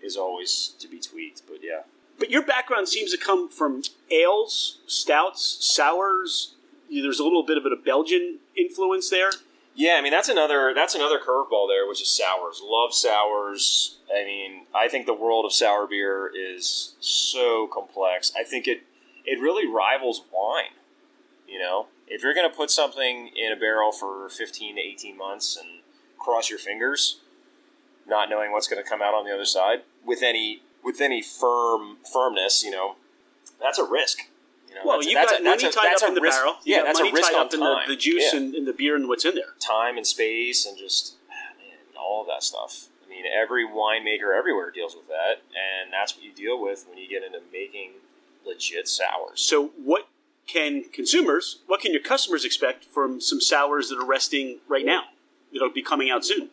is 0.02 0.16
always 0.16 0.74
to 0.80 0.86
be 0.88 0.98
tweaked, 1.00 1.42
but 1.46 1.60
yeah. 1.62 1.82
But 2.18 2.30
your 2.30 2.42
background 2.42 2.88
seems 2.88 3.10
to 3.12 3.18
come 3.18 3.48
from 3.48 3.82
ales, 4.10 4.78
stouts, 4.86 5.58
sours. 5.60 6.54
There's 6.90 7.18
a 7.18 7.24
little 7.24 7.42
bit 7.42 7.56
of 7.56 7.64
a 7.66 7.74
Belgian 7.74 8.38
influence 8.56 9.08
there. 9.10 9.30
Yeah, 9.74 9.96
I 9.98 10.02
mean 10.02 10.12
that's 10.12 10.28
another 10.28 10.72
that's 10.74 10.94
another 10.94 11.18
curveball 11.18 11.68
there, 11.68 11.88
which 11.88 12.00
is 12.00 12.08
sours. 12.08 12.60
Love 12.62 12.94
sours. 12.94 13.98
I 14.14 14.24
mean, 14.24 14.66
I 14.74 14.88
think 14.88 15.06
the 15.06 15.14
world 15.14 15.44
of 15.44 15.52
sour 15.52 15.86
beer 15.86 16.30
is 16.34 16.94
so 17.00 17.66
complex. 17.66 18.32
I 18.38 18.44
think 18.44 18.68
it 18.68 18.82
it 19.24 19.40
really 19.40 19.66
rivals 19.66 20.22
wine. 20.32 20.76
You 21.48 21.58
know, 21.58 21.86
if 22.06 22.22
you're 22.22 22.34
going 22.34 22.48
to 22.48 22.56
put 22.56 22.70
something 22.70 23.30
in 23.36 23.52
a 23.52 23.56
barrel 23.56 23.90
for 23.90 24.28
15 24.28 24.76
to 24.76 24.80
18 24.80 25.16
months 25.16 25.56
and 25.56 25.80
cross 26.18 26.48
your 26.48 26.58
fingers, 26.58 27.20
not 28.06 28.30
knowing 28.30 28.52
what's 28.52 28.68
going 28.68 28.82
to 28.82 28.88
come 28.88 29.02
out 29.02 29.14
on 29.14 29.24
the 29.24 29.32
other 29.32 29.44
side 29.44 29.82
with 30.04 30.22
any 30.22 30.62
with 30.84 31.00
any 31.00 31.20
firm 31.20 31.98
firmness. 32.12 32.62
You 32.62 32.70
know, 32.70 32.96
that's 33.60 33.78
a 33.78 33.84
risk. 33.84 34.28
Well, 34.84 34.98
that's, 34.98 35.06
you've 35.06 35.14
that's 35.14 35.32
got 35.32 35.40
a, 35.40 35.44
money 35.44 35.62
that's 35.62 35.76
a, 35.76 35.78
tied 35.78 35.86
that's 35.90 36.02
up 36.02 36.08
in 36.08 36.14
the 36.14 36.20
risk, 36.20 36.38
barrel. 36.38 36.56
You 36.64 36.74
Yeah, 36.74 36.78
got 36.80 36.84
that's 36.86 36.98
money 37.00 37.10
a 37.10 37.14
risk 37.14 37.30
tied 37.30 37.38
on 37.38 37.46
up 37.46 37.54
in 37.54 37.60
the, 37.60 37.76
the 37.88 37.96
juice 37.96 38.30
Yeah. 38.32 38.38
and, 38.40 38.54
and 38.54 38.66
the 38.66 38.72
beer 38.72 38.96
and 38.96 39.08
what's 39.08 39.24
in 39.24 39.34
there. 39.34 39.54
time 39.60 39.96
and 39.96 40.06
space 40.06 40.66
and 40.66 40.76
just 40.78 41.14
ah, 41.30 41.34
man, 41.58 41.76
all 41.98 42.24
that 42.26 42.42
stuff. 42.42 42.86
I 43.04 43.08
mean, 43.08 43.24
every 43.26 43.66
winemaker 43.66 44.36
everywhere 44.36 44.70
deals 44.70 44.94
with 44.96 45.06
that, 45.08 45.42
and 45.50 45.92
that's 45.92 46.14
what 46.16 46.24
you 46.24 46.32
deal 46.32 46.60
with 46.60 46.86
when 46.88 46.98
you 46.98 47.08
get 47.08 47.22
into 47.22 47.38
making 47.52 47.92
legit 48.46 48.88
sours. 48.88 49.40
So, 49.40 49.68
what 49.82 50.08
can 50.46 50.84
consumers, 50.92 51.60
what 51.66 51.80
can 51.80 51.92
your 51.92 52.02
customers 52.02 52.44
expect 52.44 52.84
from 52.84 53.20
some 53.20 53.40
sours 53.40 53.88
that 53.88 53.98
are 53.98 54.04
resting 54.06 54.58
right 54.68 54.84
now? 54.84 55.04
That'll 55.52 55.70
be 55.70 55.82
coming 55.82 56.10
out 56.10 56.24
soon. 56.24 56.50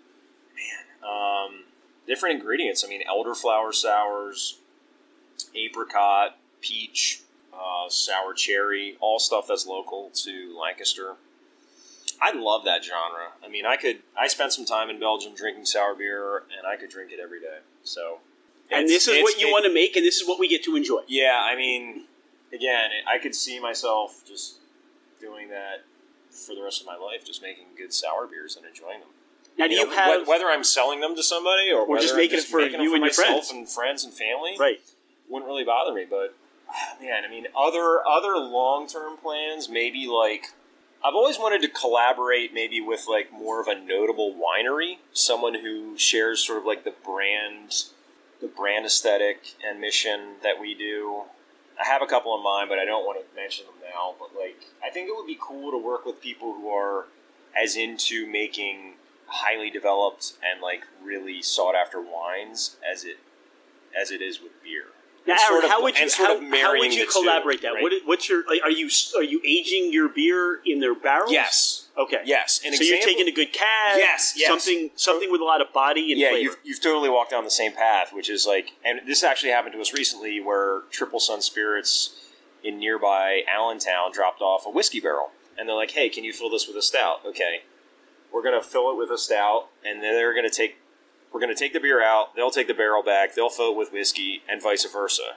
Um, 1.03 1.63
different 2.07 2.35
ingredients. 2.35 2.83
I 2.85 2.87
mean, 2.89 3.01
elderflower 3.09 3.73
sours, 3.73 4.59
apricot, 5.55 6.37
peach, 6.61 7.21
uh, 7.61 7.89
sour 7.89 8.33
cherry, 8.33 8.97
all 8.99 9.19
stuff 9.19 9.45
that's 9.47 9.67
local 9.67 10.09
to 10.15 10.57
Lancaster. 10.59 11.15
I 12.21 12.31
love 12.33 12.65
that 12.65 12.83
genre. 12.83 13.31
I 13.43 13.49
mean, 13.49 13.65
I 13.65 13.77
could. 13.77 13.99
I 14.19 14.27
spent 14.27 14.53
some 14.53 14.65
time 14.65 14.89
in 14.89 14.99
Belgium 14.99 15.33
drinking 15.35 15.65
sour 15.65 15.95
beer, 15.95 16.37
and 16.37 16.67
I 16.67 16.75
could 16.75 16.89
drink 16.89 17.11
it 17.11 17.19
every 17.19 17.39
day. 17.39 17.59
So, 17.83 18.19
And 18.69 18.87
this 18.87 19.07
is 19.07 19.21
what 19.23 19.39
you 19.39 19.47
it- 19.47 19.51
want 19.51 19.65
to 19.65 19.73
make, 19.73 19.95
and 19.95 20.05
this 20.05 20.17
is 20.21 20.27
what 20.27 20.39
we 20.39 20.47
get 20.47 20.63
to 20.65 20.75
enjoy. 20.75 21.01
Yeah, 21.07 21.39
I 21.43 21.55
mean, 21.55 22.05
again, 22.53 22.91
I 23.07 23.17
could 23.17 23.33
see 23.35 23.59
myself 23.59 24.23
just 24.25 24.57
doing 25.19 25.49
that 25.49 25.83
for 26.29 26.55
the 26.55 26.61
rest 26.61 26.79
of 26.81 26.87
my 26.87 26.95
life, 26.95 27.25
just 27.25 27.41
making 27.41 27.65
good 27.77 27.93
sour 27.93 28.27
beers 28.27 28.55
and 28.55 28.65
enjoying 28.65 28.99
them. 28.99 29.09
Now, 29.57 29.67
do 29.67 29.73
you, 29.73 29.85
know, 29.85 29.91
have 29.91 30.27
whether 30.27 30.45
I'm 30.45 30.63
selling 30.63 31.01
them 31.01 31.15
to 31.15 31.23
somebody 31.23 31.71
or, 31.71 31.85
whether 31.85 32.01
just 32.03 32.13
I'm 32.13 32.19
making 32.19 32.39
it 32.39 32.45
for 32.45 32.61
you 32.61 32.73
and 32.73 32.83
your 32.83 32.99
myself 32.99 33.27
friends. 33.47 33.51
and 33.51 33.69
friends 33.69 34.03
and 34.05 34.13
family, 34.13 34.55
right? 34.57 34.79
wouldn't 35.27 35.47
really 35.47 35.63
bother 35.63 35.93
me. 35.93 36.05
But 36.09 36.35
man, 37.01 37.23
I 37.25 37.29
mean, 37.29 37.47
other 37.57 37.99
other 38.07 38.37
long 38.37 38.87
term 38.87 39.17
plans, 39.17 39.69
maybe 39.69 40.07
like 40.07 40.47
I've 41.03 41.15
always 41.15 41.39
wanted 41.39 41.61
to 41.63 41.67
collaborate, 41.67 42.53
maybe 42.53 42.79
with 42.79 43.05
like 43.09 43.31
more 43.31 43.59
of 43.59 43.67
a 43.67 43.75
notable 43.75 44.35
winery, 44.35 44.97
someone 45.13 45.55
who 45.55 45.97
shares 45.97 46.45
sort 46.45 46.59
of 46.59 46.65
like 46.65 46.83
the 46.83 46.93
brand, 47.03 47.85
the 48.39 48.47
brand 48.47 48.85
aesthetic 48.85 49.55
and 49.65 49.79
mission 49.79 50.35
that 50.43 50.59
we 50.59 50.75
do. 50.75 51.23
I 51.79 51.87
have 51.87 52.03
a 52.03 52.05
couple 52.05 52.35
in 52.37 52.43
mind, 52.43 52.69
but 52.69 52.77
I 52.77 52.85
don't 52.85 53.03
want 53.03 53.19
to 53.19 53.35
mention 53.35 53.65
them 53.65 53.89
now. 53.91 54.13
But 54.19 54.39
like, 54.39 54.65
I 54.85 54.91
think 54.91 55.09
it 55.09 55.15
would 55.15 55.25
be 55.25 55.37
cool 55.39 55.71
to 55.71 55.77
work 55.77 56.05
with 56.05 56.21
people 56.21 56.53
who 56.53 56.69
are 56.69 57.05
as 57.59 57.75
into 57.75 58.27
making 58.27 58.93
highly 59.25 59.69
developed 59.69 60.33
and 60.43 60.61
like 60.61 60.83
really 61.03 61.41
sought 61.41 61.73
after 61.73 61.99
wines 61.99 62.77
as 62.89 63.03
it 63.05 63.17
as 63.99 64.11
it 64.11 64.21
is 64.21 64.41
with 64.41 64.51
beer. 64.63 64.85
Now, 65.27 65.33
Aaron, 65.33 65.47
sort 65.47 65.63
of- 65.63 65.69
how 65.69 65.83
would 65.83 65.99
you 65.99 66.09
sort 66.09 66.29
how, 66.29 66.57
how 66.57 66.71
would 66.77 66.93
you 66.93 67.05
the 67.05 67.11
two, 67.11 67.19
collaborate 67.21 67.61
that? 67.61 67.73
right? 67.73 67.83
What, 67.83 67.93
what's 68.05 68.27
your 68.27 68.43
are 68.63 68.71
you 68.71 68.89
are 69.15 69.23
you 69.23 69.41
aging 69.45 69.93
your 69.93 70.09
beer 70.09 70.61
in 70.65 70.79
their 70.79 70.95
barrels? 70.95 71.31
Yes. 71.31 71.89
Okay. 71.97 72.21
Yes. 72.25 72.61
An 72.65 72.73
so 72.73 72.83
you're 72.83 73.01
taking 73.01 73.27
a 73.27 73.31
good 73.31 73.53
cab. 73.53 73.97
Yes, 73.97 74.33
yes. 74.35 74.47
Something 74.47 74.89
something 74.95 75.31
with 75.31 75.41
a 75.41 75.43
lot 75.43 75.61
of 75.61 75.71
body 75.73 76.11
and 76.11 76.19
yeah, 76.19 76.31
you've, 76.35 76.57
you've 76.63 76.81
totally 76.81 77.09
walked 77.09 77.31
down 77.31 77.43
the 77.43 77.51
same 77.51 77.73
path, 77.73 78.11
which 78.13 78.29
is 78.29 78.45
like, 78.47 78.71
and 78.83 79.01
this 79.05 79.23
actually 79.23 79.51
happened 79.51 79.73
to 79.73 79.81
us 79.81 79.93
recently 79.93 80.39
where 80.39 80.81
Triple 80.89 81.19
Sun 81.19 81.41
Spirits 81.41 82.17
in 82.63 82.79
nearby 82.79 83.41
Allentown 83.47 84.11
dropped 84.11 84.41
off 84.41 84.65
a 84.65 84.69
whiskey 84.69 84.99
barrel. 84.99 85.31
And 85.57 85.67
they're 85.67 85.75
like, 85.75 85.91
hey, 85.91 86.09
can 86.09 86.23
you 86.23 86.33
fill 86.33 86.49
this 86.49 86.67
with 86.67 86.77
a 86.77 86.81
stout? 86.81 87.19
Okay. 87.25 87.63
We're 88.33 88.41
going 88.41 88.59
to 88.59 88.65
fill 88.65 88.89
it 88.91 88.97
with 88.97 89.09
a 89.11 89.17
stout, 89.17 89.67
and 89.85 90.01
then 90.01 90.13
they're 90.13 90.33
going 90.33 90.49
to 90.49 90.55
take, 90.55 90.77
we're 91.33 91.39
going 91.39 91.53
to 91.53 91.59
take 91.59 91.73
the 91.73 91.79
beer 91.79 92.03
out, 92.03 92.35
they'll 92.35 92.51
take 92.51 92.67
the 92.67 92.73
barrel 92.73 93.03
back, 93.03 93.35
they'll 93.35 93.49
fill 93.49 93.71
it 93.71 93.77
with 93.77 93.91
whiskey, 93.91 94.41
and 94.49 94.61
vice 94.61 94.85
versa. 94.85 95.35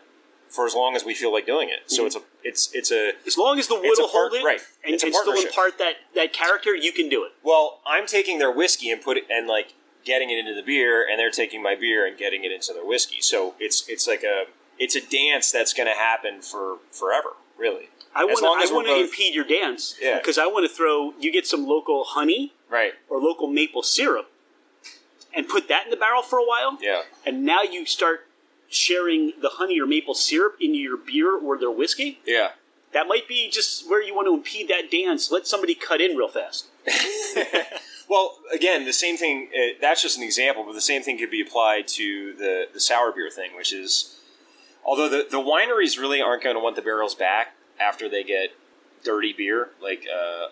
For 0.49 0.67
as 0.67 0.75
long 0.75 0.95
as 0.95 1.05
we 1.05 1.15
feel 1.15 1.33
like 1.33 1.47
doing 1.47 1.69
it. 1.69 1.91
So 1.91 2.03
Mhm. 2.03 2.07
it's 2.07 2.17
a, 2.17 2.21
it's, 2.45 2.75
it's 2.75 2.93
a, 2.93 3.13
as 3.27 3.37
long 3.37 3.59
as 3.59 3.67
the 3.67 3.75
wood 3.75 3.95
will 3.99 4.07
hold 4.09 4.35
it, 4.35 4.45
right. 4.45 4.61
and, 4.85 4.95
It's 4.95 5.03
and 5.03 5.13
still 5.15 5.33
impart 5.41 5.79
that 5.79 5.95
that 6.15 6.33
character, 6.33 6.75
you 6.77 6.93
can 6.93 7.09
do 7.09 7.25
it. 7.25 7.33
Well, 7.43 7.81
I'm 7.85 8.07
taking 8.07 8.39
their 8.39 8.53
whiskey 8.53 8.91
and 8.91 9.03
put 9.03 9.17
it 9.17 9.25
and 9.31 9.49
like 9.49 9.75
getting 10.05 10.31
it 10.31 10.39
into 10.39 10.55
the 10.55 10.63
beer, 10.63 11.05
and 11.09 11.19
they're 11.19 11.31
taking 11.31 11.61
my 11.63 11.75
beer 11.75 12.07
and 12.07 12.17
getting 12.17 12.45
it 12.45 12.53
into 12.53 12.73
their 12.73 12.85
whiskey. 12.85 13.21
So 13.21 13.55
it's 13.59 13.89
it's 13.89 14.07
like 14.07 14.23
a 14.23 14.45
it's 14.79 14.95
a 14.95 15.01
dance 15.01 15.51
that's 15.51 15.73
going 15.73 15.89
to 15.89 15.95
happen 15.99 16.41
for 16.43 16.77
forever, 16.93 17.31
really. 17.59 17.89
I 18.15 18.25
want 18.25 18.39
to 18.39 18.47
I 18.47 18.73
want 18.73 18.87
to 18.87 18.95
impede 19.01 19.35
your 19.35 19.45
dance 19.45 19.97
Yeah. 20.01 20.19
because 20.19 20.39
I 20.39 20.47
want 20.47 20.69
to 20.69 20.73
throw 20.73 21.15
you 21.19 21.33
get 21.33 21.47
some 21.49 21.67
local 21.67 22.05
honey 22.05 22.53
Right. 22.69 22.95
or 23.09 23.19
local 23.19 23.49
maple 23.49 23.83
syrup 23.83 24.31
and 25.37 25.49
put 25.49 25.69
that 25.69 25.85
in 25.85 25.91
the 25.91 25.97
barrel 25.97 26.23
for 26.23 26.39
a 26.39 26.45
while, 26.45 26.79
Yeah. 26.81 27.03
and 27.27 27.45
now 27.45 27.63
you 27.63 27.87
start 27.87 28.27
sharing 28.69 29.33
the 29.41 29.51
honey 29.51 29.81
or 29.81 29.87
maple 29.87 30.15
syrup 30.15 30.57
into 30.61 30.79
your 30.79 30.97
beer 30.97 31.37
or 31.37 31.59
their 31.59 31.71
whiskey. 31.71 32.21
Yeah. 32.27 32.53
That 32.93 33.07
might 33.09 33.27
be 33.29 33.49
just 33.51 33.89
where 33.89 34.03
you 34.03 34.15
want 34.15 34.27
to 34.29 34.35
impede 34.35 34.69
that 34.69 34.91
dance. 34.91 35.31
Let 35.31 35.47
somebody 35.47 35.75
cut 35.75 36.01
in 36.01 36.17
real 36.17 36.29
fast. 36.29 36.67
Well, 38.07 38.39
again, 38.53 38.85
the 38.85 38.93
same 38.93 39.17
thing. 39.17 39.49
Uh, 39.57 39.79
that's 39.81 40.03
just 40.03 40.19
an 40.19 40.23
example, 40.23 40.63
but 40.65 40.75
the 40.75 40.81
same 40.83 41.03
thing 41.03 41.17
could 41.19 41.31
be 41.31 41.41
applied 41.41 41.89
to 41.89 42.35
the 42.35 42.67
the 42.73 42.79
sour 42.79 43.11
beer 43.13 43.31
thing, 43.31 43.57
which 43.57 43.73
is, 43.73 44.21
although 44.85 45.09
the 45.09 45.27
the 45.29 45.39
wineries 45.39 45.99
really 45.99 46.21
aren't 46.21 46.43
going 46.43 46.55
to 46.55 46.61
want 46.61 46.77
the 46.77 46.83
barrels 46.83 47.15
back 47.15 47.55
after 47.81 48.07
they 48.07 48.23
get 48.23 48.51
dirty 49.03 49.33
beer, 49.33 49.71
like 49.83 50.05
uh, 50.07 50.49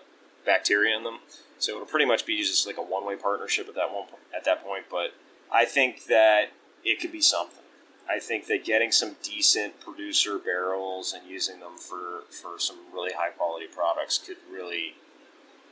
bacteria 0.47 0.97
in 0.97 1.05
them. 1.05 1.19
So 1.63 1.77
it'll 1.77 1.87
pretty 1.87 2.07
much 2.07 2.27
be 2.27 2.37
just 2.39 2.67
like 2.67 2.77
a 2.77 2.83
one 2.83 3.07
way 3.07 3.15
partnership 3.15 3.69
at 3.69 3.77
that 3.77 3.93
one 3.95 4.07
at 4.37 4.45
that 4.45 4.65
point. 4.65 4.87
But 4.91 5.15
I 5.53 5.65
think 5.65 6.07
that 6.07 6.51
it 6.85 7.01
could 7.01 7.13
be 7.13 7.21
something. 7.21 7.63
I 8.11 8.19
think 8.19 8.47
that 8.49 8.65
getting 8.65 8.91
some 8.91 9.15
decent 9.23 9.79
producer 9.79 10.39
barrels 10.39 11.13
and 11.13 11.31
using 11.31 11.61
them 11.61 11.79
for 11.79 12.25
for 12.31 12.59
some 12.59 12.79
really 12.93 13.13
high 13.13 13.31
quality 13.31 13.67
products 13.73 14.19
could 14.19 14.39
really 14.53 14.97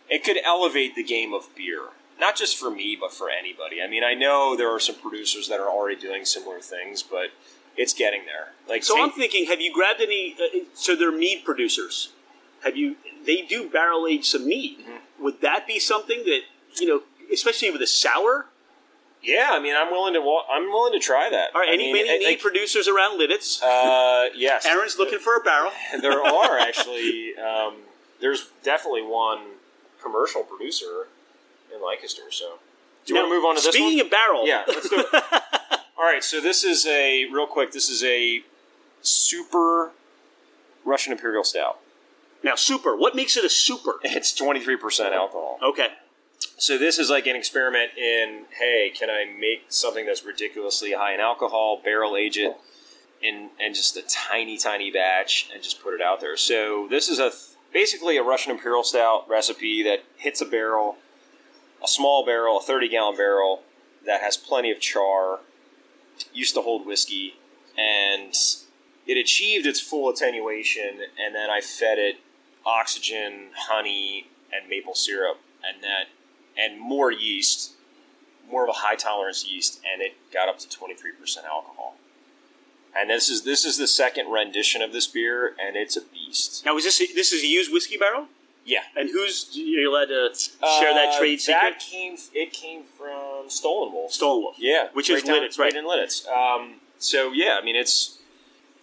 it 0.09 0.22
could 0.22 0.36
elevate 0.45 0.95
the 0.95 1.03
game 1.03 1.34
of 1.34 1.53
beer. 1.57 1.88
Not 2.20 2.36
just 2.36 2.57
for 2.57 2.70
me, 2.70 2.97
but 3.01 3.12
for 3.12 3.28
anybody. 3.28 3.82
I 3.82 3.88
mean, 3.88 4.05
I 4.05 4.14
know 4.14 4.55
there 4.55 4.72
are 4.72 4.78
some 4.78 4.95
producers 4.95 5.49
that 5.49 5.59
are 5.59 5.68
already 5.68 6.01
doing 6.01 6.24
similar 6.24 6.61
things, 6.61 7.03
but 7.03 7.30
it's 7.76 7.95
getting 7.95 8.26
there. 8.26 8.53
Like 8.68 8.84
So 8.84 9.03
I'm 9.03 9.11
thinking, 9.11 9.47
have 9.47 9.61
you 9.61 9.74
grabbed 9.74 10.01
any? 10.01 10.36
Uh, 10.38 10.61
so 10.74 10.95
they're 10.95 11.11
mead 11.11 11.45
producers. 11.45 12.12
Have 12.62 12.76
you? 12.76 12.95
They 13.26 13.43
do 13.43 13.68
barrel 13.68 14.07
age 14.07 14.28
some 14.28 14.47
mead. 14.47 14.78
Mm-hmm. 14.78 14.97
Would 15.20 15.40
that 15.42 15.66
be 15.66 15.78
something 15.78 16.24
that 16.24 16.40
you 16.80 16.86
know, 16.86 17.02
especially 17.32 17.70
with 17.70 17.82
a 17.82 17.86
sour? 17.86 18.46
yeah, 19.22 19.48
I 19.52 19.60
mean, 19.60 19.74
I'm 19.76 19.90
willing 19.90 20.14
to. 20.14 20.20
wa- 20.20 20.44
I'm 20.50 20.68
willing 20.70 20.92
to 20.94 20.98
try 20.98 21.28
that. 21.30 21.54
Are 21.54 21.62
I 21.62 21.68
any 21.68 21.92
mean, 21.92 22.06
many 22.06 22.24
I- 22.24 22.30
like, 22.30 22.40
producers 22.40 22.88
around 22.88 23.20
Lititz? 23.20 23.62
uh, 23.62 24.30
yes, 24.34 24.64
Aaron's 24.66 24.96
looking 24.98 25.18
for 25.18 25.36
a 25.36 25.40
barrel. 25.40 25.72
there 26.00 26.22
are 26.22 26.58
actually. 26.68 27.34
Um, 27.36 27.74
there's 28.20 28.48
definitely 28.62 29.02
one 29.02 29.40
commercial 30.02 30.42
producer 30.42 31.06
in 31.74 31.82
Lancaster. 31.84 32.22
So, 32.30 32.58
do 33.06 33.12
you 33.12 33.20
Now, 33.20 33.22
want 33.28 33.30
to 33.32 33.36
move 33.36 33.44
on 33.44 33.56
to 33.56 33.62
this 33.62 33.74
Speaking 33.74 33.98
one? 33.98 34.06
of 34.06 34.10
barrel, 34.10 34.46
Yeah, 34.46 34.62
let's 34.66 34.88
do 34.88 34.98
it. 35.12 35.22
All 35.98 36.04
right, 36.06 36.24
so 36.24 36.40
this 36.40 36.64
is 36.64 36.86
a 36.86 37.26
real 37.26 37.46
quick. 37.46 37.72
This 37.72 37.88
is 37.90 38.02
a 38.04 38.42
super 39.02 39.90
Russian 40.84 41.12
Imperial 41.12 41.44
Stout. 41.44 41.78
Now, 42.43 42.55
super. 42.55 42.97
What 42.97 43.14
makes 43.14 43.36
it 43.36 43.45
a 43.45 43.51
super? 43.51 43.95
It's 44.05 44.34
twenty 44.34 44.61
three 44.61 44.76
percent 44.76 45.14
alcohol. 45.14 45.59
Okay. 45.62 45.88
So 46.57 46.76
this 46.76 46.99
is 46.99 47.09
like 47.11 47.26
an 47.26 47.36
experiment 47.36 47.93
in 47.97 48.45
hey, 48.59 48.93
can 48.95 49.11
I 49.11 49.24
make 49.38 49.64
something 49.68 50.07
that's 50.07 50.24
ridiculously 50.24 50.93
high 50.93 51.14
in 51.14 51.20
alcohol, 51.20 51.80
barrel 51.82 52.16
age 52.16 52.38
it 52.38 52.57
in 53.22 53.51
and 53.59 53.74
just 53.74 53.97
a 53.97 54.03
tiny, 54.03 54.57
tiny 54.57 54.91
batch, 54.91 55.51
and 55.53 55.62
just 55.62 55.82
put 55.82 55.95
it 55.95 56.01
out 56.01 56.20
there. 56.20 56.36
So 56.36 56.86
this 56.88 57.09
is 57.09 57.18
a 57.18 57.32
basically 57.72 58.16
a 58.16 58.22
Russian 58.22 58.53
Imperial 58.53 58.84
Stout 58.84 59.28
recipe 59.28 59.82
that 59.84 60.05
hits 60.16 60.41
a 60.41 60.47
barrel, 60.47 60.97
a 61.82 61.88
small 61.88 62.24
barrel, 62.24 62.59
a 62.59 62.62
thirty 62.62 62.88
gallon 62.88 63.16
barrel 63.16 63.62
that 64.07 64.20
has 64.22 64.36
plenty 64.36 64.70
of 64.70 64.80
char, 64.80 65.41
used 66.32 66.55
to 66.55 66.62
hold 66.62 66.86
whiskey, 66.86 67.34
and 67.76 68.34
it 69.07 69.16
achieved 69.18 69.66
its 69.66 69.80
full 69.80 70.09
attenuation, 70.09 71.01
and 71.18 71.34
then 71.34 71.51
I 71.51 71.61
fed 71.61 71.99
it 71.99 72.16
oxygen, 72.66 73.48
honey, 73.56 74.26
and 74.52 74.68
maple 74.68 74.94
syrup, 74.94 75.38
and 75.66 75.82
that 75.82 76.08
and 76.58 76.78
more 76.80 77.11
yeast, 77.12 77.72
more 78.50 78.64
of 78.64 78.68
a 78.68 78.78
high 78.78 78.96
tolerance 78.96 79.48
yeast, 79.48 79.80
and 79.90 80.02
it 80.02 80.14
got 80.32 80.48
up 80.48 80.58
to 80.58 80.68
twenty 80.68 80.94
three 80.94 81.12
percent 81.12 81.46
alcohol. 81.46 81.96
And 82.96 83.08
this 83.08 83.28
is 83.28 83.42
this 83.44 83.64
is 83.64 83.78
the 83.78 83.86
second 83.86 84.30
rendition 84.30 84.82
of 84.82 84.92
this 84.92 85.06
beer, 85.06 85.54
and 85.64 85.76
it's 85.76 85.96
a 85.96 86.00
beast. 86.02 86.64
Now, 86.66 86.76
is 86.76 86.84
this 86.84 86.98
this 87.14 87.32
is 87.32 87.42
a 87.42 87.46
used 87.46 87.72
whiskey 87.72 87.96
barrel? 87.96 88.26
Yeah, 88.62 88.80
And 88.94 89.08
who's 89.08 89.48
you're 89.54 89.88
allowed 89.90 90.08
to 90.08 90.30
share 90.34 90.92
that 90.92 91.14
Uh, 91.14 91.18
trade 91.18 91.40
secret? 91.40 91.61
That 91.61 91.78
came 91.80 92.16
it 92.34 92.52
came 92.52 92.82
from 92.84 93.48
Stoll 93.48 93.90
& 93.90 93.92
Wolfe. 93.92 94.12
Stolen 94.12 94.42
Wolf. 94.42 94.56
Yeah, 94.58 94.88
Which 94.92 95.08
is 95.08 95.22
down- 95.22 95.40
Lititz, 95.40 95.58
right. 95.58 95.74
in 95.74 95.86
Lititz. 95.86 96.28
Um, 96.28 96.74
so 96.98 97.32
yeah, 97.32 97.56
I 97.61 97.64
mean 97.64 97.74
it's 97.74 98.18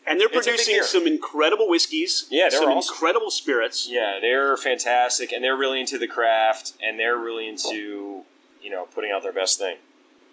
And 0.08 0.20
they're 0.20 0.28
It's 0.28 0.48
producing 0.48 0.82
some 0.84 1.06
incredible 1.06 1.68
whiskeys. 1.68 2.28
Yeah, 2.30 2.48
they're 2.50 2.60
some 2.62 2.70
awesome. 2.70 2.94
incredible 2.94 3.30
spirits. 3.30 3.88
Yeah, 3.90 4.20
they're 4.22 4.56
fantastic, 4.56 5.32
and 5.34 5.44
they're 5.44 5.58
really 5.58 5.80
into 5.82 5.98
the 5.98 6.08
craft, 6.08 6.74
and 6.82 6.98
they're 6.98 7.18
really 7.18 7.48
into 7.48 8.24
you 8.62 8.70
know 8.70 8.86
putting 8.94 9.12
out 9.12 9.24
their 9.24 9.34
best 9.34 9.60
thing. 9.60 9.78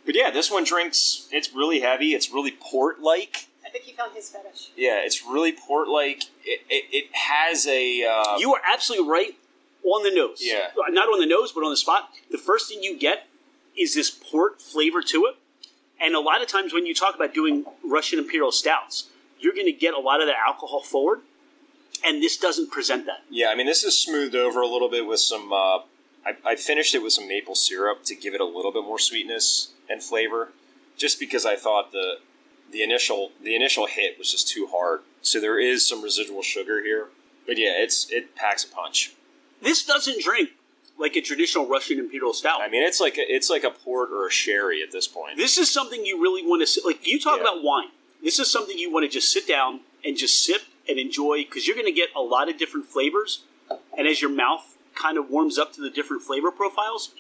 But 0.07 0.14
yeah, 0.14 0.31
this 0.31 0.51
one 0.51 0.64
drinks. 0.64 1.29
It's 1.33 1.53
really 1.53 1.81
heavy. 1.81 2.14
It's 2.14 2.31
really 2.31 2.53
port 2.61 3.01
like. 3.01 3.49
I 3.66 3.70
think 3.70 3.85
he 3.85 3.93
found 3.93 4.12
his 4.14 4.29
fetish. 4.29 4.70
Yeah, 4.77 5.01
it's 5.05 5.25
really 5.25 5.53
port 5.53 5.89
like. 5.89 6.25
It, 6.45 6.61
it, 6.68 6.85
it 6.93 7.14
has 7.14 7.66
a. 7.66 8.05
Uh, 8.05 8.39
You 8.39 8.55
are 8.55 8.61
absolutely 8.70 9.09
right 9.09 9.35
on 9.83 10.03
the 10.03 10.11
nose. 10.11 10.39
Yeah. 10.41 10.68
Not 10.91 11.09
on 11.09 11.18
the 11.18 11.27
nose, 11.27 11.53
but 11.53 11.64
on 11.64 11.70
the 11.70 11.77
spot. 11.77 12.11
The 12.31 12.39
first 12.39 12.68
thing 12.68 12.83
you 12.83 12.99
get 12.99 13.27
is 13.77 13.95
this 13.95 14.11
port 14.11 14.61
flavor 14.62 15.03
to 15.03 15.27
it. 15.27 15.37
And 16.01 16.14
a 16.14 16.20
lot 16.20 16.43
of 16.43 16.49
times 16.49 16.72
when 16.72 16.87
you 16.87 16.95
talk 16.95 17.14
about 17.14 17.33
doing 17.33 17.64
Russian 17.85 18.18
Imperial 18.18 18.53
Stouts, 18.53 19.09
you're 19.45 19.55
going 19.55 19.66
to 19.66 19.72
get 19.72 19.95
a 19.95 19.99
lot 20.01 20.20
of 20.20 20.26
that 20.26 20.36
alcohol 20.47 20.80
forward. 20.82 21.20
And 22.05 22.22
this 22.22 22.36
doesn't 22.36 22.70
present 22.70 23.07
that. 23.07 23.22
yeah, 23.30 23.49
I 23.49 23.55
mean, 23.55 23.66
this 23.66 23.82
is 23.84 23.97
smoothed 23.97 24.34
over 24.34 24.61
a 24.61 24.66
little 24.66 24.90
bit 24.90 25.07
with 25.07 25.20
some. 25.20 25.53
Uh, 25.53 25.78
I, 26.26 26.36
I 26.45 26.57
finished 26.57 26.95
it 26.95 27.03
with 27.03 27.12
some 27.12 27.28
maple 27.28 27.55
syrup 27.55 28.03
to 28.05 28.14
give 28.14 28.34
it 28.34 28.40
a 28.40 28.45
little 28.45 28.72
bit 28.72 28.82
more 28.82 28.99
sweetness 28.99 29.70
and 29.88 30.03
flavor, 30.03 30.53
just 30.97 31.18
because 31.20 31.47
I 31.47 31.57
thought 31.57 31.92
the 31.92 32.16
the 32.72 32.82
initial 32.82 33.30
the 33.42 33.55
initial 33.55 33.86
hit 33.86 34.18
was 34.18 34.30
just 34.30 34.49
too 34.49 34.66
hard. 34.70 35.01
So 35.22 35.40
there 35.40 35.59
is 35.59 35.86
some 35.88 36.03
residual 36.03 36.42
sugar 36.42 36.82
here, 36.82 37.09
but 37.47 37.57
yeah, 37.59 37.72
it's 37.76 38.11
it 38.11 38.34
packs 38.34 38.64
a 38.64 38.68
punch. 38.68 39.12
This 39.62 39.82
doesn't 39.84 40.20
drink 40.22 40.51
like 40.99 41.16
a 41.16 41.22
traditional 41.22 41.66
Russian 41.66 41.99
Imperial 42.01 42.34
Stout. 42.34 42.61
I 42.61 42.68
mean, 42.68 42.82
it's 42.82 43.01
like 43.01 43.16
a, 43.16 43.22
it's 43.32 43.49
like 43.49 43.64
a 43.64 43.70
port 43.70 44.11
or 44.12 44.26
a 44.26 44.30
sherry 44.30 44.82
at 44.82 44.90
this 44.92 45.07
point. 45.09 45.38
This 45.38 45.57
is 45.57 45.70
something 45.70 46.05
you 46.05 46.20
really 46.20 46.42
want 46.42 46.66
to. 46.66 46.80
Like 46.84 47.07
you 47.07 47.18
talk 47.18 47.36
Yeah. 47.38 47.42
about 47.45 47.62
wine. 47.62 47.88
This 48.25 48.39
is 48.39 48.51
something 48.51 48.77
you 48.79 48.91
want 48.91 49.05
to 49.05 49.09
just 49.09 49.31
sit 49.31 49.47
down 49.47 49.81
and 50.05 50.16
just 50.16 50.43
sip 50.43 50.62
and 50.89 50.99
enjoy 50.99 51.45
because 51.45 51.66
you're 51.66 51.77
going 51.77 51.87
to 51.87 51.93
get 51.93 52.09
a 52.16 52.20
lot 52.20 52.49
of 52.49 52.59
different 52.59 52.87
flavors. 52.87 53.45
And 53.97 54.09
as 54.09 54.20
your 54.20 54.31
mouth 54.31 54.77
kind 54.95 55.18
of 55.18 55.31
warms 55.31 55.59
up 55.59 55.72
to 55.75 55.81
the 55.81 55.91
different 55.91 56.22
flavor 56.22 56.51
profiles, 56.51 57.14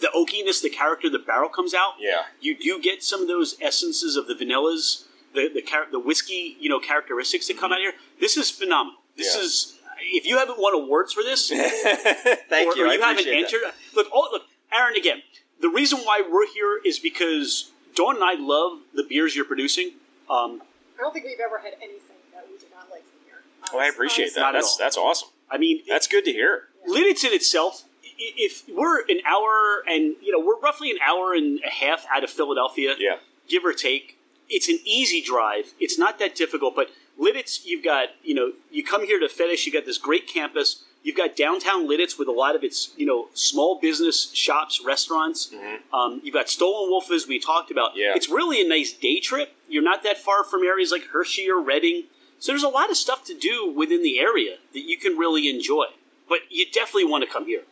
the 0.00 0.08
oakiness, 0.14 0.62
the 0.62 0.70
character, 0.70 1.08
the 1.08 1.18
barrel 1.18 1.48
comes 1.48 1.74
out. 1.74 1.94
yeah, 1.98 2.22
You 2.40 2.56
do 2.56 2.80
get 2.80 3.02
some 3.02 3.22
of 3.22 3.28
those 3.28 3.56
essences 3.60 4.16
of 4.16 4.26
the 4.26 4.34
vanillas, 4.34 5.04
the 5.34 5.48
the, 5.52 5.62
char- 5.62 5.86
the 5.90 5.98
whiskey, 6.00 6.56
you 6.60 6.68
know, 6.68 6.78
characteristics 6.80 7.48
that 7.48 7.58
come 7.58 7.72
out 7.72 7.76
mm-hmm. 7.78 7.96
here. 7.96 8.18
This 8.20 8.36
is 8.36 8.50
phenomenal. 8.50 9.00
This 9.16 9.34
Yeah. 9.34 9.42
is 9.42 9.72
if 10.00 10.26
you 10.26 10.36
haven't 10.36 10.58
won 10.60 10.74
awards 10.74 11.12
for 11.12 11.22
this, 11.22 11.48
thank 12.48 12.74
or, 12.74 12.76
you. 12.76 12.86
or 12.86 12.92
you 12.92 13.00
haven't 13.00 13.24
that. 13.24 13.34
entered. 13.34 13.62
Look, 13.94 14.08
all, 14.12 14.28
look, 14.30 14.42
Aaron. 14.72 14.94
Again, 14.94 15.22
the 15.60 15.68
reason 15.70 16.00
why 16.00 16.22
we're 16.28 16.46
here 16.52 16.78
is 16.84 16.98
because 16.98 17.70
Dawn 17.94 18.16
and 18.16 18.24
I 18.24 18.34
love 18.34 18.80
the 18.94 19.02
beers 19.02 19.34
you're 19.34 19.46
producing. 19.46 19.92
Um, 20.30 20.62
I 20.98 21.02
don't 21.02 21.12
think 21.12 21.24
we've 21.26 21.40
ever 21.44 21.58
had 21.58 21.74
anything 21.78 22.16
that 22.34 22.46
we 22.50 22.58
did 22.58 22.70
not 22.70 22.90
like 22.90 23.02
from 23.02 23.18
here. 23.26 23.42
Well, 23.72 23.82
I 23.82 23.88
appreciate 23.88 24.24
honestly. 24.36 24.40
That. 24.42 24.48
at 24.48 24.52
That's 24.54 24.76
that's 24.76 24.96
awesome. 24.96 25.28
I 25.50 25.58
mean, 25.58 25.82
That's 25.88 26.06
good 26.08 26.24
to 26.24 26.32
hear. 26.32 26.64
Lititz 26.88 27.24
in 27.24 27.32
itself. 27.32 27.84
If 28.18 28.64
we're 28.68 29.02
an 29.02 29.20
hour 29.26 29.82
and 29.86 30.16
you 30.22 30.32
know 30.32 30.40
we're 30.44 30.58
roughly 30.60 30.90
an 30.90 30.98
hour 31.06 31.34
and 31.34 31.60
a 31.64 31.68
half 31.70 32.06
out 32.12 32.24
of 32.24 32.30
Philadelphia, 32.30 32.94
Yeah. 32.98 33.16
give 33.48 33.64
or 33.64 33.72
take. 33.72 34.18
It's 34.48 34.68
an 34.68 34.78
easy 34.84 35.20
drive. 35.20 35.74
It's 35.78 35.98
not 35.98 36.18
that 36.20 36.34
difficult. 36.34 36.74
But 36.74 36.88
Lititz, 37.20 37.66
you've 37.66 37.84
got 37.84 38.08
you 38.22 38.34
know 38.34 38.52
you 38.70 38.82
come 38.82 39.04
here 39.04 39.20
to 39.20 39.28
Fetish. 39.28 39.66
You 39.66 39.72
got 39.72 39.84
this 39.84 39.98
great 39.98 40.26
campus. 40.26 40.82
You've 41.02 41.16
got 41.16 41.36
downtown 41.36 41.86
Lititz 41.86 42.18
with 42.18 42.26
a 42.26 42.32
lot 42.32 42.56
of 42.56 42.64
its 42.64 42.92
you 42.96 43.04
know 43.06 43.28
small 43.34 43.78
business 43.80 44.32
shops, 44.34 44.80
restaurants. 44.84 45.52
Um, 45.92 46.20
you've 46.24 46.34
got 46.34 46.48
Stoll 46.48 46.88
& 46.88 46.90
Wolfe 46.90 47.10
as 47.12 47.26
we 47.28 47.38
talked 47.38 47.70
about. 47.70 47.92
Yeah. 47.96 48.12
It's 48.16 48.28
really 48.30 48.60
a 48.64 48.68
nice 48.68 48.92
day 48.92 49.20
trip. 49.20 49.52
You're 49.68 49.82
not 49.82 50.02
that 50.02 50.18
far 50.18 50.44
from 50.44 50.62
areas 50.62 50.92
like 50.92 51.08
Hershey 51.12 51.50
or 51.50 51.60
Reading. 51.60 52.04
So 52.38 52.52
there's 52.52 52.62
a 52.62 52.68
lot 52.68 52.90
of 52.90 52.96
stuff 52.96 53.24
to 53.24 53.34
do 53.34 53.72
within 53.74 54.02
the 54.02 54.18
area 54.18 54.56
that 54.72 54.80
you 54.80 54.98
can 54.98 55.16
really 55.16 55.48
enjoy. 55.48 55.86
But 56.28 56.40
you 56.50 56.66
definitely 56.70 57.06
want 57.06 57.24
to 57.24 57.30
come 57.30 57.46
here. 57.46 57.62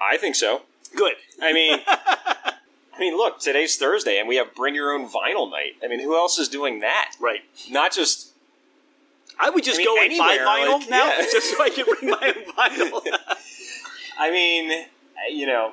I 0.00 0.16
think 0.16 0.34
so. 0.34 0.62
Good. 0.94 1.14
I 1.40 1.52
mean, 1.52 1.80
I 1.86 2.98
mean, 2.98 3.16
look, 3.16 3.40
today's 3.40 3.76
Thursday, 3.76 4.18
and 4.18 4.28
we 4.28 4.36
have 4.36 4.54
Bring 4.54 4.74
Your 4.74 4.92
Own 4.92 5.08
Vinyl 5.08 5.50
Night. 5.50 5.76
I 5.82 5.88
mean, 5.88 6.00
who 6.00 6.14
else 6.14 6.38
is 6.38 6.48
doing 6.48 6.80
that? 6.80 7.12
Right. 7.20 7.40
Not 7.70 7.92
just 7.92 8.32
I 9.38 9.50
would 9.50 9.64
just 9.64 9.80
I 9.80 9.84
mean, 9.84 9.86
go 9.86 10.02
and 10.02 10.18
buy 10.18 10.38
vinyl 10.38 10.80
like, 10.80 10.90
now, 10.90 11.06
yeah. 11.06 11.22
just 11.32 11.50
so 11.50 11.62
I 11.62 11.70
can 11.70 11.84
bring 11.84 12.10
my 12.10 12.34
own 12.36 12.44
vinyl. 12.56 13.18
I 14.18 14.30
mean, 14.30 14.86
you 15.30 15.46
know, 15.46 15.72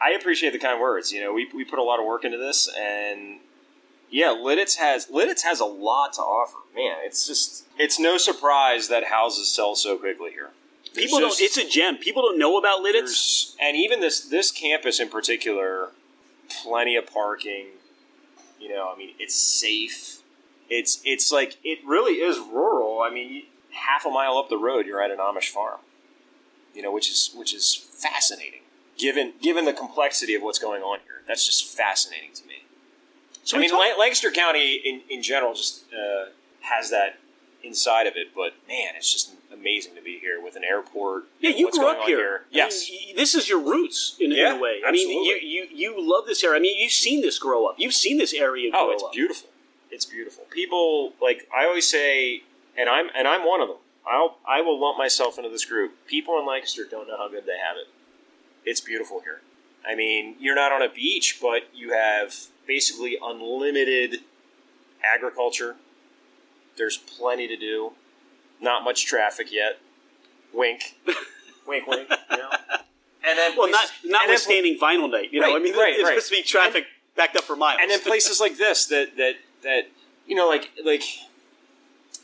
I 0.00 0.10
appreciate 0.10 0.52
the 0.52 0.58
kind 0.58 0.80
words. 0.80 1.12
You 1.12 1.22
know, 1.22 1.32
we, 1.32 1.48
we 1.54 1.64
put 1.64 1.78
a 1.78 1.82
lot 1.82 2.00
of 2.00 2.06
work 2.06 2.24
into 2.24 2.38
this, 2.38 2.68
and 2.78 3.38
yeah, 4.12 4.26
Lititz 4.38 4.76
has 4.76 5.06
Lititz 5.06 5.42
has 5.42 5.58
a 5.58 5.64
lot 5.64 6.12
to 6.14 6.20
offer. 6.20 6.58
Man, 6.76 6.98
it's 7.02 7.26
just 7.26 7.66
it's 7.78 7.98
no 7.98 8.18
surprise 8.18 8.88
that 8.88 9.04
houses 9.04 9.50
sell 9.50 9.74
so 9.74 9.96
quickly 9.96 10.30
here. 10.30 10.50
There's 10.94 11.06
People 11.06 11.20
just- 11.20 11.38
don't. 11.38 11.44
It's 11.46 11.56
a 11.56 11.66
gem. 11.68 11.96
People 11.96 12.22
don't 12.22 12.38
know 12.38 12.58
about 12.58 12.84
Lititz. 12.84 13.54
and 13.60 13.76
even 13.76 14.00
this 14.00 14.20
this 14.20 14.50
campus 14.50 15.00
in 15.00 15.08
particular, 15.08 15.88
plenty 16.62 16.94
of 16.96 17.06
parking. 17.06 17.66
You 18.60 18.68
know, 18.68 18.92
I 18.94 18.98
mean, 18.98 19.14
it's 19.18 19.34
safe. 19.34 20.18
It's 20.68 21.00
it's 21.04 21.32
like 21.32 21.56
it 21.64 21.78
really 21.84 22.20
is 22.20 22.38
rural. 22.38 23.00
I 23.00 23.10
mean, 23.12 23.44
half 23.70 24.04
a 24.04 24.10
mile 24.10 24.36
up 24.36 24.48
the 24.50 24.58
road, 24.58 24.86
you're 24.86 25.02
at 25.02 25.10
an 25.10 25.18
Amish 25.18 25.48
farm. 25.48 25.80
You 26.74 26.82
know, 26.82 26.92
which 26.92 27.10
is 27.10 27.30
which 27.34 27.54
is 27.54 27.74
fascinating. 27.74 28.60
Given 28.98 29.32
given 29.40 29.64
the 29.64 29.72
complexity 29.72 30.34
of 30.34 30.42
what's 30.42 30.58
going 30.58 30.82
on 30.82 30.98
here, 31.06 31.22
that's 31.26 31.44
just 31.46 31.64
fascinating 31.66 32.32
to 32.34 32.46
me. 32.46 32.64
So 33.44 33.56
I 33.56 33.60
mean, 33.60 33.70
talk- 33.70 33.98
Lancaster 33.98 34.30
County 34.30 34.74
in, 34.74 35.02
in 35.10 35.22
general 35.22 35.54
just 35.54 35.84
uh, 35.92 36.26
has 36.60 36.90
that 36.90 37.18
inside 37.64 38.06
of 38.06 38.14
it, 38.16 38.28
but 38.34 38.54
man, 38.68 38.94
it's 38.96 39.12
just 39.12 39.32
amazing 39.52 39.94
to 39.94 40.02
be 40.02 40.18
here 40.18 40.40
with 40.42 40.56
an 40.56 40.64
airport. 40.64 41.24
yeah, 41.40 41.50
you 41.50 41.70
grew 41.70 41.86
up 41.88 42.02
here. 42.06 42.42
I 42.52 42.56
Yes. 42.56 42.88
mean, 42.90 43.14
this 43.16 43.34
is 43.34 43.48
your 43.48 43.60
roots 43.60 44.16
in, 44.18 44.32
in 44.32 44.38
a 44.46 44.56
way. 44.58 44.80
I 44.86 44.90
mean, 44.90 45.08
you, 45.24 45.34
you 45.36 45.66
you 45.72 45.94
love 45.98 46.26
this 46.26 46.42
area. 46.42 46.56
I 46.56 46.60
mean, 46.60 46.78
you've 46.78 46.92
seen 46.92 47.20
this 47.20 47.38
grow 47.38 47.66
up. 47.66 47.76
You've 47.78 47.94
seen 47.94 48.18
this 48.18 48.32
area 48.32 48.70
grow 48.70 48.88
Oh, 48.88 48.92
it's 48.92 49.02
up. 49.02 49.12
beautiful. 49.12 49.48
It's 49.90 50.04
beautiful. 50.06 50.44
People 50.50 51.12
like 51.20 51.46
I 51.56 51.66
always 51.66 51.88
say, 51.88 52.42
and 52.76 52.88
I'm 52.88 53.08
and 53.14 53.28
I'm 53.28 53.46
one 53.46 53.60
of 53.60 53.68
them. 53.68 53.76
I'll 54.10 54.38
I 54.48 54.60
will 54.62 54.80
lump 54.80 54.98
myself 54.98 55.36
into 55.38 55.50
this 55.50 55.64
group. 55.64 55.92
People 56.06 56.38
in 56.40 56.46
Lancaster 56.46 56.84
don't 56.90 57.06
know 57.06 57.16
how 57.16 57.28
good 57.28 57.44
they 57.46 57.58
have 57.58 57.76
it. 57.76 57.88
It's 58.64 58.80
beautiful 58.80 59.20
here. 59.20 59.40
I 59.86 59.94
mean, 59.94 60.36
you're 60.40 60.54
not 60.56 60.72
on 60.72 60.82
a 60.82 60.88
beach, 60.88 61.38
but 61.42 61.68
you 61.74 61.92
have 61.92 62.34
basically 62.66 63.18
unlimited 63.22 64.20
agriculture. 65.02 65.76
There's 66.76 66.96
plenty 66.96 67.48
to 67.48 67.56
do. 67.56 67.92
Not 68.60 68.84
much 68.84 69.04
traffic 69.06 69.52
yet. 69.52 69.78
Wink, 70.54 70.96
wink, 71.66 71.86
wink. 71.86 72.08
You 72.30 72.36
know? 72.36 72.50
And 73.24 73.38
then 73.38 73.56
Well, 73.56 73.70
not 73.70 73.80
places- 73.86 73.92
and 74.04 74.12
then- 74.14 74.20
notwithstanding 74.22 74.78
vinyl 74.78 75.10
night. 75.10 75.32
You 75.32 75.40
know, 75.40 75.48
Right, 75.48 75.56
I 75.56 75.58
mean, 75.58 75.74
right, 75.76 75.94
there's 75.96 76.04
right. 76.04 76.08
supposed 76.22 76.28
to 76.30 76.36
be 76.36 76.42
traffic 76.42 76.84
backed 77.16 77.36
up 77.36 77.44
for 77.44 77.56
miles. 77.56 77.78
and 77.82 77.90
then 77.90 78.00
places 78.06 78.40
like 78.40 78.56
this 78.56 78.86
that 78.86 79.16
that 79.16 79.34
that 79.62 79.82
you 80.26 80.34
know 80.34 80.48
like 80.48 80.70
like 80.84 81.02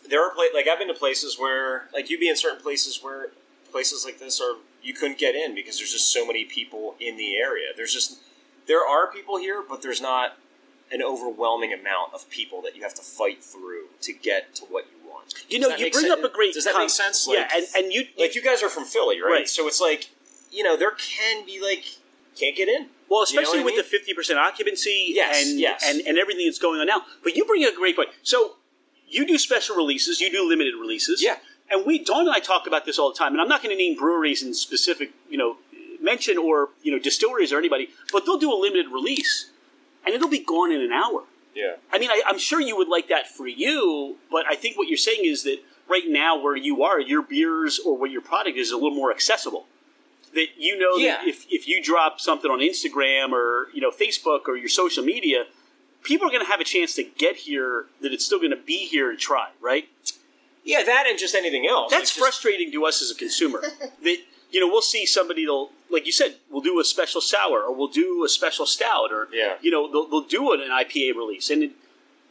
there 0.09 0.25
are 0.25 0.31
pla- 0.35 0.45
like 0.55 0.67
I've 0.67 0.79
been 0.79 0.89
to 0.89 0.95
places 0.95 1.39
where 1.39 1.89
like 1.93 2.09
you'd 2.11 2.21
be 2.21 2.29
in 2.29 2.37
certain 2.37 2.61
places 2.63 3.01
where 3.03 3.29
places 3.71 4.05
like 4.05 4.19
this 4.19 4.41
are 4.41 4.55
you 4.83 4.95
couldn't 4.95 5.19
get 5.19 5.35
in 5.35 5.55
because 5.55 5.77
there's 5.79 5.93
just 5.93 6.11
so 6.13 6.27
many 6.27 6.45
people 6.45 6.95
in 7.01 7.17
the 7.17 7.37
area. 7.37 7.67
There's 7.77 7.93
just 7.93 8.19
there 8.69 8.87
are 8.87 9.11
people 9.11 9.39
here, 9.39 9.65
but 9.69 9.83
there's 9.83 10.01
not 10.01 10.37
an 10.93 11.03
overwhelming 11.03 11.73
amount 11.73 12.15
of 12.15 12.29
people 12.31 12.63
that 12.63 12.77
you 12.77 12.83
have 12.83 12.95
to 12.95 13.03
fight 13.03 13.43
through 13.43 13.87
to 14.03 14.13
get 14.13 14.55
to 14.55 14.65
what 14.67 14.87
you 14.93 15.11
want. 15.11 15.35
you 15.49 15.59
Does 15.61 15.69
know, 15.71 15.77
you 15.77 15.91
bring 15.91 16.05
sen- 16.07 16.13
up 16.13 16.25
a 16.25 16.29
great. 16.33 16.55
Does 16.55 16.65
that 16.65 16.73
con- 16.75 16.83
make 16.85 16.91
sense? 16.91 17.27
yeah, 17.29 17.41
Like- 17.41 17.53
and 17.55 17.67
and 17.77 17.93
you, 17.93 18.05
like 18.19 18.35
you 18.35 18.43
guys 18.43 18.63
are 18.63 18.69
from 18.71 18.85
Philly, 18.85 19.21
right? 19.21 19.31
Right. 19.31 19.49
So 19.49 19.67
it's 19.67 19.81
like 19.81 20.11
you 20.53 20.63
know 20.63 20.77
there 20.77 20.93
can 20.93 21.45
be 21.45 21.61
like 21.61 21.85
can't 22.39 22.57
get 22.57 22.69
in. 22.69 22.89
Well, 23.11 23.25
You 23.29 23.37
know 23.37 23.41
especially 23.43 23.61
I 23.61 23.65
with 23.65 23.77
the 23.77 23.83
fifty 23.83 24.15
percent 24.15 24.39
occupancy 24.39 25.13
Yes, 25.15 25.47
and, 25.51 25.59
yes. 25.59 25.83
and 25.87 26.01
and 26.07 26.19
everything 26.19 26.47
that's 26.47 26.59
going 26.59 26.81
on 26.81 26.87
now. 26.87 27.03
But 27.25 27.35
you 27.37 27.45
bring 27.45 27.65
a 27.65 27.73
great 27.75 27.97
point. 27.97 28.11
So 28.23 28.57
you 29.09 29.27
do 29.27 29.39
special 29.39 29.75
releases, 29.77 30.21
you 30.21 30.31
do 30.31 30.47
limited 30.49 30.75
releases, 30.79 31.23
Yeah. 31.23 31.37
And 31.71 31.85
we 31.85 31.99
Dawn 31.99 32.21
and 32.27 32.31
I 32.31 32.41
talk 32.41 32.67
about 32.67 32.87
this 32.87 32.99
all 32.99 33.11
the 33.13 33.19
time. 33.19 33.33
And 33.33 33.41
I'm 33.43 33.49
not 33.49 33.63
going 33.63 33.77
to 33.77 33.77
name 33.77 33.95
breweries 33.97 34.43
in 34.43 34.55
specific, 34.55 35.11
you 35.29 35.37
know, 35.37 35.57
mention 36.11 36.37
or 36.39 36.71
you 36.85 36.91
know 36.93 36.99
distilleries 37.09 37.53
or 37.53 37.59
anybody, 37.59 37.87
but 38.13 38.21
they'll 38.25 38.39
do 38.47 38.53
a 38.53 38.61
limited 38.67 38.89
release, 38.99 39.51
and 40.05 40.15
it'll 40.15 40.29
be 40.41 40.45
gone 40.55 40.71
in 40.73 40.81
an 40.81 40.93
hour. 40.93 41.21
Yeah. 41.55 41.75
I 41.93 41.99
mean, 41.99 42.11
I, 42.11 42.19
I'm 42.29 42.39
sure 42.39 42.61
you 42.61 42.77
would 42.77 42.89
like 42.97 43.09
that 43.09 43.27
for 43.37 43.47
you, 43.49 44.17
but 44.31 44.45
I 44.47 44.55
think 44.55 44.77
what 44.79 44.87
you're 44.89 44.97
saying 45.11 45.25
is 45.25 45.43
that 45.49 45.59
right 45.89 46.05
now, 46.07 46.33
where 46.45 46.57
you 46.69 46.83
are, 46.89 47.01
your 47.01 47.23
beers 47.23 47.81
or 47.85 47.97
what 48.01 48.11
your 48.11 48.21
product 48.33 48.57
is 48.59 48.71
a 48.71 48.77
little 48.77 48.95
more 49.03 49.11
accessible. 49.11 49.67
That 50.35 50.49
you 50.59 50.79
know 50.79 50.97
Yeah. 50.97 51.17
that 51.19 51.27
if, 51.27 51.47
if 51.51 51.67
you 51.67 51.83
drop 51.83 52.21
something 52.21 52.51
on 52.51 52.61
Instagram 52.61 53.33
or 53.33 53.69
you 53.75 53.81
know 53.81 53.91
Facebook 53.91 54.43
or 54.47 54.57
your 54.57 54.69
social 54.69 55.03
media, 55.15 55.41
people 56.03 56.27
are 56.29 56.31
going 56.31 56.45
to 56.45 56.51
have 56.55 56.61
a 56.61 56.65
chance 56.75 56.95
to 56.95 57.03
get 57.03 57.35
here. 57.49 57.87
That 58.03 58.13
it's 58.13 58.25
still 58.29 58.39
going 58.45 58.57
to 58.59 58.65
be 58.73 58.81
here 58.95 59.09
and 59.11 59.19
try, 59.19 59.49
right? 59.61 59.89
Yeah, 60.65 60.83
that 60.85 61.05
and 61.09 61.19
just 61.19 61.35
anything 61.35 61.67
else. 61.67 61.91
That's 61.91 62.01
Like, 62.01 62.09
just- 62.09 62.19
frustrating 62.19 62.71
to 62.73 62.85
us 62.85 63.01
as 63.01 63.11
a 63.11 63.15
consumer. 63.15 63.61
that 64.07 64.19
you 64.51 64.61
know 64.61 64.67
we'll 64.67 64.83
see 64.83 65.05
somebody 65.07 65.45
that'll 65.45 65.71
like 65.91 66.07
you 66.07 66.13
said 66.13 66.37
we'll 66.51 66.63
do 66.63 66.79
a 66.81 66.85
special 66.85 67.21
sour 67.21 67.63
or 67.63 67.75
we'll 67.75 67.89
do 67.89 68.25
a 68.25 68.29
special 68.29 68.67
stout 68.67 69.11
or 69.13 69.29
Yeah. 69.33 69.55
you 69.61 69.71
know 69.71 69.91
they'll, 69.91 70.07
they'll 70.09 70.29
do 70.29 70.53
an, 70.53 70.61
an 70.61 70.71
IPA 70.71 71.15
release 71.15 71.51
and 71.51 71.63
it, 71.65 71.71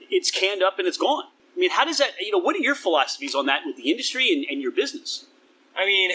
it's 0.10 0.32
canned 0.32 0.64
up 0.64 0.80
and 0.80 0.88
it's 0.88 0.98
gone. 0.98 1.26
I 1.56 1.60
mean, 1.60 1.72
how 1.72 1.86
does 1.86 1.98
that? 1.98 2.12
You 2.20 2.32
know, 2.32 2.38
what 2.38 2.56
are 2.56 2.60
your 2.60 2.76
philosophies 2.76 3.34
on 3.34 3.48
that 3.48 3.62
with 3.66 3.78
the 3.78 3.90
industry 3.90 4.32
and, 4.32 4.46
and 4.50 4.62
your 4.62 4.72
business? 4.72 5.26
I 5.76 5.86
mean, 5.86 6.12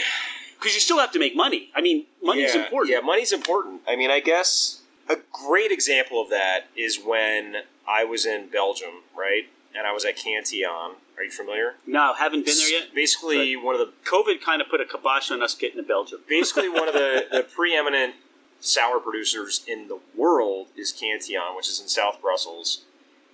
Because 0.59 0.75
you 0.75 0.81
still 0.81 0.99
have 0.99 1.11
to 1.13 1.19
make 1.19 1.35
money. 1.35 1.71
I 1.75 1.81
mean, 1.81 2.07
money's 2.23 2.55
yeah, 2.55 2.63
important. 2.65 2.93
Yeah, 2.95 3.01
money's 3.01 3.33
important. 3.33 3.83
I 3.89 3.97
mean, 3.97 4.11
I 4.11 4.21
guess 4.21 4.81
A 5.09 5.17
great 5.33 5.73
example 5.73 6.23
of 6.23 6.31
that 6.31 6.69
is 6.77 7.01
when 7.05 7.57
I 7.89 8.05
was 8.05 8.25
in 8.25 8.49
Belgium, 8.49 9.03
right? 9.19 9.49
And 9.75 9.87
I 9.87 9.93
was 9.93 10.05
at 10.05 10.17
Cantillon. 10.17 10.97
Are 11.17 11.25
you 11.25 11.31
familiar? 11.31 11.75
No, 11.87 12.15
haven't 12.15 12.45
been 12.45 12.57
there 12.57 12.71
yet. 12.71 12.95
Basically, 12.95 13.57
one 13.57 13.75
of 13.75 13.81
the 13.81 13.93
COVID 14.05 14.43
kind 14.43 14.61
of 14.61 14.69
put 14.69 14.81
a 14.81 14.85
kibosh 14.85 15.31
on 15.31 15.43
us 15.43 15.55
getting 15.55 15.77
to 15.77 15.83
Belgium. 15.83 16.21
basically 16.29 16.69
one 16.69 16.89
of 16.89 16.95
the, 16.95 17.27
the 17.31 17.43
preeminent 17.43 18.15
sour 18.61 19.01
producers 19.01 19.65
in 19.67 19.89
the 19.89 19.99
world 20.15 20.69
is 20.77 20.93
Cantillon, 20.93 21.57
which 21.57 21.69
is 21.69 21.81
in 21.81 21.89
South 21.89 22.21
Brussels, 22.21 22.83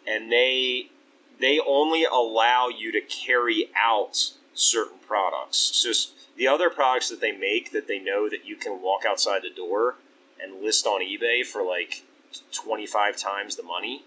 and 0.06 0.32
they 0.32 0.90
they 1.38 1.60
only 1.64 2.04
allow 2.04 2.68
you 2.68 2.90
to 2.90 3.00
carry 3.00 3.70
out 3.76 4.32
certain 4.54 4.98
products. 5.06 5.58
So 5.58 5.92
the 6.36 6.48
other 6.48 6.70
products 6.70 7.08
that 7.10 7.20
they 7.20 7.32
make 7.32 7.72
that 7.72 7.86
they 7.86 7.98
know 7.98 8.28
that 8.28 8.44
you 8.44 8.56
can 8.56 8.82
walk 8.82 9.02
outside 9.06 9.42
the 9.42 9.54
door 9.54 9.96
and 10.42 10.62
list 10.62 10.86
on 10.86 11.00
eBay 11.00 11.44
for 11.44 11.62
like 11.62 12.04
twenty 12.52 12.86
five 12.86 13.16
times 13.16 13.56
the 13.56 13.62
money, 13.62 14.04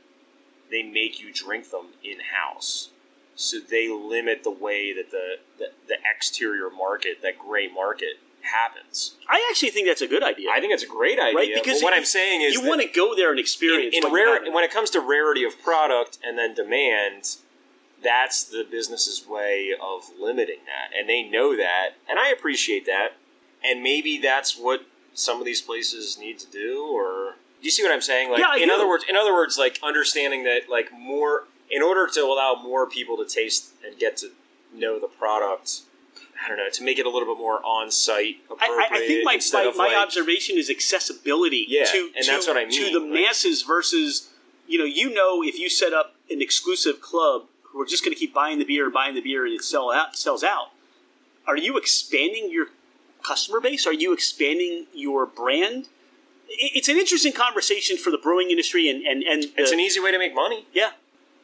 they 0.72 0.84
make 0.84 1.22
you 1.22 1.32
drink 1.34 1.70
them 1.70 1.88
in 2.04 2.18
house. 2.36 2.90
So 3.36 3.60
they 3.60 3.90
limit 3.90 4.44
the 4.44 4.52
way 4.52 4.94
that 4.94 5.12
the, 5.12 5.38
the, 5.58 5.68
the 5.88 5.96
exterior 6.16 6.70
market, 6.70 7.22
that 7.22 7.38
gray 7.38 7.68
market, 7.68 8.20
happens. 8.42 9.16
I 9.30 9.46
actually 9.50 9.70
think 9.70 9.88
that's 9.88 10.02
a 10.02 10.08
good 10.08 10.24
idea. 10.24 10.50
I 10.52 10.60
think 10.60 10.74
it's 10.74 10.84
a 10.84 10.88
great 10.88 11.20
idea. 11.20 11.36
right? 11.36 11.52
Because 11.54 11.82
but 11.82 11.86
what 11.86 11.94
I'm 11.94 12.06
saying 12.06 12.42
is 12.42 12.54
you 12.54 12.68
want 12.68 12.82
to 12.82 12.88
go 12.88 13.16
there 13.16 13.32
and 13.32 13.40
experience 13.40 13.96
in, 13.96 14.06
in 14.06 14.14
rare 14.14 14.52
when 14.52 14.64
it 14.64 14.72
comes 14.72 14.90
to 14.92 15.00
rarity 15.00 15.44
of 15.44 15.62
product 15.62 16.18
and 16.24 16.38
then 16.38 16.54
demand, 16.54 17.38
that's 18.04 18.44
the 18.44 18.66
business's 18.70 19.28
way 19.28 19.72
of 19.80 20.10
limiting 20.20 20.60
that, 20.66 20.98
and 20.98 21.08
they 21.08 21.24
know 21.24 21.56
that, 21.56 21.92
and 22.10 22.18
I 22.18 22.30
appreciate 22.30 22.86
that, 22.88 23.10
and 23.64 23.84
maybe 23.84 24.18
that's 24.18 24.58
what 24.58 24.86
some 25.14 25.40
of 25.40 25.46
these 25.46 25.62
places 25.62 26.18
need 26.18 26.40
to 26.40 26.50
do, 26.50 26.88
or 26.92 27.36
do 27.62 27.66
you 27.66 27.72
see 27.72 27.84
what 27.84 27.92
I'm 27.92 28.02
saying? 28.02 28.32
Like, 28.32 28.40
Yeah, 28.40 28.56
in 28.62 28.70
do. 28.70 28.74
other 28.74 28.88
words, 28.88 29.06
in 29.08 29.16
other 29.16 29.34
words, 29.34 29.58
like 29.58 29.80
understanding 29.84 30.44
that, 30.46 30.62
like 30.70 30.92
more, 30.92 31.46
in 31.70 31.82
order 31.84 32.08
to 32.08 32.22
allow 32.22 32.60
more 32.62 32.88
people 32.90 33.16
to 33.18 33.26
taste 33.26 33.72
and 33.86 33.98
get 33.98 34.18
to 34.18 34.32
know 34.74 35.00
the 35.00 35.08
product. 35.08 35.82
I 36.44 36.48
don't 36.48 36.58
know 36.58 36.70
to 36.72 36.84
make 36.84 36.98
it 36.98 37.06
a 37.06 37.10
little 37.10 37.32
bit 37.32 37.40
more 37.40 37.64
on-site 37.64 38.38
I. 38.60 38.88
I, 38.92 38.96
I 38.96 39.00
think 39.06 39.24
my, 39.24 39.40
my, 39.54 39.72
my 39.78 39.86
like, 39.90 39.98
observation 39.98 40.58
is 40.58 40.72
accessibility 40.72 41.66
Yeah, 41.70 41.86
to, 41.86 42.12
and 42.16 42.26
to, 42.26 42.32
that's 42.32 42.48
what 42.48 42.58
I 42.58 42.66
mean 42.66 42.84
to 42.92 43.00
the 43.00 43.06
like- 43.06 43.14
masses 43.14 43.62
versus, 43.62 44.30
you 44.68 44.80
know, 44.80 44.86
you 44.86 45.14
know 45.14 45.44
if 45.44 45.60
you 45.60 45.70
set 45.70 45.94
up 45.94 46.16
an 46.32 46.42
exclusive 46.42 47.00
club 47.00 47.44
who 47.66 47.80
are 47.82 47.86
just 47.86 48.04
going 48.04 48.14
to 48.14 48.20
keep 48.20 48.34
buying 48.34 48.58
the 48.58 48.66
beer, 48.66 48.86
and 48.86 48.94
buying 48.94 49.14
the 49.14 49.22
beer, 49.22 49.46
and 49.46 49.54
it 49.54 49.64
sell 49.64 49.92
out, 49.92 50.16
sells 50.16 50.44
out, 50.44 50.70
are 51.46 51.58
you 51.58 51.78
expanding 51.78 52.50
your 52.52 52.68
customer 53.24 53.60
base? 53.60 53.86
Are 53.86 53.94
you 53.94 54.12
expanding 54.12 54.88
your 54.96 55.26
brand? 55.28 55.90
It- 56.60 56.72
It's 56.76 56.90
an 56.90 56.98
interesting 56.98 57.34
conversation 57.34 57.98
for 57.98 58.12
the 58.12 58.18
brewing 58.18 58.50
industry 58.52 58.90
and, 58.90 59.06
and, 59.06 59.24
and 59.24 59.46
It's 59.58 59.72
an 59.72 59.80
easy 59.80 60.00
way 60.00 60.12
to 60.12 60.18
make 60.20 60.34
money. 60.36 60.66
yeah. 60.74 60.92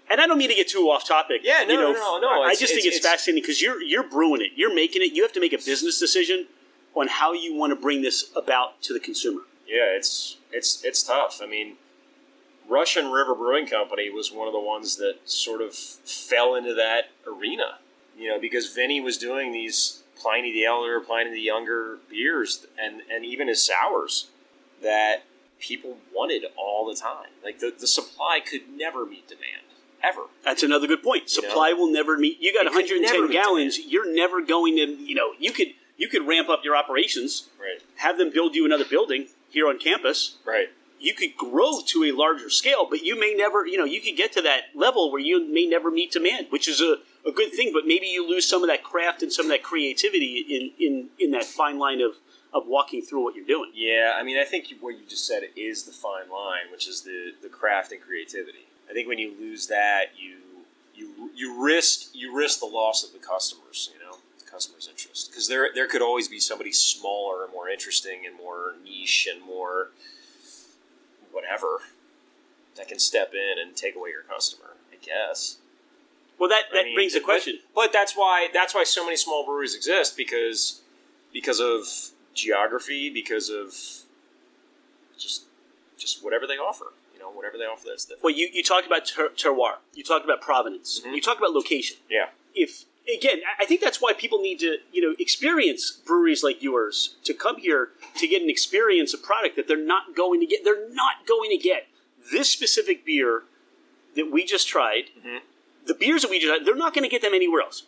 And 0.10 0.22
I 0.22 0.28
don't 0.28 0.38
mean 0.38 0.48
to 0.50 0.56
get 0.56 0.70
too 0.70 0.90
off 0.90 1.06
topic. 1.06 1.42
Yeah, 1.44 1.66
no, 1.66 1.74
you 1.74 1.80
know, 1.80 1.92
no, 1.92 2.20
no, 2.20 2.22
no, 2.22 2.42
I 2.44 2.52
it's- 2.52 2.60
just 2.60 2.74
think 2.74 2.86
it's- 2.86 2.96
it's, 2.98 3.06
it's- 3.06 3.12
fascinating 3.12 3.42
because 3.44 3.62
you're 3.62 3.82
you're 3.82 4.04
brewing 4.08 4.42
it, 4.42 4.52
you're 4.56 4.74
making 4.74 5.02
it. 5.02 5.12
You 5.14 5.22
have 5.24 5.34
to 5.34 5.40
make 5.42 5.52
a 5.54 5.58
business 5.58 6.00
decision 6.00 6.48
on 6.96 7.08
how 7.08 7.34
you 7.34 7.54
want 7.54 7.72
to 7.72 7.76
bring 7.76 8.02
this 8.04 8.32
about 8.36 8.82
to 8.84 8.94
the 8.94 9.00
consumer. 9.02 9.42
Yeah, 9.68 9.98
it's 9.98 10.38
it's 10.54 10.82
it's 10.86 11.04
tough. 11.04 11.42
I 11.44 11.46
mean, 11.46 11.76
Russian 12.70 13.12
River 13.12 13.36
Brewing 13.36 13.68
Company 13.68 14.10
was 14.10 14.32
one 14.32 14.48
of 14.48 14.54
the 14.54 14.60
ones 14.60 14.96
that 14.98 15.16
sort 15.26 15.62
of 15.62 15.76
fell 15.76 16.56
into 16.56 16.74
that 16.74 17.10
arena. 17.26 17.80
You 18.18 18.30
know, 18.30 18.40
because 18.40 18.74
Vinny 18.74 19.00
was 19.02 19.18
doing 19.18 19.52
these 19.52 20.04
Pliny 20.20 20.52
the 20.52 20.66
Elder, 20.66 21.00
Pliny 21.02 21.32
the 21.32 21.42
Younger 21.42 22.00
beers, 22.10 22.66
and 22.78 23.02
and 23.12 23.26
even 23.26 23.48
his 23.50 23.64
sours 23.66 24.28
that 24.82 25.24
people 25.60 25.98
wanted 26.14 26.46
all 26.58 26.86
the 26.88 26.96
time. 26.96 27.30
Like 27.44 27.60
the, 27.60 27.74
the 27.78 27.88
supply 27.88 28.40
could 28.40 28.62
never 28.76 29.06
meet 29.06 29.28
demand 29.28 29.64
ever. 30.04 30.24
That's 30.44 30.64
another 30.64 30.88
good 30.88 31.04
point. 31.04 31.36
You 31.36 31.42
know? 31.42 31.50
Supply 31.50 31.74
will 31.74 31.92
never 31.92 32.18
meet. 32.18 32.40
You 32.40 32.54
got 32.54 32.66
It 32.66 32.74
110 32.74 33.32
gallons. 33.32 33.80
You're 33.80 34.12
never 34.14 34.42
going 34.42 34.76
to. 34.76 34.86
You 34.86 35.16
know, 35.16 35.32
you 35.40 35.52
could 35.52 35.70
you 35.98 36.08
could 36.08 36.28
ramp 36.28 36.50
up 36.50 36.64
your 36.64 36.76
operations, 36.76 37.50
Right. 37.60 37.82
have 37.96 38.18
them 38.18 38.30
build 38.32 38.56
you 38.56 38.66
another 38.66 38.86
building 38.86 39.28
here 39.50 39.68
on 39.68 39.80
campus. 39.80 40.36
Right. 40.46 40.70
You 41.00 41.14
could 41.14 41.38
grow 41.38 41.82
to 41.88 42.04
a 42.06 42.12
larger 42.12 42.50
scale, 42.50 42.88
but 42.90 43.04
you 43.04 43.20
may 43.20 43.34
never. 43.36 43.66
You 43.66 43.78
know, 43.78 43.86
you 43.86 44.02
could 44.02 44.16
get 44.18 44.32
to 44.34 44.42
that 44.44 44.64
level 44.76 45.12
where 45.12 45.22
you 45.22 45.48
may 45.48 45.66
never 45.66 45.92
meet 45.92 46.12
demand, 46.12 46.48
which 46.50 46.68
is 46.68 46.82
a, 46.82 46.98
a 47.28 47.32
good 47.32 47.52
thing. 47.52 47.72
But 47.74 47.86
maybe 47.86 48.08
you 48.08 48.28
lose 48.28 48.48
some 48.48 48.64
of 48.64 48.70
that 48.70 48.84
craft 48.84 49.22
and 49.22 49.32
some 49.32 49.46
of 49.46 49.52
that 49.52 49.64
creativity 49.64 50.74
in 50.80 50.86
in 50.86 51.10
in 51.20 51.32
that 51.32 51.46
fine 51.46 51.78
line 51.78 52.02
of 52.02 52.14
of 52.58 52.68
walking 52.68 53.02
through 53.02 53.24
what 53.24 53.36
you're 53.36 53.46
doing. 53.46 53.72
Yeah, 53.76 54.14
I 54.18 54.24
mean, 54.24 54.38
I 54.38 54.44
think 54.44 54.68
what 54.82 54.98
you 54.98 55.06
just 55.08 55.28
said 55.28 55.44
is 55.56 55.84
the 55.84 55.92
fine 55.92 56.30
line, 56.30 56.72
which 56.72 56.88
is 56.88 57.02
the 57.02 57.34
the 57.42 57.50
craft 57.50 57.92
and 57.92 58.02
creativity. 58.02 58.66
I 58.90 58.94
think 58.94 59.08
when 59.08 59.20
you 59.20 59.34
lose 59.40 59.68
that, 59.68 60.12
you 60.18 60.38
you 60.96 61.30
you 61.36 61.62
risk 61.64 62.10
you 62.14 62.36
risk 62.36 62.60
the 62.60 62.66
loss 62.66 63.04
of 63.04 63.14
the 63.14 63.20
customers. 63.20 63.92
You 63.94 64.06
know, 64.06 64.18
the 64.40 64.50
customer's 64.50 64.88
interest 64.90 65.30
because 65.30 65.48
there 65.48 65.70
there 65.74 65.88
could 65.88 66.02
always 66.02 66.28
be 66.28 66.40
somebody 66.40 66.72
smaller 66.72 67.44
and 67.44 67.54
more 67.54 67.70
interesting 67.70 68.26
and 68.26 68.36
more 68.36 68.74
niche 68.84 69.28
and 69.32 69.44
more 69.46 69.90
whatever 71.32 71.82
that 72.76 72.88
can 72.88 73.00
step 73.00 73.34
in 73.34 73.60
and 73.62 73.76
take 73.76 73.96
away 73.96 74.10
your 74.10 74.24
customer. 74.24 74.72
I 74.92 74.96
guess. 75.04 75.58
Well, 76.40 76.50
that 76.50 76.64
that 76.74 76.82
I 76.82 76.84
mean, 76.86 76.96
brings 76.96 77.14
but- 77.14 77.24
question. 77.24 77.60
But 77.76 77.94
that's 77.94 78.14
why 78.16 78.48
that's 78.54 78.74
why 78.74 78.84
so 78.84 79.04
many 79.06 79.18
small 79.18 79.46
breweries 79.46 79.76
exist 79.76 80.18
because 80.18 80.82
because 81.34 81.60
of 81.60 82.12
geography, 82.38 83.10
because 83.10 83.50
of 83.50 83.74
just 85.18 85.44
just 85.98 86.24
whatever 86.24 86.46
they 86.48 86.56
offer. 86.58 86.94
You 87.14 87.20
know, 87.20 87.30
whatever 87.32 87.58
they 87.58 87.64
offer 87.66 87.86
that's 87.88 88.06
different. 88.06 88.24
Well, 88.24 88.34
you, 88.34 88.48
you 88.54 88.64
talked 88.64 88.86
about 88.86 89.06
ter- 89.08 89.30
terroir. 89.30 89.78
You 89.96 90.04
talked 90.04 90.24
about 90.24 90.40
provenance. 90.42 91.02
Mhm. 91.04 91.16
You 91.16 91.22
talked 91.22 91.40
about 91.40 91.52
location. 91.52 91.98
Yeah. 92.10 92.30
If 92.54 92.86
again, 93.12 93.42
I- 93.60 93.66
think 93.66 93.82
that's 93.82 94.00
why 94.02 94.14
people 94.14 94.40
need 94.40 94.60
to 94.60 94.78
you 94.92 95.02
know 95.02 95.16
experience 95.20 95.92
breweries 95.92 96.44
like 96.44 96.62
yours 96.62 97.16
to 97.24 97.34
come 97.34 97.58
here 97.58 97.90
to 98.18 98.28
get 98.28 98.42
an 98.44 98.50
experience, 98.50 99.14
a 99.14 99.18
product 99.18 99.56
that 99.56 99.68
they're 99.68 99.78
not 99.96 100.16
going 100.16 100.40
to 100.42 100.46
get. 100.46 100.64
They're 100.64 100.90
not 100.90 101.26
going 101.28 101.50
to 101.50 101.58
get 101.58 101.88
this 102.32 102.50
specific 102.50 103.04
beer 103.06 103.44
that 104.16 104.30
we 104.32 104.46
just 104.46 104.68
tried. 104.68 105.06
Mhm. 105.26 105.40
The 105.86 105.94
beers 105.96 106.22
that 106.22 106.30
we 106.30 106.38
just 106.40 106.50
tried, 106.54 106.66
they're 106.66 106.76
not 106.76 106.94
going 106.94 107.04
to 107.04 107.10
get 107.10 107.22
them 107.22 107.34
anywhere 107.34 107.62
else. 107.62 107.84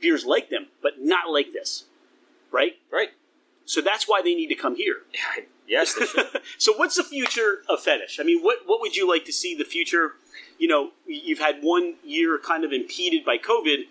Beers 0.00 0.24
like 0.24 0.48
them, 0.48 0.68
but 0.82 1.00
not 1.00 1.30
like 1.30 1.52
this, 1.52 1.84
right? 2.50 2.78
Right. 2.90 3.10
So 3.66 3.80
that's 3.80 4.06
why 4.06 4.20
they 4.22 4.34
need 4.34 4.48
to 4.48 4.54
come 4.54 4.76
here. 4.76 5.02
Yes, 5.66 5.98
so 6.58 6.74
what's 6.76 6.96
the 6.96 7.02
future 7.02 7.62
of 7.70 7.80
fetish? 7.80 8.20
I 8.20 8.22
mean, 8.22 8.42
what 8.42 8.58
what 8.66 8.82
would 8.82 8.96
you 8.96 9.08
like 9.08 9.24
to 9.24 9.32
see 9.32 9.54
the 9.54 9.64
future? 9.64 10.12
You 10.58 10.68
know, 10.68 10.90
you've 11.06 11.38
had 11.38 11.60
one 11.62 11.94
year 12.04 12.38
kind 12.38 12.64
of 12.64 12.72
impeded 12.72 13.24
by 13.24 13.38
COVID. 13.38 13.84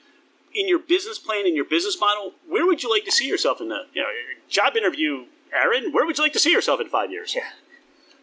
In 0.53 0.67
your 0.67 0.77
business 0.77 1.17
plan, 1.17 1.47
in 1.47 1.55
your 1.55 1.65
business 1.65 1.99
model, 1.99 2.33
where 2.47 2.67
would 2.67 2.83
you 2.83 2.91
like 2.91 3.05
to 3.05 3.11
see 3.11 3.27
yourself 3.27 3.59
in 3.59 3.69
the 3.69 3.87
you 3.91 4.03
know 4.03 4.07
job 4.47 4.77
interview, 4.77 5.25
Aaron? 5.51 5.91
Where 5.91 6.05
would 6.05 6.15
you 6.19 6.23
like 6.23 6.33
to 6.33 6.39
see 6.39 6.51
yourself 6.51 6.79
in 6.79 6.89
five 6.89 7.09
years? 7.09 7.35
Yeah. 7.35 7.41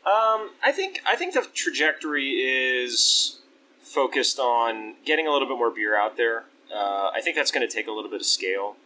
Um, 0.07 0.51
I 0.62 0.70
think 0.72 1.03
I 1.05 1.16
think 1.16 1.34
the 1.34 1.44
trajectory 1.53 2.30
is 2.30 3.40
focused 3.80 4.38
on 4.38 4.94
getting 5.05 5.26
a 5.26 5.32
little 5.32 5.48
bit 5.48 5.59
more 5.59 5.70
beer 5.70 5.98
out 5.98 6.16
there. 6.16 6.44
Uh, 6.72 7.11
I 7.12 7.20
think 7.20 7.34
that's 7.34 7.51
going 7.51 7.66
to 7.66 7.74
take 7.74 7.88
a 7.88 7.90
little 7.90 8.11
bit 8.11 8.20
of 8.20 8.26
scale. 8.26 8.76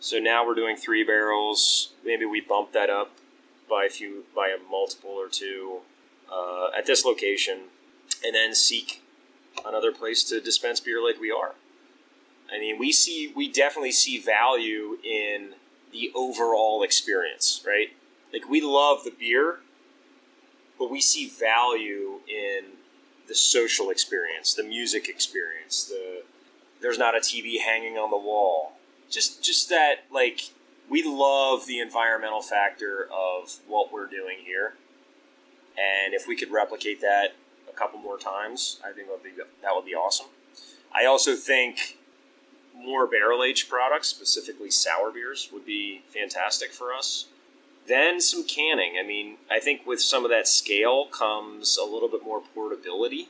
So 0.00 0.18
now 0.18 0.46
we're 0.46 0.54
doing 0.54 0.76
three 0.76 1.02
barrels. 1.02 1.92
Maybe 2.04 2.24
we 2.24 2.40
bump 2.40 2.72
that 2.72 2.88
up 2.88 3.12
by 3.68 3.84
a 3.84 3.88
few, 3.88 4.24
by 4.34 4.48
a 4.48 4.70
multiple 4.70 5.10
or 5.10 5.28
two 5.28 5.78
uh, 6.32 6.68
at 6.76 6.86
this 6.86 7.04
location, 7.04 7.62
and 8.24 8.34
then 8.34 8.54
seek 8.54 9.02
another 9.66 9.92
place 9.92 10.22
to 10.24 10.40
dispense 10.40 10.80
beer 10.80 11.04
like 11.04 11.20
we 11.20 11.30
are. 11.30 11.54
I 12.50 12.58
mean, 12.58 12.78
we 12.78 12.92
see, 12.92 13.32
we 13.34 13.50
definitely 13.50 13.92
see 13.92 14.18
value 14.18 14.98
in 15.04 15.54
the 15.92 16.10
overall 16.14 16.82
experience, 16.82 17.62
right? 17.66 17.88
Like 18.32 18.48
we 18.48 18.60
love 18.60 19.04
the 19.04 19.10
beer, 19.10 19.58
but 20.78 20.90
we 20.90 21.00
see 21.00 21.28
value 21.28 22.20
in 22.28 22.76
the 23.26 23.34
social 23.34 23.90
experience, 23.90 24.54
the 24.54 24.62
music 24.62 25.08
experience, 25.08 25.84
the 25.84 26.22
there's 26.80 26.98
not 26.98 27.16
a 27.16 27.18
TV 27.18 27.58
hanging 27.58 27.98
on 27.98 28.10
the 28.10 28.16
wall. 28.16 28.77
Just 29.10 29.42
just 29.42 29.68
that 29.68 30.04
like 30.12 30.50
we 30.88 31.02
love 31.02 31.66
the 31.66 31.80
environmental 31.80 32.42
factor 32.42 33.08
of 33.12 33.58
what 33.66 33.92
we're 33.92 34.06
doing 34.06 34.38
here. 34.44 34.74
And 35.78 36.14
if 36.14 36.26
we 36.26 36.36
could 36.36 36.50
replicate 36.50 37.00
that 37.00 37.34
a 37.68 37.72
couple 37.72 38.00
more 38.00 38.18
times, 38.18 38.80
I 38.84 38.92
think 38.92 39.08
that 39.08 39.12
would 39.12 39.22
be 39.22 39.30
that 39.62 39.74
would 39.74 39.84
be 39.84 39.94
awesome. 39.94 40.26
I 40.94 41.04
also 41.04 41.34
think 41.34 41.98
more 42.74 43.06
barrel 43.06 43.42
aged 43.42 43.68
products, 43.68 44.08
specifically 44.08 44.70
sour 44.70 45.10
beers, 45.10 45.50
would 45.52 45.66
be 45.66 46.02
fantastic 46.08 46.72
for 46.72 46.92
us. 46.92 47.26
Then 47.86 48.20
some 48.20 48.44
canning. 48.44 48.94
I 49.02 49.06
mean, 49.06 49.38
I 49.50 49.60
think 49.60 49.86
with 49.86 50.00
some 50.00 50.24
of 50.24 50.30
that 50.30 50.46
scale 50.46 51.06
comes 51.06 51.78
a 51.78 51.84
little 51.84 52.08
bit 52.08 52.22
more 52.22 52.42
portability. 52.54 53.28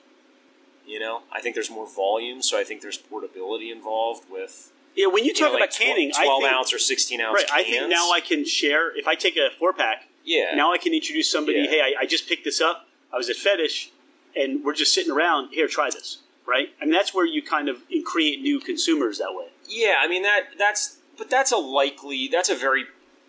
You 0.86 0.98
know, 0.98 1.22
I 1.32 1.40
think 1.40 1.54
there's 1.54 1.70
more 1.70 1.86
volume, 1.86 2.42
so 2.42 2.58
I 2.58 2.64
think 2.64 2.80
there's 2.80 2.96
portability 2.96 3.70
involved 3.70 4.24
with 4.30 4.72
Yeah, 4.98 5.06
when 5.06 5.22
you 5.24 5.28
you 5.28 5.34
talk 5.34 5.52
know, 5.52 5.60
like 5.60 5.70
about 5.70 5.78
canning, 5.78 6.10
twelve 6.10 6.42
think, 6.42 6.52
ounce 6.52 6.74
or 6.74 6.78
sixteen 6.80 7.20
ounce. 7.20 7.34
right. 7.36 7.50
I 7.52 7.62
think 7.62 7.88
now 7.88 8.10
I 8.10 8.20
can 8.20 8.44
share 8.44 8.96
if 8.98 9.06
I 9.06 9.14
take 9.14 9.36
a 9.36 9.48
four 9.56 9.72
pack 9.72 10.08
Yeah. 10.24 10.56
Now 10.56 10.72
I 10.72 10.78
can 10.78 10.92
introduce 10.92 11.30
somebody. 11.30 11.60
Yeah. 11.60 11.70
Hey, 11.70 11.80
I, 11.80 12.02
I 12.02 12.06
just 12.06 12.28
picked 12.28 12.44
this 12.44 12.60
up. 12.60 12.88
I 13.12 13.16
was 13.16 13.30
at 13.30 13.36
Fetish, 13.36 13.92
and 14.36 14.64
we're 14.64 14.74
just 14.74 14.92
sitting 14.92 15.12
around. 15.12 15.50
Here, 15.52 15.68
try 15.68 15.88
this. 15.88 16.18
Right. 16.44 16.70
I 16.80 16.84
mean, 16.84 16.92
that's 16.92 17.14
where 17.14 17.24
you 17.24 17.42
kind 17.42 17.68
of 17.68 17.82
create 18.04 18.40
new 18.40 18.58
consumers 18.58 19.18
that 19.18 19.34
way. 19.34 19.46
Yeah, 19.68 19.94
I 20.02 20.08
mean 20.08 20.22
that 20.24 20.40
that's 20.58 20.98
but 21.16 21.30
that's 21.30 21.52
a 21.52 21.58
likely 21.58 22.26
that's 22.26 22.48
a 22.48 22.56
very 22.56 22.86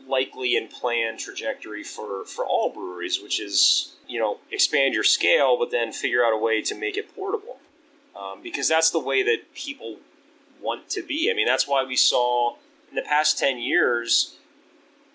likely 0.07 0.57
and 0.57 0.71
planned 0.71 1.19
trajectory 1.19 1.83
for 1.83 2.25
for 2.25 2.43
all 2.45 2.73
breweries, 2.73 3.21
which 3.21 3.39
is 3.39 3.95
you 4.07 4.19
know 4.19 4.39
expand 4.51 4.95
your 4.95 5.03
scale, 5.03 5.55
but 5.55 5.69
then 5.69 5.91
figure 5.91 6.25
out 6.25 6.33
a 6.33 6.37
way 6.37 6.63
to 6.63 6.73
make 6.73 6.97
it 6.97 7.15
portable, 7.15 7.57
um, 8.19 8.41
because 8.41 8.67
that's 8.67 8.89
the 8.89 8.99
way 8.99 9.21
that 9.21 9.53
people 9.53 9.97
want 10.61 10.89
to 10.89 11.01
be. 11.03 11.29
I 11.31 11.33
mean, 11.35 11.45
that's 11.47 11.67
why 11.67 11.83
we 11.83 11.95
saw 11.95 12.55
in 12.89 12.95
the 12.95 13.01
past 13.01 13.37
ten 13.37 13.57
years 13.59 14.35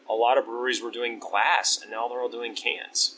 a 0.08 0.12
lot 0.14 0.36
of 0.38 0.44
breweries 0.44 0.82
were 0.82 0.90
doing 0.90 1.18
glass, 1.18 1.78
and 1.80 1.90
now 1.90 2.08
they're 2.08 2.20
all 2.20 2.28
doing 2.28 2.54
cans. 2.54 3.16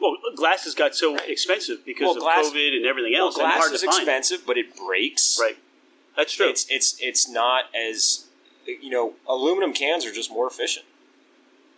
Well, 0.00 0.16
glass 0.36 0.64
has 0.64 0.74
got 0.74 0.94
so 0.94 1.14
Right. 1.14 1.28
expensive 1.28 1.84
because 1.84 2.02
Well, 2.06 2.16
of 2.16 2.22
glass- 2.22 2.46
COVID 2.50 2.76
and 2.76 2.86
everything 2.86 3.14
else. 3.14 3.36
and 3.36 3.42
glass 3.42 3.58
hard 3.58 3.72
is 3.74 3.80
to 3.80 3.86
find. 3.86 3.98
expensive, 3.98 4.46
but 4.46 4.56
it 4.58 4.74
breaks. 4.76 5.38
Right. 5.40 5.56
That's 6.16 6.32
true. 6.34 6.48
It's 6.48 6.66
it's 6.70 6.96
it's 7.00 7.28
not 7.28 7.64
as 7.74 8.26
you 8.66 8.90
know, 8.90 9.14
aluminum 9.26 9.72
cans 9.72 10.04
are 10.06 10.12
just 10.12 10.30
more 10.30 10.46
efficient, 10.46 10.84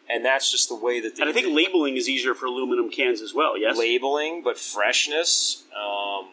and 0.08 0.24
that's 0.24 0.50
just 0.50 0.68
the 0.68 0.74
way 0.74 1.00
that 1.00 1.16
they 1.16 1.22
and 1.22 1.30
I 1.30 1.32
think 1.32 1.46
labeling 1.48 1.96
is 1.96 2.08
easier 2.08 2.34
for 2.34 2.46
aluminum 2.46 2.90
cans 2.90 3.20
as 3.20 3.32
well. 3.32 3.56
Yes. 3.56 3.76
labeling, 3.78 4.42
but 4.42 4.58
freshness. 4.58 5.62
Um, 5.76 6.28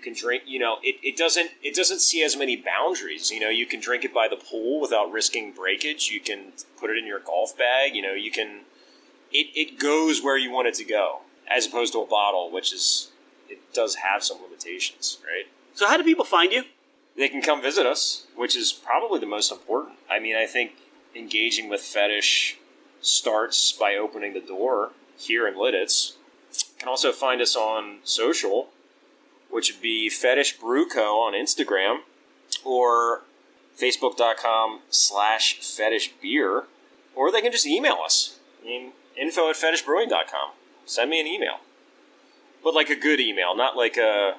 can 0.00 0.14
drink. 0.14 0.44
You 0.46 0.58
know, 0.58 0.78
it, 0.82 0.96
it 1.02 1.16
doesn't 1.16 1.50
it 1.62 1.74
doesn't 1.74 2.00
see 2.00 2.22
as 2.22 2.36
many 2.36 2.56
boundaries. 2.56 3.30
You 3.30 3.40
know, 3.40 3.48
you 3.48 3.66
can 3.66 3.80
drink 3.80 4.04
it 4.04 4.12
by 4.12 4.28
the 4.28 4.36
pool 4.36 4.80
without 4.80 5.10
risking 5.12 5.52
breakage. 5.52 6.08
You 6.08 6.20
can 6.20 6.52
put 6.78 6.90
it 6.90 6.98
in 6.98 7.06
your 7.06 7.20
golf 7.20 7.56
bag. 7.56 7.94
You 7.94 8.02
know, 8.02 8.14
you 8.14 8.30
can. 8.30 8.62
It 9.32 9.48
it 9.54 9.78
goes 9.78 10.22
where 10.22 10.36
you 10.36 10.50
want 10.50 10.68
it 10.68 10.74
to 10.74 10.84
go, 10.84 11.20
as 11.48 11.66
opposed 11.66 11.92
to 11.92 12.00
a 12.00 12.06
bottle, 12.06 12.50
which 12.50 12.72
is 12.72 13.12
it 13.48 13.72
does 13.72 13.96
have 13.96 14.24
some 14.24 14.42
limitations, 14.42 15.18
right? 15.24 15.46
So 15.74 15.86
how 15.86 15.96
do 15.96 16.02
people 16.02 16.24
find 16.24 16.52
you? 16.52 16.64
they 17.16 17.28
can 17.28 17.42
come 17.42 17.60
visit 17.60 17.86
us, 17.86 18.26
which 18.34 18.56
is 18.56 18.72
probably 18.72 19.20
the 19.20 19.26
most 19.26 19.52
important. 19.52 19.98
I 20.10 20.18
mean, 20.18 20.36
I 20.36 20.46
think 20.46 20.72
engaging 21.14 21.68
with 21.68 21.80
fetish 21.80 22.58
starts 23.00 23.72
by 23.72 23.96
opening 23.96 24.32
the 24.32 24.40
door 24.40 24.92
here 25.18 25.46
in 25.46 25.54
Lititz. 25.54 26.14
You 26.52 26.78
can 26.78 26.88
also 26.88 27.12
find 27.12 27.40
us 27.40 27.56
on 27.56 27.98
social, 28.04 28.68
which 29.50 29.72
would 29.72 29.82
be 29.82 30.08
Fetish 30.08 30.58
Brew 30.58 30.88
Co. 30.88 31.20
on 31.20 31.32
Instagram 31.34 31.98
or 32.64 33.22
facebook.com 33.78 34.80
slash 34.90 35.60
fetish 35.60 36.12
beer, 36.20 36.64
or 37.14 37.32
they 37.32 37.40
can 37.40 37.52
just 37.52 37.66
email 37.66 37.96
us. 38.04 38.38
I 38.62 38.66
mean, 38.66 38.92
info 39.16 39.48
at 39.50 39.56
fetishbrewing.com. 39.56 40.50
Send 40.84 41.10
me 41.10 41.20
an 41.20 41.26
email. 41.26 41.58
But 42.62 42.74
like 42.74 42.90
a 42.90 42.96
good 42.96 43.20
email, 43.20 43.56
not 43.56 43.76
like 43.76 43.96
a 43.96 44.36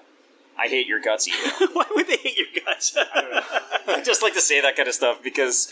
I 0.60 0.68
hate 0.68 0.86
your 0.86 1.00
guts 1.00 1.28
email. 1.28 1.70
Why 1.74 1.86
would 1.96 2.08
they 2.08 2.18
hate 2.18 2.38
your 2.38 2.64
guts? 2.64 2.96
I 3.88 4.02
just 4.06 4.22
like 4.22 4.34
to 4.34 4.42
say 4.42 4.62
that 4.62 4.76
kind 4.76 4.88
of 4.88 4.94
stuff 4.94 5.24
because 5.24 5.72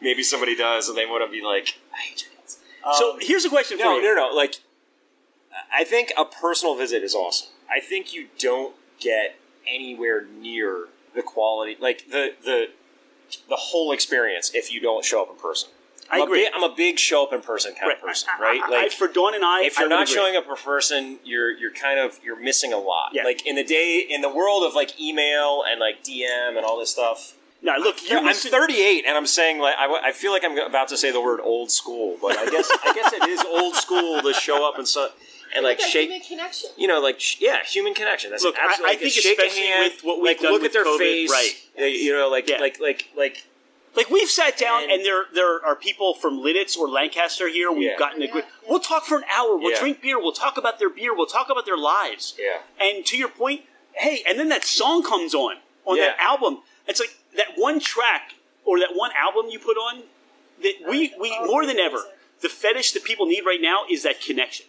maybe 0.00 0.22
somebody 0.22 0.56
does 0.56 0.88
and 0.88 0.96
they 0.96 1.04
want 1.04 1.24
to 1.24 1.30
be 1.30 1.44
like, 1.44 1.78
I 1.92 1.98
hate 2.00 2.22
your 2.22 2.30
guts. 2.40 2.58
so 2.98 3.12
Um, 3.14 3.18
here's 3.20 3.44
a 3.44 3.48
question 3.50 3.76
for 3.76 3.84
you. 3.84 3.90
no, 3.90 3.96
you. 3.98 4.14
no, 4.14 4.28
no. 4.30 4.34
Like, 4.34 4.54
I 5.76 5.84
think 5.84 6.12
a 6.16 6.24
personal 6.24 6.74
visit 6.76 7.02
is 7.02 7.14
awesome. 7.14 7.48
I 7.70 7.80
think 7.80 8.14
you 8.14 8.28
don't 8.38 8.74
get 9.00 9.36
anywhere 9.66 10.24
near 10.40 10.88
the 11.14 11.22
quality, 11.22 11.76
like 11.80 12.08
the 12.10 12.32
the 12.44 12.66
the 13.48 13.56
whole 13.56 13.92
experience, 13.92 14.50
if 14.54 14.72
you 14.72 14.80
don't 14.80 15.04
show 15.04 15.22
up 15.22 15.30
in 15.30 15.36
person. 15.36 15.70
I 16.12 16.16
I'm 16.16 16.22
agree. 16.22 16.42
A 16.42 16.50
big, 16.50 16.54
I'm 16.56 16.64
a 16.64 16.74
big 16.74 16.98
show 16.98 17.22
up 17.22 17.32
in 17.32 17.40
person 17.40 17.72
kind 17.80 17.92
of 17.92 18.00
person, 18.00 18.28
right? 18.40 18.60
I- 18.60 18.66
I- 18.66 18.82
Like 18.82 18.92
for 18.92 19.06
Dawn 19.06 19.32
and 19.34 19.44
I, 19.44 19.62
if 19.62 19.78
you're 19.78 19.88
not 19.88 20.02
agree. 20.04 20.14
showing 20.16 20.36
up 20.36 20.44
in 20.48 20.56
person, 20.56 21.18
you're 21.24 21.52
you're 21.52 21.70
kind 21.72 22.00
of 22.00 22.18
you're 22.24 22.40
missing 22.40 22.72
a 22.72 22.78
lot. 22.78 23.10
Yeah. 23.12 23.22
Like 23.24 23.46
in 23.46 23.54
the 23.54 23.62
day 23.64 24.04
in 24.08 24.20
the 24.20 24.28
world 24.28 24.64
of 24.64 24.74
like 24.74 24.98
email 25.00 25.62
and 25.68 25.78
like 25.78 26.02
DM 26.02 26.56
and 26.56 26.64
all 26.64 26.78
this 26.80 26.90
stuff. 26.90 27.34
now 27.62 27.76
look, 27.78 27.96
you 28.10 28.18
I'm 28.18 28.24
listen- 28.24 28.50
38 28.50 29.04
and 29.06 29.16
I'm 29.16 29.26
saying 29.26 29.60
like 29.60 29.76
I, 29.78 30.08
I 30.08 30.12
feel 30.12 30.32
like 30.32 30.42
I'm 30.44 30.58
about 30.58 30.88
to 30.88 30.96
say 30.96 31.12
the 31.12 31.20
word 31.20 31.38
old 31.40 31.70
school, 31.70 32.16
but 32.20 32.36
I 32.38 32.46
guess 32.50 32.68
I 32.84 32.92
guess 32.92 33.12
it 33.12 33.28
is 33.28 33.42
old 33.44 33.74
school 33.76 34.20
to 34.22 34.32
show 34.34 34.66
up 34.68 34.78
and 34.78 34.88
so 34.88 35.10
and 35.54 35.64
like 35.64 35.78
that 35.78 35.88
shake. 35.90 36.08
human 36.10 36.26
connection. 36.26 36.70
You 36.76 36.88
know, 36.88 37.00
like 37.00 37.20
sh- 37.20 37.36
yeah, 37.40 37.62
human 37.64 37.94
connection. 37.94 38.30
That's 38.30 38.42
Look, 38.44 38.56
I- 38.58 38.66
absolutely. 38.66 38.84
I 38.84 38.92
like, 38.92 38.98
think 39.00 39.12
shake 39.12 39.24
a 39.38 39.42
especially 39.46 39.66
hand, 39.66 39.92
with 39.94 40.04
what 40.04 40.16
we've 40.18 40.26
like 40.26 40.40
done 40.40 40.52
look 40.52 40.62
with 40.62 40.70
at 40.70 40.72
their 40.74 40.84
COVID, 40.84 40.98
face, 40.98 41.30
right. 41.30 41.52
uh, 41.80 41.84
You 41.84 42.12
know, 42.12 42.28
like 42.28 42.48
Yeah. 42.48 42.58
like 42.60 42.78
like 42.80 43.08
like 43.16 43.44
Like 43.96 44.08
we've 44.08 44.30
sat 44.30 44.56
down 44.56 44.84
And- 44.84 44.92
and, 44.92 45.04
there 45.04 45.26
there 45.32 45.64
are 45.66 45.74
people 45.74 46.14
from 46.14 46.38
Lititz 46.40 46.78
or 46.78 46.88
Lancaster 46.88 47.48
here. 47.48 47.72
We've 47.72 47.90
Yeah. 47.90 47.96
gotten 47.98 48.22
a 48.22 48.26
Yeah, 48.26 48.30
good. 48.32 48.44
yeah. 48.44 48.68
We'll 48.70 48.78
talk 48.80 49.04
for 49.04 49.18
an 49.18 49.24
hour. 49.28 49.56
We'll 49.56 49.72
Yeah. 49.72 49.80
drink 49.80 50.00
beer. 50.00 50.18
We'll 50.20 50.32
talk 50.32 50.56
about 50.56 50.78
their 50.78 50.90
beer. 50.90 51.12
We'll 51.12 51.26
talk 51.26 51.50
about 51.50 51.66
their 51.66 51.76
lives. 51.76 52.34
yeah. 52.38 52.60
And 52.78 53.04
to 53.06 53.16
your 53.16 53.28
point, 53.28 53.62
hey, 53.94 54.22
and 54.28 54.38
then 54.38 54.48
that 54.50 54.64
song 54.64 55.02
comes 55.02 55.34
on 55.34 55.56
on 55.84 55.96
that 55.98 56.16
album. 56.20 56.62
It's 56.86 57.00
like 57.00 57.14
that 57.34 57.56
one 57.56 57.80
track 57.80 58.34
or 58.64 58.78
that 58.78 58.94
one 58.94 59.10
album 59.16 59.50
you 59.50 59.58
put 59.58 59.76
on 59.76 60.04
that 60.62 60.74
we 60.88 61.12
we 61.18 61.34
Oh, 61.36 61.46
more 61.46 61.66
than 61.66 61.78
ever 61.80 62.04
the 62.42 62.48
fetish 62.48 62.92
that 62.92 63.02
people 63.04 63.26
need 63.26 63.44
right 63.44 63.60
now 63.60 63.84
is 63.90 64.02
that 64.04 64.20
connection, 64.20 64.66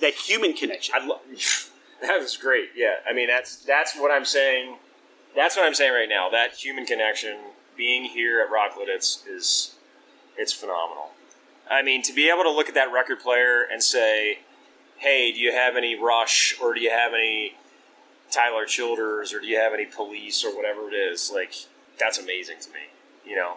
that 0.00 0.14
human 0.14 0.52
connection. 0.52 0.94
I 0.96 1.04
love 1.06 1.20
that 2.02 2.20
was 2.20 2.36
great. 2.36 2.70
Yeah, 2.76 2.96
I 3.08 3.12
mean 3.12 3.28
that's 3.28 3.56
that's 3.56 3.96
what 3.96 4.10
I'm 4.10 4.24
saying. 4.24 4.76
That's 5.36 5.56
what 5.56 5.66
I'm 5.66 5.74
saying 5.74 5.92
right 5.92 6.08
now. 6.08 6.28
That 6.30 6.54
human 6.54 6.86
connection, 6.86 7.36
being 7.76 8.04
here 8.04 8.40
at 8.40 8.50
Rock 8.50 8.72
Lititz 8.78 9.26
is 9.28 9.74
it's 10.36 10.52
phenomenal. 10.52 11.10
I 11.70 11.82
mean, 11.82 12.02
to 12.02 12.12
be 12.14 12.30
able 12.30 12.44
to 12.44 12.50
look 12.50 12.68
at 12.68 12.74
that 12.74 12.92
record 12.92 13.20
player 13.20 13.62
and 13.70 13.82
say, 13.82 14.40
"Hey, 14.96 15.32
do 15.32 15.38
you 15.38 15.52
have 15.52 15.76
any 15.76 15.98
Rush 15.98 16.56
or 16.60 16.74
do 16.74 16.80
you 16.80 16.90
have 16.90 17.12
any 17.12 17.54
Tyler 18.30 18.64
Childers 18.64 19.32
or 19.32 19.40
do 19.40 19.46
you 19.46 19.58
have 19.58 19.74
any 19.74 19.84
Police 19.84 20.44
or 20.44 20.54
whatever 20.54 20.88
it 20.88 20.94
is?" 20.94 21.30
Like 21.32 21.52
that's 21.98 22.18
amazing 22.18 22.60
to 22.60 22.70
me. 22.70 22.80
You 23.26 23.36
know, 23.36 23.54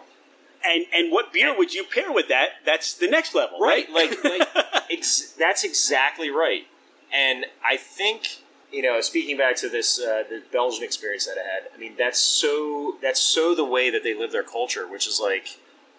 and 0.64 0.84
and 0.94 1.12
what 1.12 1.32
beer 1.32 1.56
would 1.56 1.74
you 1.74 1.84
pair 1.84 2.12
with 2.12 2.28
that? 2.28 2.50
That's 2.64 2.94
the 2.94 3.08
next 3.08 3.34
level, 3.34 3.58
right? 3.60 3.86
Right, 3.94 4.10
like- 4.24 4.24
like- 4.54 4.64
Ex- 4.90 5.32
that's 5.38 5.64
exactly 5.64 6.30
right. 6.30 6.66
And 7.12 7.46
I 7.66 7.76
think 7.76 8.38
you 8.72 8.80
know, 8.82 9.00
speaking 9.02 9.36
back 9.36 9.56
to 9.56 9.68
this 9.68 10.00
uh, 10.00 10.24
the 10.28 10.42
Belgian 10.50 10.82
experience 10.82 11.26
that 11.26 11.36
I 11.38 11.42
had, 11.42 11.68
I 11.74 11.78
mean, 11.78 11.94
that's 11.98 12.18
so 12.18 12.96
that's 13.02 13.20
so 13.20 13.54
the 13.54 13.64
way 13.64 13.90
that 13.90 14.02
they 14.02 14.14
live 14.14 14.32
their 14.32 14.42
culture, 14.42 14.86
which 14.88 15.06
is 15.06 15.20
like 15.22 15.58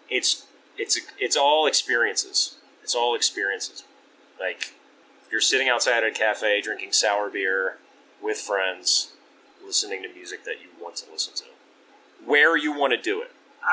it's 0.09 0.47
it's 0.77 0.99
it's 1.19 1.37
all 1.37 1.67
experiences. 1.67 2.57
It's 2.81 2.95
all 2.95 3.15
experiences. 3.15 3.83
Like 4.39 4.73
you're 5.31 5.41
sitting 5.41 5.69
outside 5.69 5.97
at 5.97 6.03
a 6.03 6.11
cafe 6.11 6.61
drinking 6.61 6.93
sour 6.93 7.29
beer 7.29 7.77
with 8.21 8.37
friends, 8.37 9.13
listening 9.63 10.01
to 10.03 10.09
music 10.13 10.43
that 10.45 10.61
you 10.61 10.69
want 10.81 10.95
to 10.97 11.11
listen 11.11 11.33
to, 11.35 11.43
where 12.25 12.57
you 12.57 12.71
want 12.73 12.91
to 12.93 12.97
do 13.01 13.21
it 13.21 13.31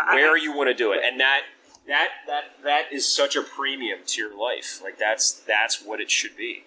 where 0.09 0.37
you 0.37 0.53
want 0.57 0.69
to 0.69 0.75
do 0.75 0.93
it, 0.93 1.01
and 1.05 1.19
that 1.21 1.43
that 1.87 2.09
that 2.27 2.45
that 2.65 2.93
is 2.93 3.07
such 3.07 3.37
a 3.37 3.43
premium 3.43 4.01
to 4.07 4.21
your 4.21 4.37
life. 4.39 4.81
Like 4.83 4.99
that's 4.99 5.33
that's 5.33 5.83
what 5.85 6.01
it 6.01 6.11
should 6.11 6.37
be. 6.37 6.65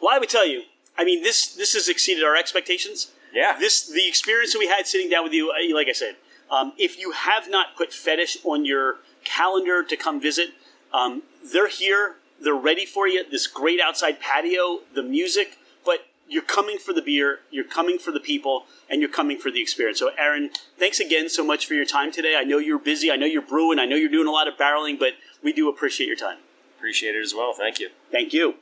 Well, 0.00 0.14
I 0.14 0.18
would 0.18 0.28
tell 0.28 0.46
you. 0.46 0.62
I 0.96 1.04
mean, 1.04 1.22
this 1.22 1.54
this 1.54 1.72
has 1.74 1.88
exceeded 1.88 2.22
our 2.24 2.36
expectations. 2.36 3.10
Yeah, 3.32 3.56
This 3.58 3.84
the 3.88 4.06
experience 4.06 4.52
that 4.52 4.60
we 4.60 4.68
had 4.68 4.86
sitting 4.86 5.10
down 5.10 5.24
with 5.24 5.32
you. 5.32 5.50
uh, 5.50 5.74
Like 5.74 5.88
I 5.88 5.92
said, 5.92 6.14
um, 6.50 6.72
if 6.78 6.98
you 7.00 7.10
have 7.10 7.50
not 7.50 7.76
put 7.76 7.92
fetish 7.92 8.38
on 8.44 8.64
your 8.64 8.98
calendar 9.24 9.82
to 9.82 9.96
come 9.96 10.20
visit, 10.20 10.50
um, 10.92 11.22
they're 11.52 11.66
here. 11.68 12.16
They're 12.40 12.54
ready 12.54 12.86
for 12.86 13.08
you. 13.08 13.28
This 13.28 13.48
great 13.48 13.80
outside 13.80 14.20
patio, 14.20 14.80
the 14.94 15.02
music, 15.02 15.58
you're 16.28 16.42
coming 16.42 16.78
for 16.78 16.92
the 16.92 17.02
beer. 17.02 17.40
You're 17.50 17.64
coming 17.64 17.98
for 17.98 18.12
the 18.12 18.20
people, 18.20 18.64
and 18.88 19.00
you're 19.00 19.10
coming 19.10 19.38
for 19.38 19.50
the 19.50 19.60
experience. 19.60 19.98
So, 19.98 20.10
Aaron, 20.18 20.50
thanks 20.78 21.00
again 21.00 21.28
so 21.28 21.44
much 21.44 21.66
for 21.66 21.74
your 21.74 21.84
time 21.84 22.12
today. 22.12 22.36
I 22.38 22.44
know 22.44 22.58
you're 22.58 22.78
busy. 22.78 23.10
I 23.10 23.16
know 23.16 23.26
you're 23.26 23.42
brewing. 23.42 23.78
I 23.78 23.86
know 23.86 23.96
you're 23.96 24.10
doing 24.10 24.28
a 24.28 24.32
lot 24.32 24.48
of 24.48 24.54
barreling, 24.56 24.98
but 24.98 25.14
we 25.42 25.52
do 25.52 25.68
appreciate 25.68 26.06
your 26.06 26.16
time. 26.16 26.38
appreciate 26.78 27.14
it 27.16 27.22
as 27.22 27.34
well. 27.34 27.54
Thank 27.54 27.80
you. 27.80 27.88
Thank 28.10 28.34
you. 28.34 28.52